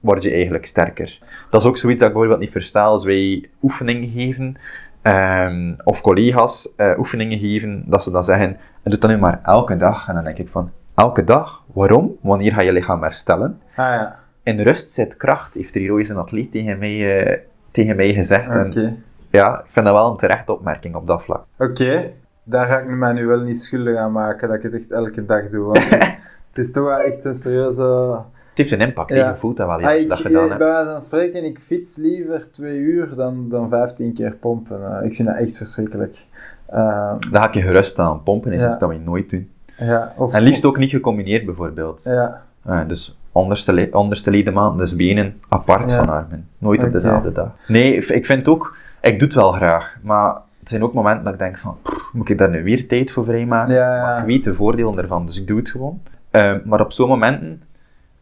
word 0.00 0.22
je 0.22 0.30
eigenlijk 0.30 0.66
sterker. 0.66 1.18
Dat 1.50 1.60
is 1.60 1.66
ook 1.66 1.76
zoiets 1.76 2.00
dat 2.00 2.08
ik 2.08 2.14
bijvoorbeeld 2.14 2.44
niet 2.44 2.52
versta 2.52 2.84
als 2.84 3.04
wij 3.04 3.48
oefeningen 3.62 4.08
geven, 4.08 4.56
ehm, 5.02 5.74
of 5.84 6.00
collega's 6.00 6.74
eh, 6.76 6.98
oefeningen 6.98 7.38
geven, 7.38 7.84
dat 7.86 8.02
ze 8.02 8.10
dan 8.10 8.24
zeggen, 8.24 8.56
doe 8.82 8.98
dat 8.98 9.10
nu 9.10 9.16
maar 9.16 9.40
elke 9.42 9.76
dag. 9.76 10.08
En 10.08 10.14
dan 10.14 10.24
denk 10.24 10.38
ik 10.38 10.48
van, 10.48 10.70
elke 10.94 11.24
dag? 11.24 11.64
Waarom? 11.72 12.16
Wanneer 12.20 12.52
ga 12.52 12.62
je 12.62 12.72
lichaam 12.72 13.02
herstellen? 13.02 13.60
Ah, 13.70 13.76
ja. 13.76 14.18
In 14.42 14.60
rust 14.60 14.92
zit 14.92 15.16
kracht, 15.16 15.54
heeft 15.54 15.74
hier 15.74 15.92
ooit 15.92 16.08
een 16.08 16.16
atleet 16.16 16.52
tegen 16.52 16.78
mij, 16.78 17.24
eh, 17.24 17.38
tegen 17.70 17.96
mij 17.96 18.14
gezegd. 18.14 18.48
En 18.48 19.04
ja, 19.30 19.58
ik 19.58 19.70
vind 19.70 19.86
dat 19.86 19.94
wel 19.94 20.10
een 20.10 20.16
terechte 20.16 20.52
opmerking 20.52 20.94
op 20.94 21.06
dat 21.06 21.22
vlak. 21.22 21.44
Oké, 21.58 22.12
daar 22.44 22.66
ga 22.66 22.78
ik 22.78 22.86
mij 22.86 23.12
nu 23.12 23.26
wel 23.26 23.40
niet 23.40 23.58
schuldig 23.58 23.96
aan 23.96 24.12
maken 24.12 24.48
dat 24.48 24.56
ik 24.56 24.62
het 24.62 24.74
echt 24.74 24.90
elke 24.90 25.26
dag 25.26 25.48
doe. 25.48 25.64
Want 25.64 25.78
het, 25.90 25.92
is, 26.00 26.06
het 26.50 26.58
is 26.64 26.72
toch 26.72 26.84
wel 26.84 26.98
echt 26.98 27.24
een 27.24 27.34
serieuze. 27.34 27.82
Het 27.82 28.62
heeft 28.66 28.72
een 28.72 28.86
impact. 28.88 29.14
Ja. 29.14 29.28
je 29.28 29.36
voelt 29.36 29.56
dat 29.56 29.66
wel, 29.66 29.80
ja, 29.80 29.88
Ah, 29.88 30.00
ik, 30.00 30.08
dat 30.08 30.18
gedaan 30.20 30.46
hebt. 30.46 30.58
bij 30.58 30.68
wijze 30.68 30.90
van 30.90 31.00
spreken, 31.00 31.44
ik 31.44 31.58
fiets 31.58 31.96
liever 31.96 32.50
twee 32.50 32.78
uur 32.78 33.14
dan, 33.16 33.48
dan 33.48 33.68
15 33.68 34.12
keer 34.14 34.34
pompen. 34.40 34.98
Eh, 35.00 35.06
ik 35.06 35.14
vind 35.14 35.28
dat 35.28 35.36
echt 35.36 35.56
verschrikkelijk. 35.56 36.24
Ehm, 36.70 37.16
Dan 37.30 37.40
ga 37.42 37.46
ik 37.48 37.54
je 37.54 37.62
gerust 37.62 37.98
aan 37.98 38.22
pompen, 38.22 38.52
is 38.52 38.62
Ja. 38.62 38.68
iets 38.68 38.78
dat 38.78 38.88
we 38.88 38.96
nooit 38.96 39.30
doen. 39.30 39.50
ja, 39.78 40.12
of, 40.16 40.34
En 40.34 40.42
liefst 40.42 40.64
ook 40.64 40.78
niet 40.78 40.90
gecombineerd 40.90 41.44
bijvoorbeeld. 41.44 42.00
Ja, 42.04 42.42
Eh, 42.64 42.80
dus 42.88 43.18
onderste, 43.32 43.88
onderste 43.92 44.30
ledemaat, 44.30 44.78
dus 44.78 44.96
benen 44.96 45.40
apart 45.48 45.92
van 45.92 46.08
armen. 46.08 46.48
Nooit 46.58 46.84
op 46.84 46.92
dezelfde 46.92 47.32
dag. 47.32 47.50
Nee, 47.68 47.94
ik 47.96 48.08
ik 48.08 48.26
vind 48.26 48.48
ook, 48.48 48.76
ik 49.00 49.18
doe 49.18 49.28
het 49.28 49.36
wel 49.36 49.52
graag, 49.52 49.96
maar 50.02 50.34
het 50.64 50.72
zijn 50.72 50.82
ook 50.84 50.94
momenten 50.94 51.24
dat 51.24 51.32
ik 51.32 51.38
denk 51.38 51.58
van, 51.58 51.76
"Pff, 51.82 52.10
moet 52.12 52.28
ik 52.28 52.38
daar 52.38 52.50
nu 52.50 52.62
weer 52.62 52.88
tijd 52.88 53.10
voor 53.12 53.24
vrijmaken? 53.24 53.74
Ja, 53.74 53.94
ja. 53.96 54.02
Maar 54.02 54.18
ik 54.20 54.26
weet 54.26 54.44
de 54.44 54.54
voordelen 54.54 54.98
ervan, 54.98 55.26
dus 55.26 55.40
ik 55.40 55.46
doe 55.46 55.58
het 55.58 55.70
gewoon. 55.70 56.00
Eh, 56.30 56.54
maar 56.64 56.80
op 56.80 56.92
zo'n 56.92 57.08
momenten, 57.08 57.62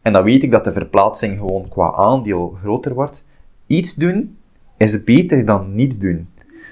en 0.01 0.13
dan 0.13 0.23
weet 0.23 0.43
ik 0.43 0.51
dat 0.51 0.63
de 0.63 0.71
verplaatsing 0.71 1.37
gewoon 1.37 1.67
qua 1.69 1.93
aandeel 1.93 2.57
groter 2.61 2.93
wordt, 2.93 3.25
iets 3.67 3.95
doen 3.95 4.37
is 4.77 5.03
beter 5.03 5.45
dan 5.45 5.75
niets 5.75 5.97
doen. 5.99 6.29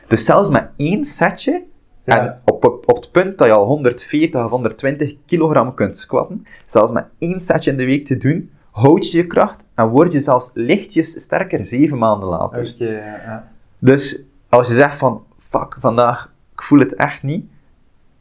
Dus 0.07 0.25
zelfs 0.25 0.49
met 0.49 0.69
één 0.77 1.05
setje, 1.05 1.61
Ja. 2.03 2.19
en 2.19 2.41
op, 2.45 2.65
op, 2.65 2.83
op 2.89 2.95
het 2.95 3.11
punt 3.11 3.37
dat 3.37 3.47
je 3.47 3.53
al 3.53 3.65
140 3.65 4.43
of 4.43 4.49
120 4.49 5.15
kilogram 5.25 5.73
kunt 5.73 5.97
squatten, 5.97 6.45
zelfs 6.65 6.91
met 6.91 7.05
één 7.17 7.41
setje 7.41 7.71
in 7.71 7.77
de 7.77 7.85
week 7.85 8.05
te 8.05 8.17
doen, 8.17 8.51
houd 8.71 9.11
je 9.11 9.17
je 9.17 9.27
kracht 9.27 9.63
en 9.75 9.87
word 9.87 10.13
je 10.13 10.19
zelfs 10.21 10.51
lichtjes 10.53 11.21
sterker 11.23 11.65
zeven 11.65 11.97
maanden 11.97 12.29
later. 12.29 12.73
ja. 12.77 13.47
Dus 13.79 14.23
als 14.49 14.67
je 14.67 14.73
zegt 14.73 14.97
van, 14.97 15.23
fuck, 15.51 15.77
vandaag, 15.79 16.31
ik 16.53 16.61
voel 16.61 16.79
het 16.79 16.95
echt 16.95 17.23
niet, 17.23 17.45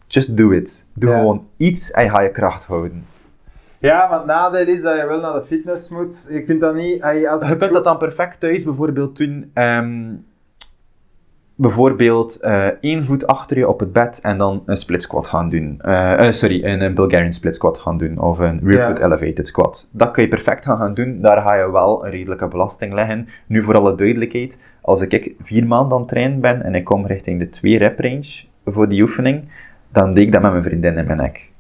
just 0.07 0.37
do 0.37 0.51
it. 0.51 0.87
Doe 0.95 1.11
Ja. 1.11 1.19
gewoon 1.19 1.47
iets 1.57 1.91
en 1.91 2.05
je 2.05 2.11
gaat 2.11 2.23
je 2.23 2.31
kracht 2.31 2.65
houden. 2.65 3.07
Ja, 3.79 4.09
want 4.09 4.21
het 4.21 4.27
nadeel 4.31 4.67
is 4.67 4.83
dat 4.83 4.97
je 4.97 5.07
wel 5.07 5.21
naar 5.21 5.33
de 5.33 5.43
fitness 5.43 5.89
moet. 5.89 6.29
Je 6.31 6.43
kunt 6.43 6.61
dat 6.61 6.75
niet. 6.75 7.03
Als 7.03 7.43
Je 7.43 7.57
kunt 7.57 7.73
dat 7.73 7.85
dan 7.85 7.99
perfect 7.99 8.41
thuis 8.41 8.65
bijvoorbeeld 8.65 9.17
doen. 9.17 9.51
ehm, 9.55 10.13
bijvoorbeeld 11.61 12.41
eh, 12.41 12.67
één 12.81 13.05
voet 13.05 13.27
achter 13.27 13.59
je 13.59 13.69
op 13.69 13.81
het 13.81 13.93
bed 13.93 14.21
en 14.23 14.39
dan 14.39 14.63
een 14.67 14.77
split 14.77 15.03
squat 15.03 15.29
gaan 15.29 15.49
doen. 15.49 15.81
Eh, 15.81 16.27
eh, 16.27 16.33
sorry, 16.33 16.65
een, 16.65 16.81
een 16.81 16.95
Bulgarian 16.95 17.33
split 17.33 17.55
squat 17.55 17.79
gaan 17.79 17.99
doen 17.99 18.19
of 18.19 18.39
een 18.39 18.61
rear 18.65 18.87
foot 18.87 18.99
elevated 18.99 19.47
squat. 19.47 19.89
Dat 19.91 20.11
kun 20.11 20.23
je 20.23 20.29
perfect 20.29 20.65
gaan, 20.65 20.77
gaan 20.79 20.95
doen. 20.95 21.21
Daar 21.21 21.43
ga 21.43 21.55
je 21.55 21.71
wel 21.71 22.05
een 22.05 22.11
redelijke 22.11 22.49
belasting 22.49 22.93
leggen. 22.93 23.29
Nu 23.47 23.63
voor 23.63 23.77
alle 23.77 23.95
duidelijkheid, 23.95 24.59
als 24.81 25.01
ik 25.01 25.35
vier 25.41 25.67
maanden 25.67 25.93
aan 25.93 26.01
het 26.01 26.09
trainen 26.09 26.41
ben 26.41 26.63
en 26.63 26.75
ik 26.75 26.85
kom 26.85 27.07
richting 27.07 27.39
de 27.39 27.49
2 27.49 27.79
rep 27.79 28.01
range 28.01 28.45
voor 28.65 28.89
die 28.89 29.03
oefening, 29.03 29.49
dan 29.93 30.15
deed 30.15 30.27
ik 30.27 30.33
dat 30.33 30.43
met 30.43 30.51
mijn 30.51 30.65
vriendin 30.65 30.97
in 30.97 31.07
mijn 31.07 31.19
nek. 31.19 31.51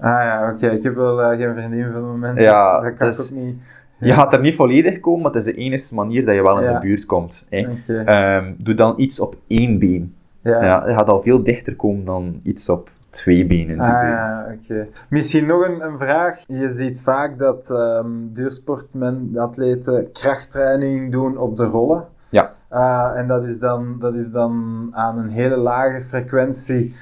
Ah 0.00 0.10
ja, 0.10 0.52
oké. 0.54 0.66
Ik 0.66 0.82
heb 0.82 0.94
wel 0.94 1.16
geen 1.16 1.54
vriendin 1.54 1.84
voor 1.84 1.94
het 1.94 2.04
moment. 2.04 2.38
Ja, 2.38 2.80
dus 2.80 2.88
dat 2.88 2.98
kan 2.98 3.08
dus- 3.08 3.30
ik 3.30 3.36
ook 3.36 3.44
niet. 3.44 3.56
Je 4.02 4.12
gaat 4.12 4.32
er 4.32 4.40
niet 4.40 4.54
volledig 4.54 5.00
komen, 5.00 5.22
maar 5.22 5.32
het 5.32 5.46
is 5.46 5.54
de 5.54 5.60
enige 5.60 5.94
manier 5.94 6.24
dat 6.24 6.34
je 6.34 6.42
wel 6.42 6.60
in 6.60 6.72
de 6.72 6.78
buurt 6.80 7.06
komt. 7.06 7.44
Hè. 7.48 7.66
Ehm, 8.04 8.52
doe 8.58 8.74
dan 8.74 8.94
iets 8.96 9.20
op 9.20 9.36
één 9.46 9.78
been. 9.78 10.14
ja. 10.42 10.86
Je 10.86 10.94
gaat 10.94 11.08
al 11.08 11.22
veel 11.22 11.42
dichter 11.42 11.76
komen 11.76 12.04
dan 12.04 12.40
iets 12.42 12.68
op 12.68 12.90
twee 13.10 13.46
benen 13.46 13.76
te 13.76 13.82
Ah 13.82 14.00
doen. 14.00 14.10
ja, 14.10 14.46
oké. 14.54 14.88
Misschien 15.08 15.46
nog 15.46 15.66
een, 15.66 15.84
een 15.84 15.98
vraag. 15.98 16.40
Je 16.46 16.70
ziet 16.70 17.00
vaak 17.00 17.38
dat 17.38 17.70
ehm 17.70 18.06
duursportmen, 18.32 19.30
atleten 19.34 20.12
krachttraining 20.12 21.12
doen 21.12 21.36
op 21.36 21.56
de 21.56 21.64
rollen. 21.64 22.04
Ja. 22.28 22.54
Uh, 22.72 23.12
en 23.16 23.26
dat 23.26 23.44
is, 23.44 23.58
dan, 23.58 23.96
dat 23.98 24.14
is 24.14 24.30
dan 24.30 24.88
aan 24.92 25.18
een 25.18 25.28
hele 25.28 25.56
lage 25.56 26.02
frequentie 26.02 26.94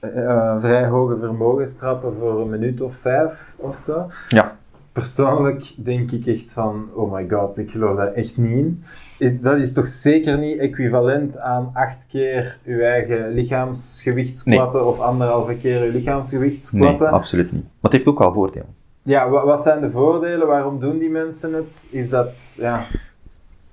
uh, 0.00 0.60
vrij 0.60 0.86
hoge 0.86 1.18
vermogenstrappen 1.18 2.14
voor 2.14 2.40
een 2.40 2.50
minuut 2.50 2.80
of 2.80 2.94
vijf 2.94 3.54
of 3.58 3.74
zo. 3.74 4.06
Ja. 4.28 4.56
Persoonlijk 5.00 5.72
denk 5.76 6.10
ik 6.10 6.26
echt 6.26 6.52
van, 6.52 6.88
oh 6.94 7.12
my 7.12 7.26
god, 7.30 7.58
ik 7.58 7.70
geloof 7.70 7.96
daar 7.96 8.12
echt 8.12 8.36
niet 8.36 8.74
in. 9.18 9.38
Dat 9.42 9.56
is 9.58 9.72
toch 9.72 9.88
zeker 9.88 10.38
niet 10.38 10.58
equivalent 10.58 11.38
aan 11.38 11.70
acht 11.74 12.06
keer 12.10 12.58
uw 12.64 12.80
eigen 12.80 13.28
lichaamsgewicht 13.28 14.38
squatten 14.38 14.80
Nee. 14.80 14.88
of 14.88 14.98
anderhalve 15.00 15.56
keer 15.56 15.82
uw 15.82 15.90
lichaamsgewicht 15.90 16.64
squatten? 16.64 17.06
Nee, 17.06 17.14
absoluut 17.14 17.52
niet. 17.52 17.62
Maar 17.62 17.72
het 17.82 17.92
heeft 17.92 18.06
ook 18.06 18.18
wel 18.18 18.32
voordelen. 18.32 18.66
Ja, 19.02 19.28
wa- 19.28 19.44
wat 19.44 19.62
zijn 19.62 19.80
de 19.80 19.90
voordelen? 19.90 20.46
Waarom 20.46 20.80
doen 20.80 20.98
die 20.98 21.10
mensen 21.10 21.52
het? 21.52 21.88
Is 21.90 22.08
dat, 22.10 22.56
ja... 22.60 22.80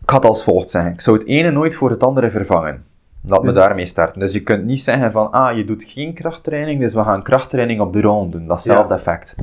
Ik 0.01 0.09
ga 0.09 0.15
het 0.15 0.26
als 0.26 0.43
volgt 0.43 0.69
zeggen. 0.69 0.91
Ik 0.93 1.01
zou 1.01 1.17
het 1.17 1.28
ene 1.28 1.51
nooit 1.51 1.76
voor 1.76 1.89
het 1.89 2.03
andere 2.03 2.32
vervangen. 2.32 2.84
Laat 3.26 3.41
Dus- 3.43 3.53
me 3.53 3.59
daarmee 3.59 3.86
starten. 3.86 4.19
Dus 4.19 4.34
je 4.34 4.41
kunt 4.43 4.65
niet 4.65 4.84
zeggen 4.84 5.11
van, 5.11 5.32
ah, 5.32 5.57
je 5.57 5.65
doet 5.65 5.84
geen 5.84 6.13
krachttraining, 6.13 6.80
dus 6.80 6.93
we 6.93 7.03
gaan 7.03 7.24
krachttraining 7.24 7.82
op 7.82 7.93
de 7.93 8.01
rond 8.01 8.32
doen. 8.32 8.47
Datzelfde 8.47 8.93
Ja. 8.93 8.99
effect. 8.99 9.36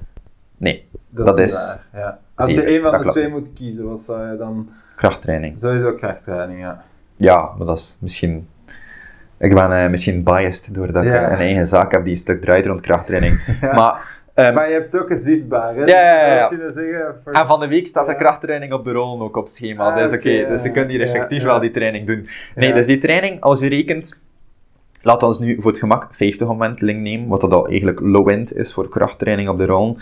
Nee, 0.61 0.89
Dat, 1.09 1.27
Dat 1.27 1.39
is, 1.39 1.79
ja. 1.93 2.19
Als 2.35 2.55
je 2.55 2.77
een 2.77 2.83
van 2.83 2.91
de 2.91 2.97
klopt. 2.99 3.13
twee 3.13 3.29
moet 3.29 3.53
kiezen, 3.53 3.89
wat 3.89 4.01
zou 4.01 4.31
je 4.31 4.37
dan... 4.37 4.69
krachttraining. 4.97 5.59
Sowieso 5.59 5.95
krachttraining, 5.95 6.61
ja. 6.61 6.83
Ja, 7.17 7.51
maar 7.59 7.67
dat 7.67 7.79
is 7.79 7.97
misschien... 8.01 8.49
Ik 9.39 9.55
ben 9.55 9.73
eh, 9.83 9.91
misschien 9.91 10.23
biased 10.23 10.75
doordat 10.75 11.05
Ja. 11.05 11.25
ik 11.27 11.33
een 11.33 11.39
eigen 11.39 11.67
zaak 11.67 11.93
heb 11.93 12.05
die 12.05 12.13
een 12.13 12.19
stuk 12.19 12.41
draait 12.41 12.67
rond 12.67 12.81
krachttraining. 12.81 13.41
Ja. 13.61 13.73
Maar, 13.75 14.23
ehm, 14.35 14.55
Maar 14.55 14.67
je 14.69 14.73
hebt 14.75 14.99
ook 14.99 15.11
een 15.11 15.19
Zwiftbaar, 15.19 15.75
hè? 15.75 15.85
Ja, 15.85 16.49
Dus 16.49 16.59
ja, 16.59 16.71
zeggen... 16.71 17.15
voor- 17.23 17.33
en 17.33 17.47
van 17.47 17.61
de 17.61 17.69
week 17.69 17.87
staat 17.87 18.07
de 18.07 18.17
krachttraining 18.17 18.73
op 18.73 18.85
de 18.85 18.93
rollen 18.93 19.25
ook 19.25 19.37
op 19.37 19.49
schema. 19.49 19.85
Ah, 19.91 19.97
dus 19.97 20.13
oké, 20.13 20.17
oké, 20.41 20.49
dus 20.49 20.63
je 20.63 20.71
kunt 20.71 20.91
hier 20.91 21.01
effectief 21.01 21.43
wel 21.43 21.61
die 21.61 21.71
training 21.71 22.07
doen. 22.07 22.29
Nee, 22.55 22.73
dus 22.73 22.87
die 22.87 22.99
training, 22.99 23.41
als 23.41 23.61
je 23.61 23.69
rekent... 23.69 24.21
Laat 25.03 25.23
ons 25.23 25.39
nu 25.39 25.57
voor 25.61 25.71
het 25.71 25.81
gemak 25.81 26.09
50 26.13 26.49
omwenteling 26.49 27.03
nemen, 27.03 27.29
wat 27.29 27.41
dat 27.41 27.53
al 27.53 27.67
eigenlijk 27.69 28.01
low-end 28.01 28.57
is 28.57 28.73
voor 28.73 28.89
krachttraining 28.89 29.49
op 29.49 29.59
de 29.59 29.67
rollen. 29.67 29.97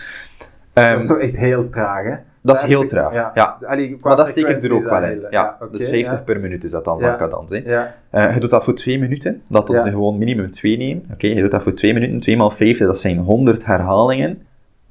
Ehm, 0.72 0.90
Dat 0.90 1.00
is 1.00 1.06
toch 1.06 1.18
echt 1.18 1.36
heel 1.36 1.68
traag, 1.68 2.04
hè? 2.04 2.14
dat 2.42 2.56
is 2.56 2.62
heel 2.62 2.80
50, 2.80 2.98
traag, 2.98 3.34
ja. 3.34 3.58
Allee, 3.62 3.96
maar 4.00 4.16
dat 4.16 4.28
steekt 4.28 4.64
er 4.64 4.74
ook 4.74 4.88
wel 4.88 5.02
in. 5.02 5.26
Ja, 5.30 5.58
dus 5.72 5.88
50 5.88 6.12
ja. 6.12 6.16
per 6.24 6.40
minuut 6.40 6.64
is 6.64 6.70
dat 6.70 6.84
dan 6.84 7.00
van 7.00 7.16
cadans. 7.16 7.50
hè. 7.50 7.56
Eh, 8.10 8.34
je 8.34 8.40
doet 8.40 8.50
dat 8.50 8.64
voor 8.64 8.74
2 8.74 8.98
minuten, 8.98 9.42
dat 9.48 9.68
nu 9.68 9.78
gewoon 9.90 10.18
minimum 10.18 10.50
2 10.50 10.76
nemen. 10.76 11.04
Oké, 11.12 11.26
je 11.26 11.40
doet 11.40 11.50
dat 11.50 11.62
voor 11.62 11.74
2 11.74 11.92
minuten, 11.92 12.20
2 12.20 12.36
maal 12.36 12.50
50, 12.50 12.86
dat 12.86 12.98
zijn 12.98 13.18
100 13.18 13.66
herhalingen. 13.66 14.42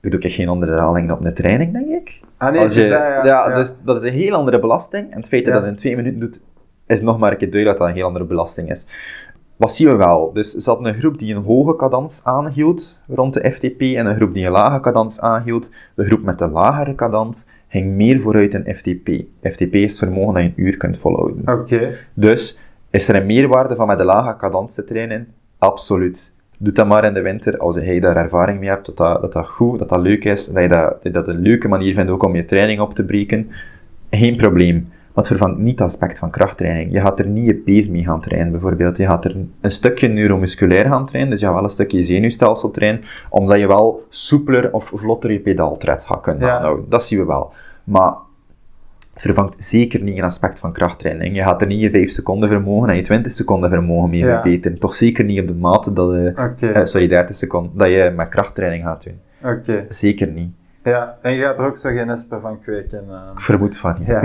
Je 0.02 0.10
doet 0.10 0.26
geen 0.28 0.48
100 0.48 0.72
herhalingen 0.72 1.16
op 1.16 1.26
een 1.26 1.34
training, 1.34 1.74
denk 1.74 1.88
ik. 1.88 2.20
Ah 2.38 2.52
nee, 2.52 2.62
je, 2.62 2.68
dat, 2.68 2.76
ja. 2.78 3.26
ja, 3.26 3.50
ja. 3.50 3.56
Dus 3.56 3.76
dat 3.84 4.04
is 4.04 4.12
een 4.12 4.18
heel 4.18 4.34
andere 4.34 4.60
belasting. 4.60 5.12
En 5.12 5.18
het 5.18 5.28
feit 5.28 5.46
dat 5.46 5.54
je 5.54 5.60
dat 5.60 5.70
in 5.70 5.76
2 5.76 5.96
minuten 5.96 6.20
doet, 6.20 6.40
is 6.88 7.02
nog 7.02 7.20
maar 7.20 7.32
een 7.32 7.38
keer 7.38 7.52
duidelijk 7.52 7.80
dat 7.80 7.88
dat 7.88 7.96
een 7.96 8.02
heel 8.02 8.12
andere 8.12 8.26
belasting 8.26 8.70
is. 8.72 8.86
Wat 9.58 9.76
zien 9.76 9.90
we 9.90 9.96
wel? 9.96 10.32
Dus 10.34 10.52
ze 10.52 10.70
hadden 10.70 10.88
een 10.94 11.00
groep 11.00 11.20
die 11.20 11.36
een 11.36 11.44
hoge 11.44 11.76
cadans 11.76 12.22
aanhield 12.24 12.98
rond 13.08 13.34
de 13.34 13.52
FTP 13.52 13.82
en 13.82 14.06
een 14.06 14.16
groep 14.16 14.34
die 14.34 14.46
een 14.46 14.52
lage 14.52 14.80
cadans 14.80 15.22
aanhield. 15.22 15.70
De 15.96 16.06
groep 16.06 16.24
met 16.24 16.40
de 16.40 16.48
lagere 16.48 16.96
cadans 16.96 17.46
ging 17.68 17.96
meer 17.96 18.22
vooruit 18.22 18.54
in 18.54 18.76
FTP. 18.76 19.10
FTP 19.42 19.74
is 19.74 19.98
vermogen 20.00 20.34
dat 20.34 20.44
je 20.44 20.50
een 20.50 20.66
uur 20.66 20.78
kunt 20.78 20.98
volhouden. 20.98 21.60
Oké. 21.60 21.96
Dus 22.14 22.62
is 22.90 23.10
er 23.10 23.16
een 23.16 23.26
meerwaarde 23.26 23.76
van 23.76 23.88
met 23.88 23.98
de 23.98 24.04
lage 24.04 24.36
cadans 24.38 24.74
te 24.74 24.84
trainen? 24.84 25.28
Absoluut. 25.58 26.36
Doe 26.58 26.74
dat 26.74 26.88
maar 26.88 27.06
in 27.06 27.14
de 27.14 27.22
winter, 27.22 27.58
als 27.58 27.76
je 27.76 28.02
daar 28.02 28.16
ervaring 28.16 28.60
mee 28.60 28.70
hebt, 28.70 28.86
dat 28.86 28.98
dat, 28.98 29.22
dat, 29.22 29.34
dat 29.34 29.48
goed, 29.48 29.80
dat 29.80 29.90
dat 29.90 30.00
leuk 30.00 30.24
is, 30.24 30.48
dat 30.48 30.62
je 30.64 30.70
dat, 30.70 30.90
dat 30.90 31.04
je 31.04 31.12
dat 31.12 31.28
een 31.28 31.40
leuke 31.40 31.68
manier 31.68 31.94
vindt 31.94 32.12
ook 32.12 32.24
om 32.24 32.36
je 32.36 32.46
training 32.46 32.80
op 32.80 32.94
te 32.94 33.06
breken. 33.06 33.50
Geen 34.10 34.36
probleem. 34.36 34.90
Maar 35.18 35.26
het 35.26 35.36
vervangt 35.36 35.60
niet 35.62 35.80
het 35.80 35.88
aspect 35.88 36.20
van 36.20 36.30
krachttraining. 36.30 36.92
Je 36.92 37.00
gaat 37.00 37.20
er 37.20 37.28
niet 37.28 37.46
je 37.46 37.54
pees 37.56 37.88
mee 37.88 38.04
gaan 38.04 38.22
trainen, 38.22 38.52
bijvoorbeeld. 38.52 38.98
Je 38.98 39.06
gaat 39.06 39.26
er 39.26 39.36
een, 39.62 39.72
stukje 39.72 40.08
neuromusculair 40.08 40.86
gaan 40.86 41.06
trainen, 41.06 41.32
dus 41.32 41.40
je 41.40 41.46
gaat 41.46 41.56
wel 41.56 41.64
een 41.64 41.70
stukje 41.70 42.04
zenuwstelsel 42.04 42.72
trainen, 42.72 43.02
omdat 43.30 43.60
je 43.60 43.68
wel 43.68 44.06
soepeler 44.10 44.74
of 44.74 44.92
vlotter 44.96 45.32
je 45.32 45.40
pedaaltred 45.40 46.06
gaat 46.06 46.22
kunnen 46.22 46.48
Ja. 46.48 46.56
aanhouden. 46.56 46.86
Dat 46.90 47.04
zien 47.06 47.20
we 47.20 47.26
wel. 47.26 47.52
Maar 47.84 48.14
het 49.14 49.22
vervangt 49.22 49.64
zeker 49.64 50.02
niet 50.02 50.18
een 50.18 50.24
aspect 50.24 50.60
van 50.60 50.72
krachttraining. 50.72 51.36
Je 51.36 51.42
gaat 51.42 51.62
er 51.62 51.68
niet 51.68 51.82
je 51.82 51.90
5 51.90 52.10
seconden 52.12 52.50
vermogen 52.50 52.90
en 52.90 52.96
je 52.96 53.02
20 53.02 53.32
seconden 53.32 53.70
vermogen 53.70 54.10
mee 54.10 54.20
Ja. 54.20 54.42
verbeteren. 54.42 54.80
Toch 54.80 54.96
zeker 54.96 55.24
niet 55.24 55.40
op 55.42 55.48
de 55.48 55.54
mate 55.54 55.94
dat 55.94 56.12
je, 56.12 56.34
Oké. 56.52 56.68
eh, 56.68 56.86
sorry, 56.86 57.08
30 57.08 57.36
seconden, 57.36 57.72
dat 57.78 57.88
je 57.88 58.14
met 58.16 58.30
krachttraining 58.30 58.84
gaat 58.84 59.04
doen. 59.04 59.20
Oké. 59.52 59.86
Zeker 59.90 60.28
niet. 60.28 60.52
Ja, 60.90 61.18
en 61.22 61.34
je 61.34 61.42
gaat 61.44 61.60
er 61.60 61.66
ook 61.66 61.78
zo 61.78 61.90
geen 61.90 62.10
espen 62.10 62.42
van 62.42 62.62
kweken. 62.62 63.04
eh. 63.10 63.32
Ik 63.34 63.40
vermoed 63.42 63.78
van. 63.78 63.96
Ja, 64.06 64.22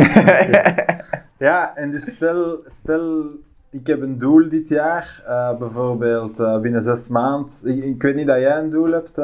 ja, 1.39 1.73
en 1.77 1.91
dus 1.91 2.05
stel, 2.07 2.61
stel, 2.67 3.25
ik 3.71 3.87
heb 3.87 4.03
een 4.03 4.19
doel 4.19 4.49
dit 4.49 4.69
jaar, 4.69 5.23
eh, 5.27 5.59
bijvoorbeeld 5.59 6.39
eh, 6.41 6.59
binnen 6.61 6.83
zes 6.83 7.09
maanden. 7.09 7.51
Ik, 7.65 7.85
ik 7.85 8.03
weet 8.03 8.15
niet 8.15 8.27
dat 8.27 8.39
jij 8.41 8.59
een 8.59 8.71
doel 8.71 8.91
hebt. 8.93 9.17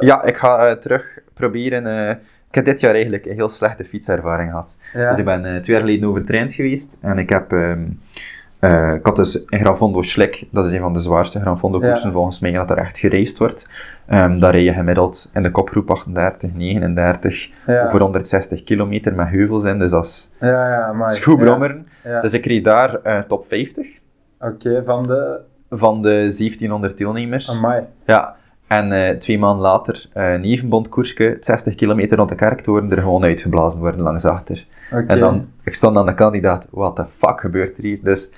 Ja, 0.00 0.22
ik 0.22 0.36
ga 0.36 0.76
terug 0.76 1.18
proberen. 1.34 2.10
ik 2.48 2.54
heb 2.54 2.64
dit 2.64 2.80
jaar 2.80 2.92
eigenlijk 2.94 3.26
een 3.26 3.34
heel 3.34 3.48
slechte 3.48 3.84
fietservaring 3.84 4.50
gehad. 4.50 4.76
ja. 4.92 5.08
Dus 5.08 5.18
ik 5.18 5.24
ben 5.24 5.42
twee 5.42 5.76
jaar 5.76 5.80
geleden 5.86 6.08
overtraind 6.08 6.52
geweest 6.54 6.98
en 7.00 7.18
ik 7.18 7.28
heb... 7.28 7.52
eh, 7.52 8.92
ik 8.94 9.06
had 9.06 9.16
dus 9.16 9.42
een 9.46 9.60
Gran 9.60 9.76
Fondo 9.76 10.02
Schlik, 10.02 10.46
dat 10.50 10.64
is 10.64 10.72
een 10.72 10.80
van 10.80 10.92
de 10.92 11.00
zwaarste 11.00 11.40
Gran 11.40 11.58
Fondo 11.58 11.78
koersen 11.78 12.06
Ja. 12.08 12.12
volgens 12.12 12.38
mij, 12.40 12.52
dat 12.52 12.70
er 12.70 12.78
echt 12.78 12.98
geraced 12.98 13.38
wordt. 13.38 13.66
Ehm 14.06 14.38
daar 14.38 14.50
rij 14.50 14.62
je 14.62 14.72
gemiddeld 14.72 15.30
in 15.34 15.42
de 15.42 15.50
kopgroep 15.50 15.90
38, 15.90 16.54
39 16.54 17.48
ja. 17.66 17.90
voor 17.90 18.00
160 18.00 18.64
kilometer 18.64 19.14
met 19.14 19.28
heuvels 19.28 19.64
in, 19.64 19.78
dus 19.78 19.90
dat 19.90 20.04
is, 20.04 20.30
ja, 20.40 20.68
ja, 20.70 20.92
maar. 20.92 21.08
dat 21.08 21.16
is 21.16 21.22
goed 21.22 21.38
brommeren. 21.38 21.86
Ja, 22.04 22.10
ja. 22.10 22.20
Dus 22.20 22.32
ik 22.32 22.46
reed 22.46 22.64
daar 22.64 23.02
eh, 23.02 23.18
top 23.18 23.44
50 23.48 23.86
Oké, 24.40 24.82
van 24.84 25.02
de. 25.02 25.40
van 25.70 26.02
de 26.02 26.08
1700 26.08 26.98
deelnemers. 26.98 27.50
Amai. 27.50 27.82
Ja, 28.06 28.34
en 28.66 28.92
eh, 28.92 29.16
twee 29.16 29.38
maanden 29.38 29.62
later 29.62 30.06
eh, 30.12 30.32
een 30.32 30.44
evenbondkoersje, 30.44 31.36
60 31.40 31.74
kilometer 31.74 32.16
rond 32.16 32.28
de 32.28 32.34
kerktoren, 32.34 32.90
er 32.90 33.02
gewoon 33.02 33.24
uitgeblazen 33.24 33.80
worden 33.80 34.00
langs 34.00 34.24
achter. 34.24 34.66
En 35.06 35.18
dan, 35.18 35.48
ik 35.64 35.74
stond 35.74 35.96
aan 35.96 36.06
de 36.06 36.14
kandidaat, 36.14 36.68
what 36.70 36.96
the 36.96 37.04
fuck 37.16 37.40
gebeurt 37.40 37.76
er 37.76 37.84
hier? 37.84 37.98
Dus 38.02 38.30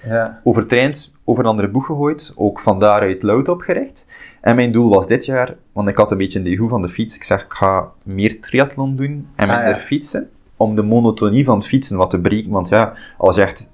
overtraind, 0.43 1.13
over 1.25 1.45
een 1.45 1.51
andere 1.51 1.69
boeg 1.69 1.87
gegooid, 1.87 2.33
ook 2.37 2.61
van 2.61 2.79
daaruit 2.79 3.23
lood 3.23 3.49
opgericht. 3.49 4.07
En 4.47 4.57
mijn 4.57 4.73
doel 4.73 4.91
was 4.95 5.07
dit 5.07 5.25
jaar, 5.25 5.55
want 5.73 5.89
ik 5.89 5.97
had 5.97 6.11
een 6.11 6.17
beetje 6.19 6.43
de 6.43 6.57
hoe 6.57 6.69
van 6.69 6.83
de 6.83 6.89
fiets, 6.89 7.17
ik 7.17 7.23
zeg 7.25 7.45
ik 7.45 7.53
ga 7.53 7.89
meer 8.05 8.41
triathlon 8.41 8.97
doen 8.97 9.29
en 9.37 9.49
Ah, 9.49 9.57
minder 9.57 9.75
ja. 9.75 9.81
fietsen, 9.83 10.31
om 10.57 10.75
de 10.77 10.83
monotonie 10.83 11.45
van 11.45 11.57
het 11.59 11.67
fietsen 11.67 11.97
wat 11.97 12.11
te 12.11 12.21
breken. 12.21 12.51
Want 12.51 12.69
ja, 12.69 12.93
als 13.19 13.37
je 13.37 13.43
echt 13.43 13.69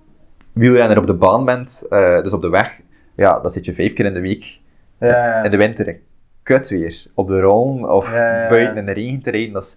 wielrenner 0.53 0.99
op 0.99 1.07
de 1.07 1.13
baan 1.15 1.45
bent, 1.45 1.87
eh, 1.91 2.23
dus 2.23 2.33
op 2.33 2.41
de 2.43 2.49
weg, 2.49 2.81
ja, 3.15 3.39
dan 3.41 3.51
zit 3.51 3.65
je 3.65 3.75
vijf 3.75 3.93
keer 3.93 4.05
in 4.07 4.13
de 4.13 4.21
week 4.21 4.59
Ja, 4.99 5.09
ja. 5.09 5.43
in 5.43 5.51
de 5.51 5.57
winter 5.57 5.97
kut 6.43 6.69
weer 6.69 7.05
op 7.15 7.29
de 7.29 7.41
rollen 7.41 7.93
of 7.93 8.11
buiten 8.49 8.77
in 8.77 8.87
de 8.87 8.93
regen 8.93 9.23
te 9.23 9.31
rijden. 9.31 9.53
Dat 9.53 9.63
is 9.65 9.77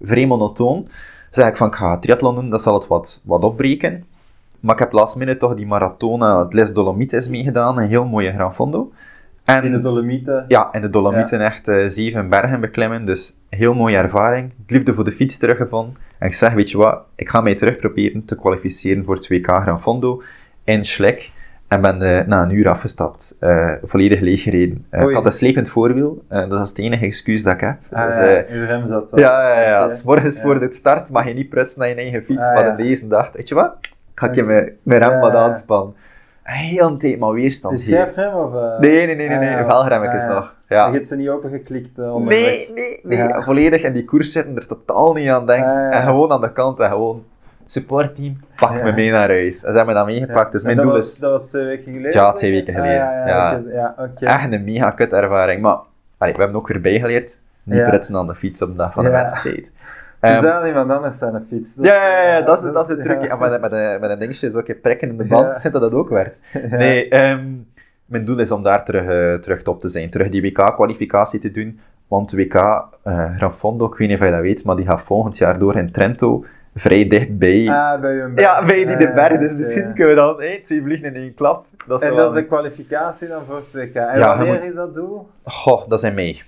vrij 0.00 0.26
monotoon. 0.26 0.88
zeg 1.30 1.48
ik 1.48 1.56
van, 1.56 1.66
ik 1.68 1.74
ga 1.74 1.98
triathlon 1.98 2.34
doen, 2.34 2.50
dat 2.50 2.62
zal 2.62 2.74
het 2.74 2.86
wat, 2.86 3.22
wat 3.24 3.44
opbreken. 3.44 4.04
Maar 4.60 4.74
ik 4.74 4.80
heb 4.80 4.92
last 4.92 5.16
minute 5.16 5.38
toch 5.38 5.54
die 5.54 5.66
marathon, 5.66 6.22
eh, 6.22 6.38
het 6.38 6.52
Les 6.52 6.72
Dolomites 6.72 7.28
meegedaan, 7.28 7.78
een 7.78 7.88
heel 7.88 8.04
mooie 8.04 8.32
Gran 8.32 8.54
Fondo. 8.54 8.92
En, 9.46 9.64
In 9.64 9.72
de 9.72 9.78
Dolomieten. 9.78 10.44
ja, 10.48 10.68
in 10.72 10.80
de 10.80 10.90
Dolomieten 10.90 11.40
echt 11.40 11.68
eh, 11.68 11.84
zeven 11.86 12.28
bergen 12.28 12.60
beklimmen, 12.60 13.04
dus 13.04 13.36
heel 13.48 13.74
mooie 13.74 13.96
ervaring. 13.96 14.52
Liefde 14.66 14.94
voor 14.94 15.04
de 15.04 15.12
fiets 15.12 15.38
teruggevonden. 15.38 15.96
En 16.18 16.26
ik 16.26 16.34
zeg, 16.34 16.52
weet 16.52 16.70
je 16.70 16.76
wat, 16.76 16.98
ik 17.14 17.28
ga 17.28 17.40
mij 17.40 17.54
terug 17.54 17.76
proberen 17.76 18.24
te 18.24 18.36
kwalificeren 18.36 19.04
voor 19.04 19.14
het 19.14 19.28
WK 19.28 19.46
Gran 19.46 19.80
Fondo 19.80 20.22
in 20.64 20.84
Schlek. 20.84 21.30
En 21.68 21.80
ben 21.80 22.02
eh, 22.02 22.26
na 22.26 22.42
een 22.42 22.50
uur 22.50 22.68
afgestapt, 22.68 23.36
eh, 23.40 23.72
volledig 23.82 24.20
leeggereden. 24.20 24.84
Eh, 24.90 25.00
Oei. 25.00 25.08
ik 25.10 25.16
had 25.16 25.26
een 25.26 25.32
slepend 25.32 25.68
voorwiel, 25.68 26.24
dat 26.28 26.60
is 26.62 26.68
het 26.68 26.78
enige 26.78 27.04
excuus 27.04 27.42
dat 27.42 27.52
ik 27.52 27.60
heb. 27.60 27.76
Ah, 27.92 28.06
dus, 28.06 28.16
ja, 28.16 28.44
uw 28.50 28.66
rem 28.66 28.86
zat 28.86 29.10
wel. 29.10 29.20
ja, 29.24 29.54
ja, 29.54 29.60
ja. 29.68 29.88
Het 29.88 30.02
morgens 30.04 30.40
voor 30.40 30.60
de 30.60 30.72
start 30.72 31.10
mag 31.10 31.26
je 31.26 31.34
niet 31.34 31.48
prutsen 31.48 31.80
naar 31.80 31.88
je 31.88 31.94
eigen 31.94 32.22
fiets, 32.22 32.46
Ah, 32.46 32.54
maar 32.54 32.66
in 32.66 32.76
deze 32.76 33.08
dag, 33.08 33.30
weet 33.32 33.48
je 33.48 33.54
wat, 33.54 33.72
ga 34.14 34.26
ik 34.28 34.34
je 34.34 34.42
Oké. 34.42 34.50
mijn, 34.52 34.70
mijn 34.82 35.02
rem 35.02 35.20
wat 35.20 35.34
aanspannen. 35.34 35.94
Heel 36.46 36.86
een 36.86 36.98
tijd 36.98 37.18
maar 37.18 37.30
weerstand 37.32 37.76
De 37.76 37.82
geven. 37.82 38.12
schijfrem 38.12 38.34
of... 38.40 38.54
eh? 38.54 38.78
Nee, 38.78 39.06
nee, 39.06 39.16
nee, 39.16 39.28
nee, 39.28 39.36
Ah, 39.36 39.42
nee. 39.44 39.50
ja. 39.50 39.68
velgremmetjes 39.68 40.22
Ah, 40.22 40.28
ja. 40.28 40.34
nog. 40.34 40.54
Ja. 40.68 40.86
Je 40.86 40.92
hebt 40.92 41.06
ze 41.06 41.16
niet 41.16 41.28
opengeklikt 41.28 41.98
uh, 41.98 42.14
onderweg. 42.14 42.42
Nee, 42.44 42.70
nee, 42.74 43.00
nee. 43.02 43.18
Ja. 43.18 43.42
Volledig 43.42 43.82
in 43.82 43.92
die 43.92 44.04
koers 44.04 44.32
zitten, 44.32 44.56
er 44.56 44.66
totaal 44.66 45.12
niet 45.12 45.28
aan 45.28 45.46
denken. 45.46 45.68
Ah, 45.70 45.74
ja. 45.74 45.90
En 45.90 46.02
gewoon 46.02 46.32
aan 46.32 46.40
de 46.40 46.52
kant 46.52 46.80
en 46.80 46.88
gewoon 46.90 47.24
supportteam, 47.66 48.40
pak 48.56 48.82
me 48.82 48.92
mee 48.92 49.10
naar 49.10 49.28
huis. 49.28 49.54
En 49.64 49.70
ze 49.72 49.76
hebben 49.76 49.86
me 49.86 49.92
dan 50.00 50.06
meegepakt, 50.06 50.52
dus 50.52 50.62
mijn 50.62 50.76
dat 50.76 50.84
doel 50.84 50.94
was, 50.94 51.04
is 51.12 51.18
Dat 51.18 51.30
was 51.30 51.48
twee 51.48 51.64
weken 51.64 51.84
geleden? 51.92 52.12
Ja, 52.12 52.32
twee 52.32 52.50
weken 52.50 52.74
Ah, 52.74 52.80
geleden. 52.80 53.02
ja, 53.04 53.26
ja, 53.72 54.10
Ja. 54.16 54.38
echt 54.42 54.52
een 54.52 54.64
mega 54.64 54.90
kut 54.90 55.12
ervaring. 55.12 55.60
Maar 55.62 55.76
allee, 56.18 56.34
we 56.34 56.40
hebben 56.40 56.56
ook 56.60 56.68
weer 56.68 56.80
bijgeleerd, 56.80 57.38
niet 57.62 57.78
Ja. 57.78 57.88
prutsen 57.88 58.16
aan 58.16 58.26
de 58.26 58.34
fiets 58.34 58.62
op 58.62 58.68
de 58.70 58.76
dag 58.76 58.92
van 58.92 59.04
de 59.04 59.10
wedstrijd. 59.10 59.70
Is 60.32 60.42
Ehm, 60.42 60.46
aan 60.46 60.66
iemand 60.66 60.90
anders 60.90 61.18
zijn 61.18 61.44
fiets. 61.48 61.78
ja, 61.82 61.94
ja, 62.08 62.22
ja, 62.36 62.40
dat 62.40 62.58
is, 62.62 62.68
eh, 62.68 62.74
dat 62.74 62.82
is 62.90 62.96
het 62.96 63.04
trucje. 63.04 63.28
En 63.28 63.38
met, 63.38 63.52
een- 63.52 63.60
met, 63.60 63.72
een, 63.72 64.00
met 64.00 64.10
een 64.10 64.18
dingetje, 64.18 64.50
zo 64.50 64.62
keer 64.62 64.74
prikken 64.74 65.08
in 65.08 65.16
de 65.16 65.24
band, 65.24 65.46
Ja. 65.46 65.58
zit 65.58 65.72
dat 65.72 65.80
dat 65.80 65.92
ook 65.92 66.08
werd. 66.08 66.36
Ja. 66.70 66.76
Nee, 66.76 67.08
ehm, 67.08 67.44
mijn 68.06 68.24
doel 68.24 68.38
is 68.38 68.50
om 68.50 68.62
daar 68.62 68.84
terug, 68.84 69.02
eh, 69.02 69.34
terug 69.40 69.62
top 69.62 69.80
te 69.80 69.88
zijn. 69.88 70.10
Terug 70.10 70.28
die 70.28 70.42
WK-kwalificatie 70.42 71.40
te 71.40 71.50
doen. 71.50 71.80
Want 72.08 72.32
WK, 72.32 72.54
eh 73.02 73.36
Gran 73.36 73.52
Fondo, 73.52 73.86
ik 73.86 73.94
weet 73.94 74.08
niet 74.08 74.18
of 74.18 74.24
je 74.24 74.30
dat 74.30 74.40
weet, 74.40 74.64
maar 74.64 74.76
die 74.76 74.86
gaat 74.86 75.02
volgend 75.04 75.36
jaar 75.38 75.58
door 75.58 75.76
in 75.76 75.90
Trento. 75.92 76.44
vrij 76.78 77.08
dichtbij. 77.08 77.68
Ah, 77.68 78.00
bij 78.00 78.20
een 78.20 78.32
ja, 78.34 78.64
bij 78.64 78.84
die 78.86 78.96
de 78.96 79.10
berg, 79.14 79.38
dus 79.38 79.52
misschien 79.52 79.92
kunnen 79.94 80.14
we 80.14 80.20
dan 80.20 80.36
twee 80.62 80.82
vliegen 80.82 81.06
in 81.08 81.14
één 81.22 81.34
klap. 81.34 81.66
Dat 81.86 82.02
is 82.02 82.08
En 82.08 82.16
dat 82.16 82.28
is 82.34 82.40
de 82.40 82.46
kwalificatie 82.46 83.28
dan 83.28 83.42
voor 83.46 83.56
het 83.56 83.72
WK. 83.72 83.94
En 83.94 84.18
Ja, 84.18 84.26
wanneer 84.36 84.54
moet- 84.54 84.62
is 84.62 84.74
dat 84.74 84.94
doel? 84.94 85.28
Goh, 85.44 85.88
dat 85.88 85.98
is 85.98 86.04
in 86.08 86.14
mei. 86.14 86.42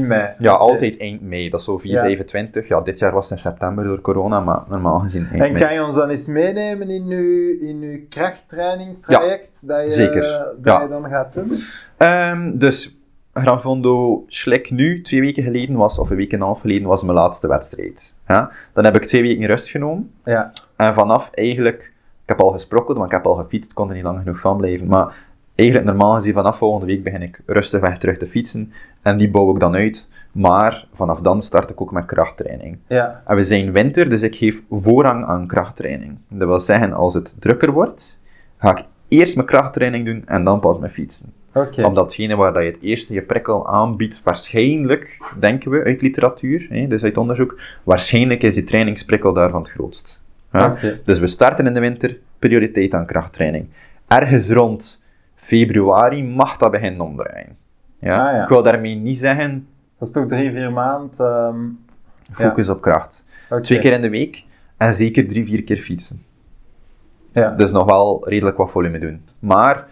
Mei. 0.00 0.28
Ja, 0.38 0.52
altijd 0.52 0.98
eind 0.98 1.20
mei. 1.22 1.48
Dat 1.50 1.60
is 1.60 1.66
zo 1.66 1.78
4, 1.78 1.92
Ja. 1.92 2.02
25. 2.02 2.68
Ja, 2.68 2.80
dit 2.80 2.98
jaar 2.98 3.12
was 3.12 3.22
het 3.28 3.38
in 3.38 3.44
september 3.44 3.84
door 3.84 4.00
corona, 4.00 4.40
maar 4.40 4.62
normaal 4.68 4.98
gezien 4.98 5.26
eind 5.32 5.42
En 5.44 5.52
mei. 5.52 5.64
kan 5.64 5.74
je 5.74 5.84
ons 5.84 5.94
dan 5.94 6.08
eens 6.10 6.26
meenemen 6.26 6.88
in 6.90 7.06
je, 7.08 7.56
in 7.60 7.82
uw 7.82 7.98
krachttraining 8.08 9.02
traject 9.02 9.68
dat, 9.68 9.84
je, 9.84 9.90
zeker. 9.90 10.22
dat 10.22 10.54
Ja. 10.62 10.82
je 10.82 10.88
dan 10.88 11.08
gaat 11.08 11.34
doen? 11.34 11.58
Ehm, 11.96 12.58
dus 12.58 12.96
Gran 13.34 13.60
Fondo 13.60 14.24
Schlek 14.26 14.70
nu, 14.70 15.02
twee 15.02 15.20
weken 15.20 15.42
geleden 15.42 15.76
was, 15.76 15.98
of 15.98 16.10
een 16.10 16.16
week 16.16 16.32
en 16.32 16.38
een 16.40 16.44
half 16.46 16.60
geleden, 16.60 16.88
was 16.88 17.02
mijn 17.02 17.16
laatste 17.16 17.48
wedstrijd. 17.48 18.14
Ja? 18.28 18.50
Dan 18.72 18.84
heb 18.84 18.94
ik 18.96 19.04
twee 19.04 19.22
weken 19.22 19.46
rust 19.46 19.68
genomen. 19.68 20.12
Ja. 20.24 20.52
En 20.76 20.94
vanaf 20.94 21.30
eigenlijk, 21.34 21.78
ik 22.22 22.28
heb 22.28 22.40
al 22.40 22.50
gesprokkeld, 22.50 22.96
want 22.96 23.10
ik 23.10 23.16
heb 23.16 23.26
al 23.26 23.34
gefietst, 23.34 23.72
kon 23.72 23.88
er 23.88 23.94
niet 23.94 24.04
lang 24.04 24.18
genoeg 24.18 24.40
van 24.40 24.56
blijven. 24.56 24.86
Maar 24.86 25.14
eigenlijk 25.54 25.88
normaal 25.88 26.14
gezien, 26.14 26.32
vanaf 26.32 26.58
volgende 26.58 26.86
week 26.86 27.02
begin 27.04 27.22
ik 27.22 27.40
rustig 27.46 27.80
weg 27.80 27.98
terug 27.98 28.16
te 28.16 28.26
fietsen. 28.26 28.72
En 29.02 29.16
die 29.16 29.30
bouw 29.30 29.54
ik 29.54 29.60
dan 29.60 29.74
uit. 29.74 30.06
Maar 30.32 30.86
vanaf 30.94 31.20
dan 31.20 31.42
start 31.42 31.70
ik 31.70 31.80
ook 31.80 31.92
met 31.92 32.04
krachttraining. 32.04 32.78
Ja. 32.86 33.22
En 33.26 33.36
we 33.36 33.44
zijn 33.44 33.72
winter, 33.72 34.08
dus 34.08 34.22
ik 34.22 34.34
geef 34.34 34.62
voorrang 34.70 35.24
aan 35.24 35.46
krachttraining. 35.46 36.18
Dat 36.28 36.48
wil 36.48 36.60
zeggen, 36.60 36.92
als 36.92 37.14
het 37.14 37.34
drukker 37.38 37.72
wordt, 37.72 38.20
ga 38.58 38.76
ik 38.76 38.84
eerst 39.08 39.34
mijn 39.36 39.46
krachttraining 39.46 40.04
doen 40.04 40.22
en 40.26 40.44
dan 40.44 40.60
pas 40.60 40.78
mijn 40.78 40.92
fietsen. 40.92 41.32
Oké. 41.54 41.84
Omdat 41.84 42.04
datgene 42.04 42.36
waar 42.36 42.52
dat 42.52 42.62
je 42.62 42.70
het 42.70 42.80
eerste 42.80 43.14
je 43.14 43.22
prikkel 43.22 43.68
aanbiedt, 43.68 44.20
waarschijnlijk, 44.24 45.18
denken 45.38 45.70
we 45.70 45.84
uit 45.84 46.00
literatuur, 46.00 46.66
hè, 46.68 46.86
dus 46.86 47.02
uit 47.02 47.16
onderzoek, 47.16 47.60
waarschijnlijk 47.82 48.42
is 48.42 48.54
die 48.54 48.64
trainingsprikkel 48.64 49.32
daarvan 49.32 49.62
het 49.62 49.70
grootst. 49.70 50.20
Ja? 50.52 50.74
Dus 51.04 51.18
we 51.18 51.26
starten 51.26 51.66
in 51.66 51.74
de 51.74 51.80
winter, 51.80 52.16
prioriteit 52.38 52.94
aan 52.94 53.06
krachttraining. 53.06 53.66
Ergens 54.08 54.50
rond 54.50 55.01
februari 55.42 56.24
mag 56.24 56.56
dat 56.56 56.70
beginnen 56.70 57.00
omdraaien. 57.00 57.56
Ja? 57.98 58.26
Ah, 58.28 58.34
ja. 58.36 58.42
Ik 58.42 58.48
wil 58.48 58.62
daarmee 58.62 58.94
niet 58.94 59.18
zeggen, 59.18 59.66
Dat 59.98 60.08
is 60.08 60.14
toch 60.14 60.26
drie, 60.26 60.50
vier 60.50 60.72
maanden? 60.72 61.78
focus 62.32 62.68
op 62.68 62.80
kracht. 62.80 63.24
Twee 63.62 63.78
keer 63.78 63.92
in 63.92 64.00
de 64.00 64.10
week 64.10 64.44
en 64.76 64.92
zeker 64.92 65.28
drie, 65.28 65.44
vier 65.44 65.62
keer 65.62 65.76
fietsen. 65.76 66.22
Ja. 67.32 67.50
Dus 67.50 67.72
nog 67.72 67.84
wel 67.84 68.28
redelijk 68.28 68.56
wat 68.56 68.70
volume 68.70 68.98
doen. 68.98 69.24
Maar 69.38 69.86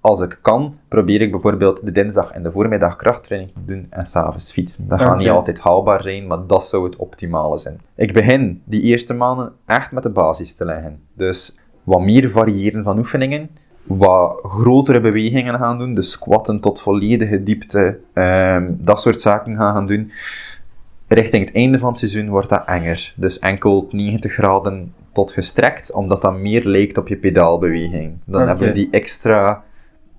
als 0.00 0.20
ik 0.20 0.38
kan, 0.42 0.78
probeer 0.88 1.20
ik 1.20 1.30
bijvoorbeeld 1.30 1.84
de 1.84 1.92
dinsdag 1.92 2.30
en 2.30 2.42
de 2.42 2.50
voormiddag 2.52 2.96
krachttraining 2.96 3.52
te 3.52 3.64
doen 3.64 3.86
en 3.90 4.06
s'avonds 4.06 4.52
fietsen. 4.52 4.88
Dat 4.88 5.00
gaat 5.00 5.18
niet 5.18 5.28
altijd 5.28 5.58
haalbaar 5.58 6.02
zijn, 6.02 6.26
maar 6.26 6.46
dat 6.46 6.66
zou 6.66 6.84
het 6.84 6.96
optimale 6.96 7.58
zijn. 7.58 7.80
Ik 7.94 8.12
begin 8.12 8.62
die 8.64 8.82
eerste 8.82 9.14
maanden 9.14 9.52
echt 9.66 9.92
met 9.92 10.02
de 10.02 10.10
basis 10.10 10.54
te 10.54 10.64
leggen. 10.64 11.00
Dus 11.14 11.58
wat 11.82 12.00
meer 12.00 12.30
variëren 12.30 12.84
van 12.84 12.98
oefeningen, 12.98 13.50
wat 13.82 14.38
grotere 14.42 15.00
bewegingen 15.00 15.58
gaan 15.58 15.78
doen, 15.78 15.94
dus 15.94 16.10
squatten 16.10 16.60
tot 16.60 16.80
volledige 16.80 17.42
diepte, 17.42 17.98
ehm, 18.12 18.66
dat 18.78 19.00
soort 19.00 19.20
zaken 19.20 19.56
gaan 19.56 19.74
gaan 19.74 19.86
doen. 19.86 20.12
Richting 21.08 21.44
het 21.46 21.54
einde 21.54 21.78
van 21.78 21.88
het 21.88 21.98
seizoen 21.98 22.28
wordt 22.28 22.48
dat 22.48 22.66
enger. 22.66 23.12
Dus 23.16 23.38
enkel 23.38 23.88
90 23.90 24.32
graden 24.32 24.92
tot 25.12 25.30
gestrekt, 25.30 25.92
omdat 25.92 26.22
dat 26.22 26.38
meer 26.38 26.64
lijkt 26.64 26.98
op 26.98 27.08
je 27.08 27.16
pedaalbeweging. 27.16 28.16
Dan 28.24 28.46
hebben 28.46 28.66
we 28.66 28.72
die 28.72 28.88
extra, 28.90 29.64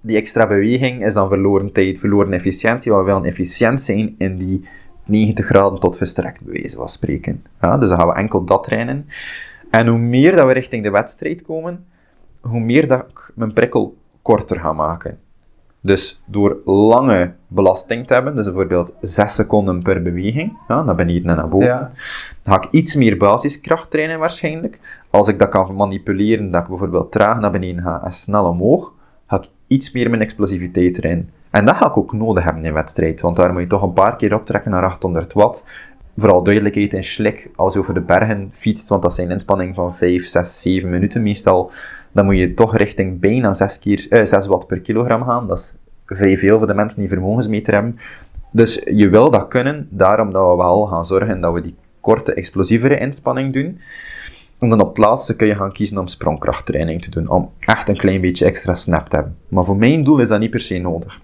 die 0.01 0.17
extra 0.17 0.47
beweging, 0.47 1.05
is 1.05 1.13
dan 1.13 1.27
verloren 1.27 1.71
tijd, 1.71 1.99
verloren 1.99 2.33
efficiëntie, 2.33 2.91
waar 2.91 3.05
we 3.05 3.11
willen 3.11 3.25
efficiënt 3.25 3.81
zijn 3.81 4.15
in 4.17 4.37
die 4.37 4.65
90 5.05 5.45
graden 5.45 5.79
tot 5.79 5.95
gestrekt, 5.95 6.41
wijze 6.45 6.75
van 6.75 6.89
spreken. 6.89 7.43
Ja, 7.61 7.77
dus 7.77 7.89
dan 7.89 7.99
gaan 7.99 8.07
we 8.07 8.13
enkel 8.13 8.43
dat 8.45 8.63
trainen. 8.63 9.07
En 9.69 9.87
hoe 9.87 9.99
meer 9.99 10.35
dat 10.35 10.45
we 10.45 10.53
richting 10.53 10.83
de 10.83 10.91
wedstrijd 10.91 11.41
komen, 11.41 11.85
hoe 12.41 12.59
meer 12.59 12.87
dat 12.87 12.99
ik 13.09 13.31
mijn 13.35 13.53
prikkel 13.53 13.97
korter 14.21 14.59
ga 14.59 14.73
maken. 14.73 15.19
Dus 15.83 16.21
door 16.25 16.57
lange 16.65 17.31
belasting 17.47 18.07
te 18.07 18.13
hebben, 18.13 18.35
dus 18.35 18.45
bijvoorbeeld 18.45 18.93
6 19.01 19.35
seconden 19.35 19.81
per 19.81 20.01
beweging, 20.01 20.57
ja, 20.67 20.83
naar 20.83 20.95
beneden 20.95 21.29
en 21.29 21.35
naar 21.35 21.49
boven, 21.49 21.67
Ja. 21.67 21.91
ga 22.43 22.55
ik 22.55 22.67
iets 22.71 22.95
meer 22.95 23.17
basiskracht 23.17 23.91
trainen 23.91 24.19
waarschijnlijk. 24.19 24.79
Als 25.09 25.27
ik 25.27 25.39
dat 25.39 25.49
kan 25.49 25.75
manipuleren, 25.75 26.51
dat 26.51 26.61
ik 26.61 26.67
bijvoorbeeld 26.67 27.11
traag 27.11 27.39
naar 27.39 27.51
beneden 27.51 27.83
ga 27.83 28.01
en 28.03 28.13
snel 28.13 28.45
omhoog, 28.45 28.91
ga 29.27 29.35
ik 29.37 29.49
iets 29.67 29.91
meer 29.91 30.09
mijn 30.09 30.21
explosiviteit 30.21 30.97
erin. 30.97 31.29
En 31.49 31.65
dat 31.65 31.75
ga 31.75 31.87
ik 31.87 31.97
ook 31.97 32.13
nodig 32.13 32.43
hebben 32.43 32.65
in 32.65 32.73
wedstrijd, 32.73 33.21
want 33.21 33.35
daar 33.35 33.51
moet 33.51 33.61
je 33.61 33.67
toch 33.67 33.81
een 33.81 33.93
paar 33.93 34.15
keer 34.15 34.35
optrekken 34.35 34.71
naar 34.71 34.83
800 34.83 35.33
watt. 35.33 35.65
Vooral 36.17 36.43
duidelijkheid 36.43 36.93
in 36.93 37.03
slik, 37.03 37.49
als 37.55 37.73
je 37.73 37.79
over 37.79 37.93
de 37.93 38.01
bergen 38.01 38.49
fietst, 38.53 38.89
want 38.89 39.01
dat 39.01 39.13
zijn 39.13 39.31
inspanningen 39.31 39.73
van 39.75 39.95
5, 39.95 40.27
6, 40.27 40.61
7 40.61 40.89
minuten 40.89 41.21
meestal, 41.21 41.71
dan 42.11 42.25
moet 42.25 42.37
je 42.37 42.53
toch 42.53 42.77
richting 42.77 43.19
bijna 43.19 43.53
6, 43.53 43.79
keer, 43.79 44.07
eh, 44.09 44.25
6 44.25 44.47
watt 44.47 44.67
per 44.67 44.79
kilogram 44.79 45.23
gaan. 45.23 45.47
Dat 45.47 45.57
is 45.57 45.75
vrij 46.05 46.37
veel 46.37 46.57
voor 46.57 46.67
de 46.67 46.73
mensen 46.73 46.99
die 46.99 47.09
vermogensmeter 47.09 47.73
hebben. 47.73 47.99
Dus 48.51 48.81
je 48.85 49.09
wil 49.09 49.31
dat 49.31 49.47
kunnen, 49.47 49.87
daarom 49.89 50.31
dat 50.31 50.49
we 50.49 50.55
wel 50.55 50.85
gaan 50.85 51.05
zorgen 51.05 51.41
dat 51.41 51.53
we 51.53 51.61
die 51.61 51.75
korte, 51.99 52.33
explosievere 52.33 52.99
inspanning 52.99 53.53
doen. 53.53 53.79
En 54.59 54.69
dan 54.69 54.81
op 54.81 54.87
het 54.87 54.97
laatste 54.97 55.35
kun 55.35 55.47
je 55.47 55.55
gaan 55.55 55.71
kiezen 55.71 55.97
om 55.97 56.07
sprongkrachttraining 56.07 57.01
te 57.01 57.09
doen, 57.09 57.27
om 57.27 57.51
echt 57.59 57.89
een 57.89 57.97
klein 57.97 58.21
beetje 58.21 58.45
extra 58.45 58.75
snap 58.75 59.09
te 59.09 59.15
hebben. 59.15 59.37
Maar 59.47 59.65
voor 59.65 59.77
mijn 59.77 60.03
doel 60.03 60.19
is 60.19 60.27
dat 60.27 60.39
niet 60.39 60.49
per 60.49 60.59
se 60.59 60.77
nodig. 60.77 61.19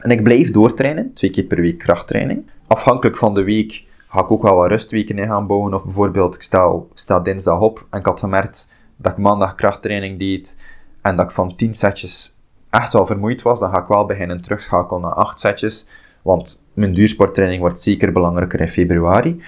En 0.00 0.10
ik 0.10 0.22
blijf 0.22 0.50
doortrainen, 0.50 1.12
twee 1.14 1.30
keer 1.30 1.44
per 1.44 1.60
week 1.60 1.78
krachttraining. 1.78 2.50
Afhankelijk 2.66 3.16
van 3.16 3.34
de 3.34 3.42
week 3.42 3.84
ga 4.08 4.20
ik 4.20 4.30
ook 4.30 4.42
wel 4.42 4.56
wat 4.56 4.68
rustweken 4.68 5.18
in 5.18 5.26
gaan 5.26 5.46
bouwen. 5.46 5.74
Of 5.74 5.84
bijvoorbeeld, 5.84 6.34
ik 6.34 6.42
sta, 6.42 6.64
ik 6.64 6.98
sta 6.98 7.20
dinsdag 7.20 7.60
op 7.60 7.86
en 7.90 7.98
ik 7.98 8.06
had 8.06 8.18
gemerkt 8.18 8.72
dat 8.98 9.12
ik 9.12 9.18
maandag 9.18 9.54
krachttraining 9.54 10.18
deed 10.18 10.58
en 11.02 11.16
dat 11.16 11.24
ik 11.24 11.30
van 11.30 11.56
10 11.56 11.74
setjes 11.74 12.34
echt 12.70 12.92
wel 12.92 13.06
vermoeid 13.06 13.42
was. 13.42 13.60
Dan 13.60 13.70
ga 13.70 13.80
ik 13.80 13.86
wel 13.86 14.06
beginnen 14.06 14.40
terugschakelen 14.40 15.00
naar 15.00 15.12
8 15.12 15.38
setjes. 15.38 15.86
Want 16.22 16.62
mijn 16.74 16.94
duursporttraining 16.94 17.60
wordt 17.60 17.80
zeker 17.80 18.12
belangrijker 18.12 18.60
in 18.60 18.68
februari. 18.68 19.42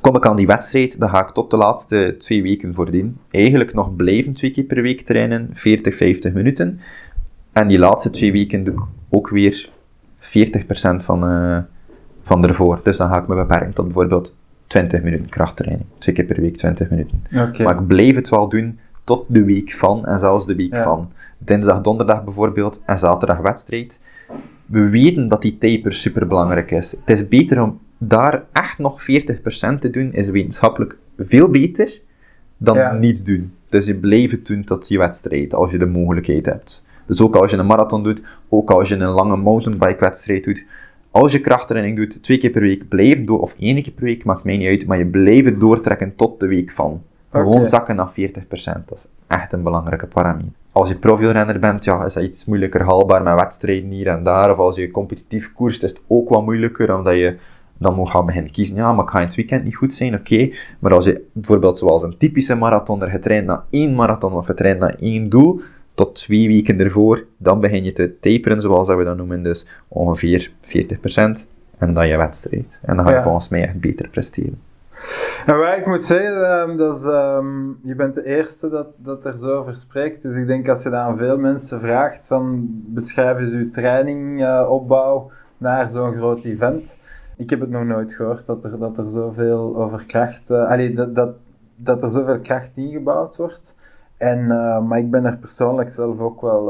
Kom 0.00 0.16
ik 0.16 0.26
aan 0.26 0.36
die 0.36 0.46
wedstrijd, 0.46 1.00
dan 1.00 1.08
ga 1.08 1.20
ik 1.20 1.34
tot 1.34 1.50
de 1.50 1.56
laatste 1.56 2.14
twee 2.18 2.42
weken 2.42 2.74
voordien 2.74 3.18
eigenlijk 3.30 3.74
nog 3.74 3.96
blijven 3.96 4.32
twee 4.32 4.50
keer 4.50 4.64
per 4.64 4.82
week 4.82 5.00
trainen, 5.00 5.50
40, 5.52 5.96
50 5.96 6.32
minuten. 6.32 6.80
En 7.52 7.68
die 7.68 7.78
laatste 7.78 8.10
twee 8.10 8.32
weken 8.32 8.64
doe 8.64 8.74
ik 8.74 8.80
ook 9.10 9.28
weer 9.28 9.70
40% 10.20 10.26
van, 11.04 11.24
eh 11.24 11.58
van 12.26 12.46
ervoor. 12.46 12.80
Dus 12.82 12.96
dan 12.96 13.08
ga 13.08 13.20
ik 13.20 13.26
me 13.26 13.34
beperken 13.34 13.72
tot 13.72 13.84
bijvoorbeeld 13.84 14.34
20 14.66 15.02
minuten 15.02 15.28
krachttraining. 15.28 15.86
Twee 15.98 16.14
keer 16.14 16.24
per 16.24 16.40
week 16.40 16.56
20 16.56 16.90
minuten. 16.90 17.24
Maar 17.62 17.80
ik 17.80 17.86
blijf 17.86 18.14
het 18.14 18.28
wel 18.28 18.48
doen 18.48 18.78
tot 19.06 19.24
de 19.28 19.44
week 19.44 19.72
van 19.72 20.06
en 20.06 20.20
zelfs 20.20 20.46
de 20.46 20.54
week 20.54 20.72
Ja. 20.72 20.82
van. 20.82 21.10
Dinsdag, 21.38 21.80
donderdag 21.80 22.24
bijvoorbeeld 22.24 22.82
en 22.86 22.98
zaterdag 22.98 23.38
wedstrijd. 23.38 24.00
We 24.66 24.88
weten 24.88 25.28
dat 25.28 25.42
die 25.42 25.58
taper 25.58 25.94
super 25.94 26.26
belangrijk 26.26 26.70
is. 26.70 26.90
Het 26.90 27.10
is 27.10 27.28
beter 27.28 27.62
om 27.62 27.78
daar 27.98 28.44
echt 28.52 28.78
nog 28.78 29.02
40% 29.02 29.80
te 29.80 29.90
doen, 29.90 30.12
is 30.12 30.28
wetenschappelijk 30.28 30.98
veel 31.18 31.48
beter 31.48 32.00
dan 32.56 32.76
Ja. 32.76 32.92
niets 32.92 33.24
doen. 33.24 33.52
Dus 33.68 33.86
je 33.86 33.94
blijft 33.94 34.32
het 34.32 34.46
doen 34.46 34.64
tot 34.64 34.88
je 34.88 34.98
wedstrijd, 34.98 35.54
als 35.54 35.70
je 35.70 35.78
de 35.78 35.86
mogelijkheid 35.86 36.46
hebt. 36.46 36.84
Dus 37.06 37.20
ook 37.20 37.36
als 37.36 37.50
je 37.50 37.56
een 37.56 37.66
marathon 37.66 38.02
doet, 38.02 38.20
ook 38.48 38.70
als 38.70 38.88
je 38.88 38.94
een 38.94 39.10
lange 39.10 39.36
mountainbike 39.36 40.00
wedstrijd 40.04 40.44
doet, 40.44 40.64
als 41.10 41.32
je 41.32 41.40
krachttraining 41.40 41.96
doet, 41.96 42.22
twee 42.22 42.38
keer 42.38 42.50
per 42.50 42.60
week, 42.60 42.88
blijf 42.88 43.24
door, 43.24 43.40
of 43.40 43.54
één 43.58 43.82
keer 43.82 43.92
per 43.92 44.04
week, 44.04 44.24
maakt 44.24 44.44
mij 44.44 44.56
niet 44.56 44.68
uit, 44.68 44.86
maar 44.86 44.98
je 44.98 45.06
blijft 45.06 45.60
doortrekken 45.60 46.16
tot 46.16 46.40
de 46.40 46.46
week 46.46 46.70
van. 46.70 47.02
Gewoon 47.42 47.66
zakken 47.66 47.96
naar 47.96 48.10
40%, 48.10 48.14
dat 48.86 48.98
is 48.98 49.06
echt 49.26 49.52
een 49.52 49.62
belangrijke 49.62 50.06
parameter. 50.06 50.52
Als 50.72 50.88
je 50.88 50.94
profielrenner 50.94 51.58
bent, 51.58 51.84
ja, 51.84 52.04
is 52.04 52.14
dat 52.14 52.22
iets 52.24 52.44
moeilijker 52.44 52.82
haalbaar 52.82 53.22
met 53.22 53.34
wedstrijden 53.40 53.90
hier 53.90 54.06
en 54.06 54.24
daar. 54.24 54.50
Of 54.50 54.58
als 54.58 54.76
je 54.76 54.90
competitief 54.90 55.52
koerst, 55.52 55.82
is 55.82 55.90
het 55.90 56.00
ook 56.06 56.28
wat 56.28 56.44
moeilijker, 56.44 56.96
omdat 56.96 57.14
je 57.14 57.36
dan 57.78 57.94
moet 57.94 58.08
gaan 58.10 58.26
beginnen 58.26 58.50
kiezen. 58.52 58.76
Ja, 58.76 58.92
maar 58.92 59.04
ik 59.04 59.10
ga 59.10 59.18
in 59.18 59.26
het 59.26 59.34
weekend 59.34 59.64
niet 59.64 59.76
goed 59.76 59.94
zijn, 59.94 60.14
oké. 60.14 60.50
Maar 60.78 60.92
als 60.94 61.04
je 61.04 61.24
bijvoorbeeld 61.32 61.78
zoals 61.78 62.02
een 62.02 62.16
typische 62.18 62.54
marathoner 62.54 63.08
getraind 63.10 63.46
naar 63.46 63.60
één 63.70 63.94
marathon 63.94 64.32
of 64.32 64.46
getraind 64.46 64.78
naar 64.78 64.94
één 65.00 65.28
doel, 65.28 65.60
tot 65.94 66.14
twee 66.14 66.48
weken 66.48 66.80
ervoor, 66.80 67.24
dan 67.36 67.60
begin 67.60 67.84
je 67.84 67.92
te 67.92 68.14
taperen, 68.20 68.60
zoals 68.60 68.86
dat 68.86 68.96
we 68.96 69.04
dat 69.04 69.16
noemen, 69.16 69.42
dus 69.42 69.66
ongeveer 69.88 70.50
40%. 70.60 71.46
En 71.78 71.94
dan 71.94 72.08
je 72.08 72.16
wedstrijd. 72.16 72.78
En 72.82 72.96
dan 72.96 73.04
ga 73.04 73.10
je 73.10 73.16
Ja. 73.16 73.22
volgens 73.22 73.48
mij 73.48 73.62
echt 73.62 73.80
beter 73.80 74.08
presteren. 74.08 74.60
En 75.46 75.58
waar 75.58 75.78
ik 75.78 75.86
moet 75.86 76.04
zeggen, 76.04 76.50
ehm, 76.50 76.76
dat 76.76 76.96
is, 76.96 77.04
ehm, 77.04 77.68
je 77.82 77.94
bent 77.94 78.14
de 78.14 78.24
eerste 78.24 78.68
dat, 78.68 78.86
dat 78.96 79.24
er 79.24 79.38
zo 79.38 79.58
over 79.58 79.74
spreekt. 79.74 80.22
Dus 80.22 80.34
ik 80.34 80.46
denk 80.46 80.68
als 80.68 80.82
je 80.82 80.90
dat 80.90 81.00
aan 81.00 81.18
veel 81.18 81.38
mensen 81.38 81.80
vraagt, 81.80 82.26
van 82.26 82.68
beschrijf 82.70 83.38
eens 83.38 83.52
uw 83.52 83.70
training, 83.70 84.42
eh, 84.42 84.66
opbouw 84.70 85.30
naar 85.58 85.88
zo'n 85.88 86.16
groot 86.16 86.44
event. 86.44 86.98
Ik 87.36 87.50
heb 87.50 87.60
het 87.60 87.70
nog 87.70 87.84
nooit 87.84 88.12
gehoord 88.12 88.46
dat 88.46 88.64
er, 88.64 88.78
dat 88.78 88.98
er 88.98 89.08
zoveel 89.08 89.76
over 89.76 90.06
kracht, 90.06 90.50
allee, 90.50 90.92
dat, 90.92 91.14
dat, 91.14 91.34
dat 91.76 92.02
er 92.02 92.08
zoveel 92.08 92.40
kracht 92.40 92.76
ingebouwd 92.76 93.36
wordt. 93.36 93.76
En, 94.16 94.50
eh, 94.50 94.80
maar 94.82 94.98
ik 94.98 95.10
ben 95.10 95.24
er 95.24 95.36
persoonlijk 95.36 95.90
zelf 95.90 96.18
ook 96.20 96.40
wel 96.40 96.64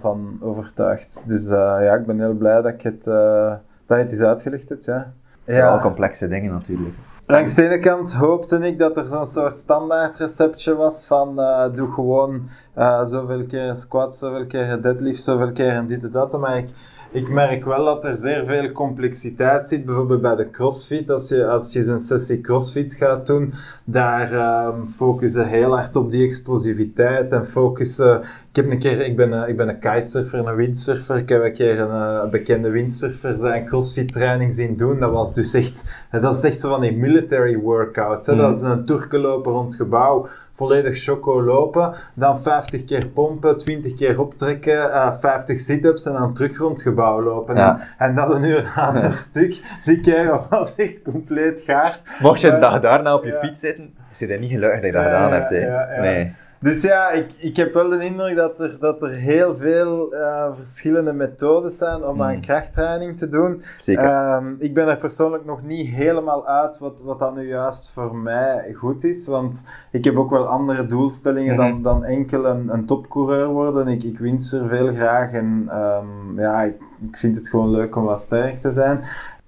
van 0.00 0.38
overtuigd. 0.40 1.24
Dus 1.26 1.48
ja, 1.48 1.94
ik 1.94 2.06
ben 2.06 2.20
heel 2.20 2.34
blij 2.34 2.62
dat, 2.62 2.72
ik 2.72 2.82
het, 2.82 3.04
dat 3.04 3.60
je 3.86 3.94
het 3.94 4.10
eens 4.10 4.22
uitgelegd 4.22 4.68
hebt. 4.68 4.84
Ja. 4.84 5.12
Vooral 5.46 5.80
complexe 5.80 6.28
dingen 6.28 6.52
natuurlijk. 6.52 6.94
Langs 7.32 7.54
de 7.54 7.64
ene 7.64 7.78
kant 7.78 8.14
hoopte 8.14 8.58
ik 8.58 8.78
dat 8.78 8.96
er 8.96 9.06
zo'n 9.06 9.24
soort 9.24 9.56
standaard 9.56 10.16
receptje 10.16 10.74
was 10.74 11.06
van 11.06 11.40
uh, 11.40 11.66
doe 11.74 11.92
gewoon 11.92 12.48
uh, 12.78 13.04
zoveel 13.04 13.46
keer 13.46 13.68
een 13.68 13.76
squat, 13.76 14.16
zoveel 14.16 14.46
keer 14.46 14.82
deadlift, 14.82 15.22
zoveel 15.22 15.52
keer 15.52 15.76
een 15.76 15.86
dit 15.86 16.04
en 16.04 16.10
dat. 16.10 16.38
Maar 16.38 16.56
ik, 16.56 16.68
ik 17.12 17.28
merk 17.28 17.64
wel 17.64 17.84
dat 17.84 18.04
er 18.04 18.16
zeer 18.16 18.44
veel 18.46 18.72
complexiteit 18.72 19.68
zit. 19.68 19.84
Bijvoorbeeld 19.84 20.20
bij 20.20 20.36
de 20.36 20.50
crossfit, 20.50 21.10
als 21.10 21.28
je, 21.28 21.46
als 21.46 21.72
je 21.72 21.86
een 21.86 22.00
sessie 22.00 22.40
crossfit 22.40 22.94
gaat 22.94 23.26
doen, 23.26 23.52
daar 23.84 24.32
um, 24.66 24.88
focussen 24.88 25.48
heel 25.48 25.76
hard 25.76 25.96
op 25.96 26.10
die 26.10 26.24
explosiviteit 26.24 27.32
en 27.32 27.46
focussen... 27.46 28.20
Ik, 28.20 28.56
heb 28.56 28.70
een 28.70 28.78
keer, 28.78 29.00
ik, 29.00 29.16
ben, 29.16 29.32
een, 29.32 29.48
ik 29.48 29.56
ben 29.56 29.68
een 29.68 29.78
kitesurfer, 29.78 30.46
een 30.46 30.54
windsurfer. 30.54 31.16
Ik 31.16 31.28
heb 31.28 31.44
een 31.44 31.52
keer 31.52 31.80
een, 31.80 32.30
bekende 32.30 32.70
windsurfer 32.70 33.36
zijn 33.36 33.64
crossfit 33.64 34.12
training 34.12 34.52
zien 34.52 34.76
doen. 34.76 35.00
Dat 35.00 35.12
was 35.12 35.34
dus 35.34 35.54
echt... 35.54 35.82
Dat 36.20 36.34
is 36.34 36.40
echt 36.40 36.60
zo 36.60 36.68
van 36.68 36.80
die 36.80 36.96
military 36.96 37.58
workouts. 37.58 38.26
Hè? 38.26 38.32
Mm. 38.32 38.38
Dat 38.38 38.56
is 38.56 38.62
een 38.62 38.84
toerke 38.84 39.18
lopen 39.18 39.52
rond 39.52 39.66
het 39.66 39.80
gebouw 39.80 40.28
volledig 40.52 40.96
choco 40.96 41.42
lopen, 41.42 41.94
dan 42.14 42.40
50 42.40 42.84
keer 42.84 43.06
pompen, 43.06 43.58
20 43.58 43.94
keer 43.94 44.20
optrekken, 44.20 44.74
uh, 44.74 45.06
eh, 45.06 45.18
50 45.20 45.58
sit-ups 45.58 46.06
en 46.06 46.12
dan 46.12 46.34
terug 46.34 46.58
rond 46.58 46.70
het 46.72 46.82
gebouw 46.82 47.22
lopen. 47.22 47.56
En, 47.56 47.80
en, 47.98 48.14
dat 48.14 48.34
een 48.34 48.44
uur 48.44 48.72
aan 48.76 48.96
een 48.96 49.14
stuk. 49.14 49.60
Die 49.84 50.00
kerel 50.00 50.46
was 50.50 50.74
echt 50.74 51.02
compleet 51.02 51.60
gaar. 51.60 52.00
Mocht 52.20 52.40
je 52.40 52.50
uh, 52.50 52.82
daarna 52.82 53.14
op 53.14 53.24
je 53.24 53.38
fiets 53.42 53.60
zitten, 53.60 53.94
is 54.10 54.18
je 54.18 54.26
niet 54.26 54.50
gelukkig 54.50 54.80
dat 54.80 54.90
je 54.90 54.96
dat 54.96 55.04
gedaan 55.04 55.32
hebt. 55.32 55.50
Hè? 55.50 56.00
Nee. 56.00 56.34
Dus 56.62 56.82
ja, 56.82 57.10
ik, 57.10 57.30
ik 57.36 57.56
heb 57.56 57.72
wel 57.72 57.88
de 57.88 58.04
indruk 58.04 58.36
dat 58.36 58.60
er, 58.60 58.76
dat 58.80 59.02
er 59.02 59.10
heel 59.10 59.56
veel 59.56 60.14
uh, 60.14 60.52
verschillende 60.52 61.12
methodes 61.12 61.76
zijn 61.76 62.04
om 62.04 62.22
aan 62.22 62.34
mm. 62.34 62.40
krachttraining 62.40 63.16
te 63.16 63.28
doen. 63.28 63.62
Zeker. 63.78 64.34
Um, 64.36 64.56
ik 64.58 64.74
ben 64.74 64.88
er 64.88 64.96
persoonlijk 64.96 65.44
nog 65.44 65.62
niet 65.62 65.88
helemaal 65.88 66.46
uit 66.46 66.78
wat, 66.78 67.02
wat 67.04 67.18
dan 67.18 67.34
nu 67.34 67.48
juist 67.48 67.92
voor 67.92 68.16
mij 68.16 68.72
goed 68.74 69.04
is. 69.04 69.26
Want 69.26 69.68
ik 69.90 70.04
heb 70.04 70.16
ook 70.16 70.30
wel 70.30 70.46
andere 70.46 70.86
doelstellingen 70.86 71.56
dan, 71.56 71.72
mhm. 71.72 71.82
dan 71.82 72.04
enkel 72.04 72.46
een, 72.46 72.68
een 72.68 72.86
topcoureur 72.86 73.48
worden. 73.48 73.88
Ik, 73.88 74.02
ik 74.02 74.20
er 74.20 74.68
veel 74.68 74.94
graag 74.94 75.32
en 75.32 75.68
um, 75.72 76.40
ja, 76.40 76.62
ik, 76.62 76.74
ik 77.08 77.16
vind 77.16 77.36
het 77.36 77.48
gewoon 77.48 77.70
leuk 77.70 77.96
om 77.96 78.04
wat 78.04 78.20
sterk 78.20 78.60
te 78.60 78.70
zijn. 78.70 79.00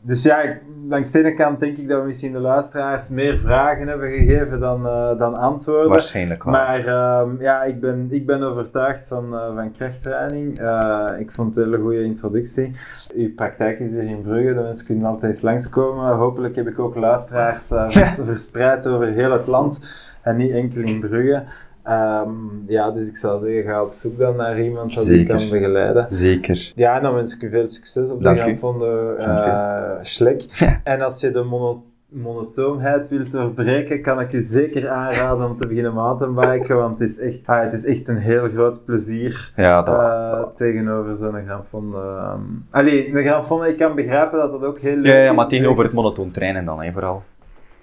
Dus 0.07 0.23
ja, 0.23 0.41
ik, 0.41 0.61
langs 0.89 1.11
de 1.11 1.19
ene 1.19 1.35
kant 1.35 1.61
denk 1.61 1.77
ik 1.77 1.89
dat 1.89 2.01
we 2.01 2.07
misschien 2.07 2.33
de 2.33 2.39
luisteraars 2.39 3.09
meer 3.09 3.39
vragen 3.39 3.89
hebben 3.89 4.11
gegeven 4.11 4.61
dan, 4.61 4.87
uh, 4.87 5.19
dan 5.19 5.35
antwoorden. 5.35 5.89
Waarschijnlijk 5.89 6.45
wel. 6.45 6.53
Maar 6.53 6.79
uh, 6.79 7.23
ja, 7.39 7.63
ik 7.63 7.81
ben, 7.81 8.07
ik 8.11 8.27
ben 8.27 8.43
overtuigd 8.43 9.09
van, 9.09 9.35
uh, 9.35 9.55
van 9.55 9.73
krachttraining. 9.73 10.61
Uh, 10.61 11.11
ik 11.19 11.33
vond 11.33 11.55
het 11.55 11.65
een 11.65 11.71
hele 11.71 11.83
goede 11.83 12.03
introductie. 12.03 12.73
Uw 13.15 13.35
praktijk 13.35 13.79
is 13.79 13.91
hier 13.91 14.03
in 14.03 14.23
Brugge, 14.23 14.55
de 14.55 14.61
mensen 14.61 14.87
kunnen 14.87 15.07
altijd 15.07 15.33
eens 15.33 15.43
langskomen. 15.43 16.15
Hopelijk 16.15 16.57
heb 16.57 16.67
ik 16.69 16.79
ook 16.79 16.95
luisteraars 16.95 17.73
verspreid 18.25 18.87
over 18.87 19.07
heel 19.07 19.33
het 19.33 19.47
land 19.47 19.79
en 20.23 20.37
niet 20.37 20.51
enkel 20.51 20.81
in 20.81 21.01
Brugge. 21.01 21.45
Um, 21.89 22.65
ja, 22.67 22.91
dus 22.91 23.09
ik 23.09 23.17
zou 23.17 23.45
zeggen, 23.45 23.65
ga 23.73 23.83
op 23.83 23.93
zoek 23.93 24.19
dan 24.19 24.37
naar 24.37 24.61
iemand 24.61 24.95
dat 24.95 25.07
je 25.07 25.25
kan 25.25 25.49
begeleiden. 25.51 26.07
Zeker. 26.09 26.73
Ja, 26.75 26.97
en 26.97 27.03
dan 27.03 27.15
wens 27.15 27.35
ik 27.35 27.43
u 27.43 27.51
veel 27.51 27.69
succes 27.69 28.13
op 28.13 28.23
de 28.23 28.37
Granfonde 28.37 29.17
uh, 29.19 29.91
Schlek. 30.01 30.43
En 30.85 31.01
als 31.01 31.21
je 31.21 31.31
de 31.31 31.43
mono 31.43 31.85
monotoonheid 32.09 33.09
wilt 33.09 33.31
doorbreken, 33.31 34.03
kan 34.03 34.21
ik 34.21 34.31
je 34.31 34.41
zeker 34.41 34.89
aanraden 34.89 35.47
om 35.47 35.57
te 35.57 35.67
beginnen 35.67 35.95
mountainbiken, 35.95 36.77
want 36.77 36.99
het 36.99 37.09
is 37.09 37.19
echt, 37.19 37.39
ah, 37.45 37.63
het 37.63 37.73
is 37.73 37.85
echt 37.85 38.09
een 38.09 38.17
heel 38.17 38.49
groot 38.49 38.85
plezier 38.85 39.53
ja, 39.57 39.83
dat... 39.83 40.01
uh, 40.01 40.43
tegenover 40.55 41.17
zo'n 41.17 41.45
Granfonde. 41.47 41.97
Um, 41.97 42.67
allee, 42.71 43.13
de 43.13 43.23
Granfonde, 43.23 43.69
ik 43.69 43.77
kan 43.77 43.95
begrijpen 43.95 44.39
dat 44.39 44.51
dat 44.51 44.65
ook 44.65 44.79
heel 44.79 44.97
leuk 44.97 45.13
ja, 45.13 45.19
ja, 45.19 45.31
is. 45.31 45.37
maar 45.37 45.49
tegenover 45.49 45.85
het 45.85 45.93
monotoon 45.93 46.31
trainen 46.31 46.65
dan, 46.65 46.83
hè, 46.83 46.93
vooral. 46.93 47.23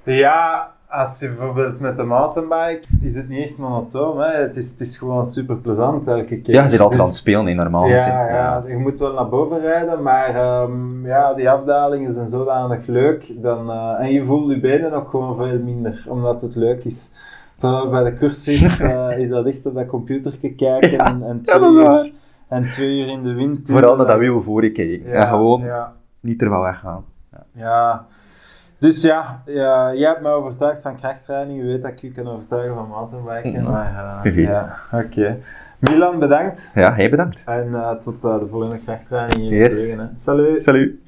Ja, 0.04 0.72
als 0.92 1.20
je 1.20 1.28
bijvoorbeeld 1.28 1.80
met 1.80 1.98
de 1.98 2.04
mountainbike, 2.04 2.82
is 3.02 3.16
het 3.16 3.30
niet 3.30 3.44
echt 3.44 3.58
monotoon. 3.58 4.20
Hè? 4.22 4.32
Het, 4.32 4.56
is, 4.56 4.70
het 4.70 4.80
is 4.80 4.98
gewoon 4.98 5.26
super 5.26 5.56
plezant 5.56 6.08
elke 6.08 6.42
keer. 6.42 6.56
Ja, 6.56 6.64
je 6.64 6.70
zit 6.70 6.80
altijd 6.80 7.00
dus, 7.00 7.08
aan 7.08 7.14
het 7.14 7.22
spelen 7.22 7.48
in 7.48 7.56
normaal. 7.56 7.88
Ja, 7.88 8.08
ja, 8.08 8.30
ja, 8.30 8.64
je 8.68 8.78
moet 8.78 9.00
wel 9.00 9.14
naar 9.14 9.30
boven 9.30 9.60
rijden, 9.60 10.02
maar 10.02 10.62
um, 10.62 11.06
ja, 11.06 11.34
die 11.34 11.50
afdalingen 11.50 12.14
zijn 12.14 12.30
zodanig 12.30 12.86
leuk. 12.86 13.42
Dan, 13.42 13.70
uh, 13.70 13.96
en 14.00 14.12
je 14.14 14.26
voelt 14.26 14.52
je 14.52 14.60
benen 14.60 14.94
ook 14.94 15.10
gewoon 15.10 15.36
veel 15.36 15.60
minder, 15.60 16.06
omdat 16.08 16.42
het 16.42 16.56
leuk 16.56 16.84
is. 16.84 17.12
Terwijl 17.56 17.90
bij 17.90 18.04
de 18.04 18.14
cursus 18.14 18.80
uh, 18.82 19.18
is 19.18 19.30
dat 19.30 19.46
echt 19.46 19.66
op 19.66 19.74
dat 19.74 19.86
computer 19.86 20.38
kijken 20.38 20.92
ja, 20.92 21.06
en, 21.06 21.24
en, 21.24 21.42
twee 21.42 21.62
uur, 21.62 22.12
en 22.48 22.68
twee 22.68 23.00
uur 23.00 23.08
in 23.08 23.24
de 23.24 23.34
wind. 23.34 23.70
Vooral 23.72 23.98
dat 23.98 24.08
dat 24.08 24.18
wiel 24.18 24.42
voor. 24.42 24.66
Ja, 24.66 25.04
en 25.04 25.28
gewoon 25.28 25.64
niet 26.20 26.42
er 26.42 26.50
wel 26.50 26.62
weggaan. 26.62 27.04
ja. 27.54 28.06
Dus 28.82 29.02
ja, 29.02 29.42
ja, 29.46 29.94
jij 29.94 30.08
hebt 30.08 30.22
mij 30.22 30.32
overtuigd 30.32 30.82
van 30.82 30.96
krachttraining. 30.96 31.60
Je 31.60 31.66
weet 31.66 31.82
dat 31.82 31.92
ik 31.92 32.00
je 32.00 32.12
kan 32.12 32.28
overtuigen 32.28 32.76
van 32.76 32.88
mountainbiken. 32.88 33.62
Mm 33.62 33.72
Maar 33.72 34.22
uh, 34.26 34.38
ja, 34.38 34.78
oké. 34.92 35.06
Okay. 35.06 35.40
Milan, 35.80 36.20
bedankt. 36.20 36.72
Ja, 36.76 36.94
hij 36.94 37.10
bedankt. 37.10 37.44
En 37.46 37.68
uh, 37.68 37.92
tot 37.92 38.24
uh, 38.24 38.40
de 38.40 38.48
volgende 38.48 38.80
krachttraining 38.86 39.40
hier 39.40 39.64
yes. 39.64 39.88
in. 39.88 40.10
Salut. 40.16 40.64
Salut. 40.64 41.02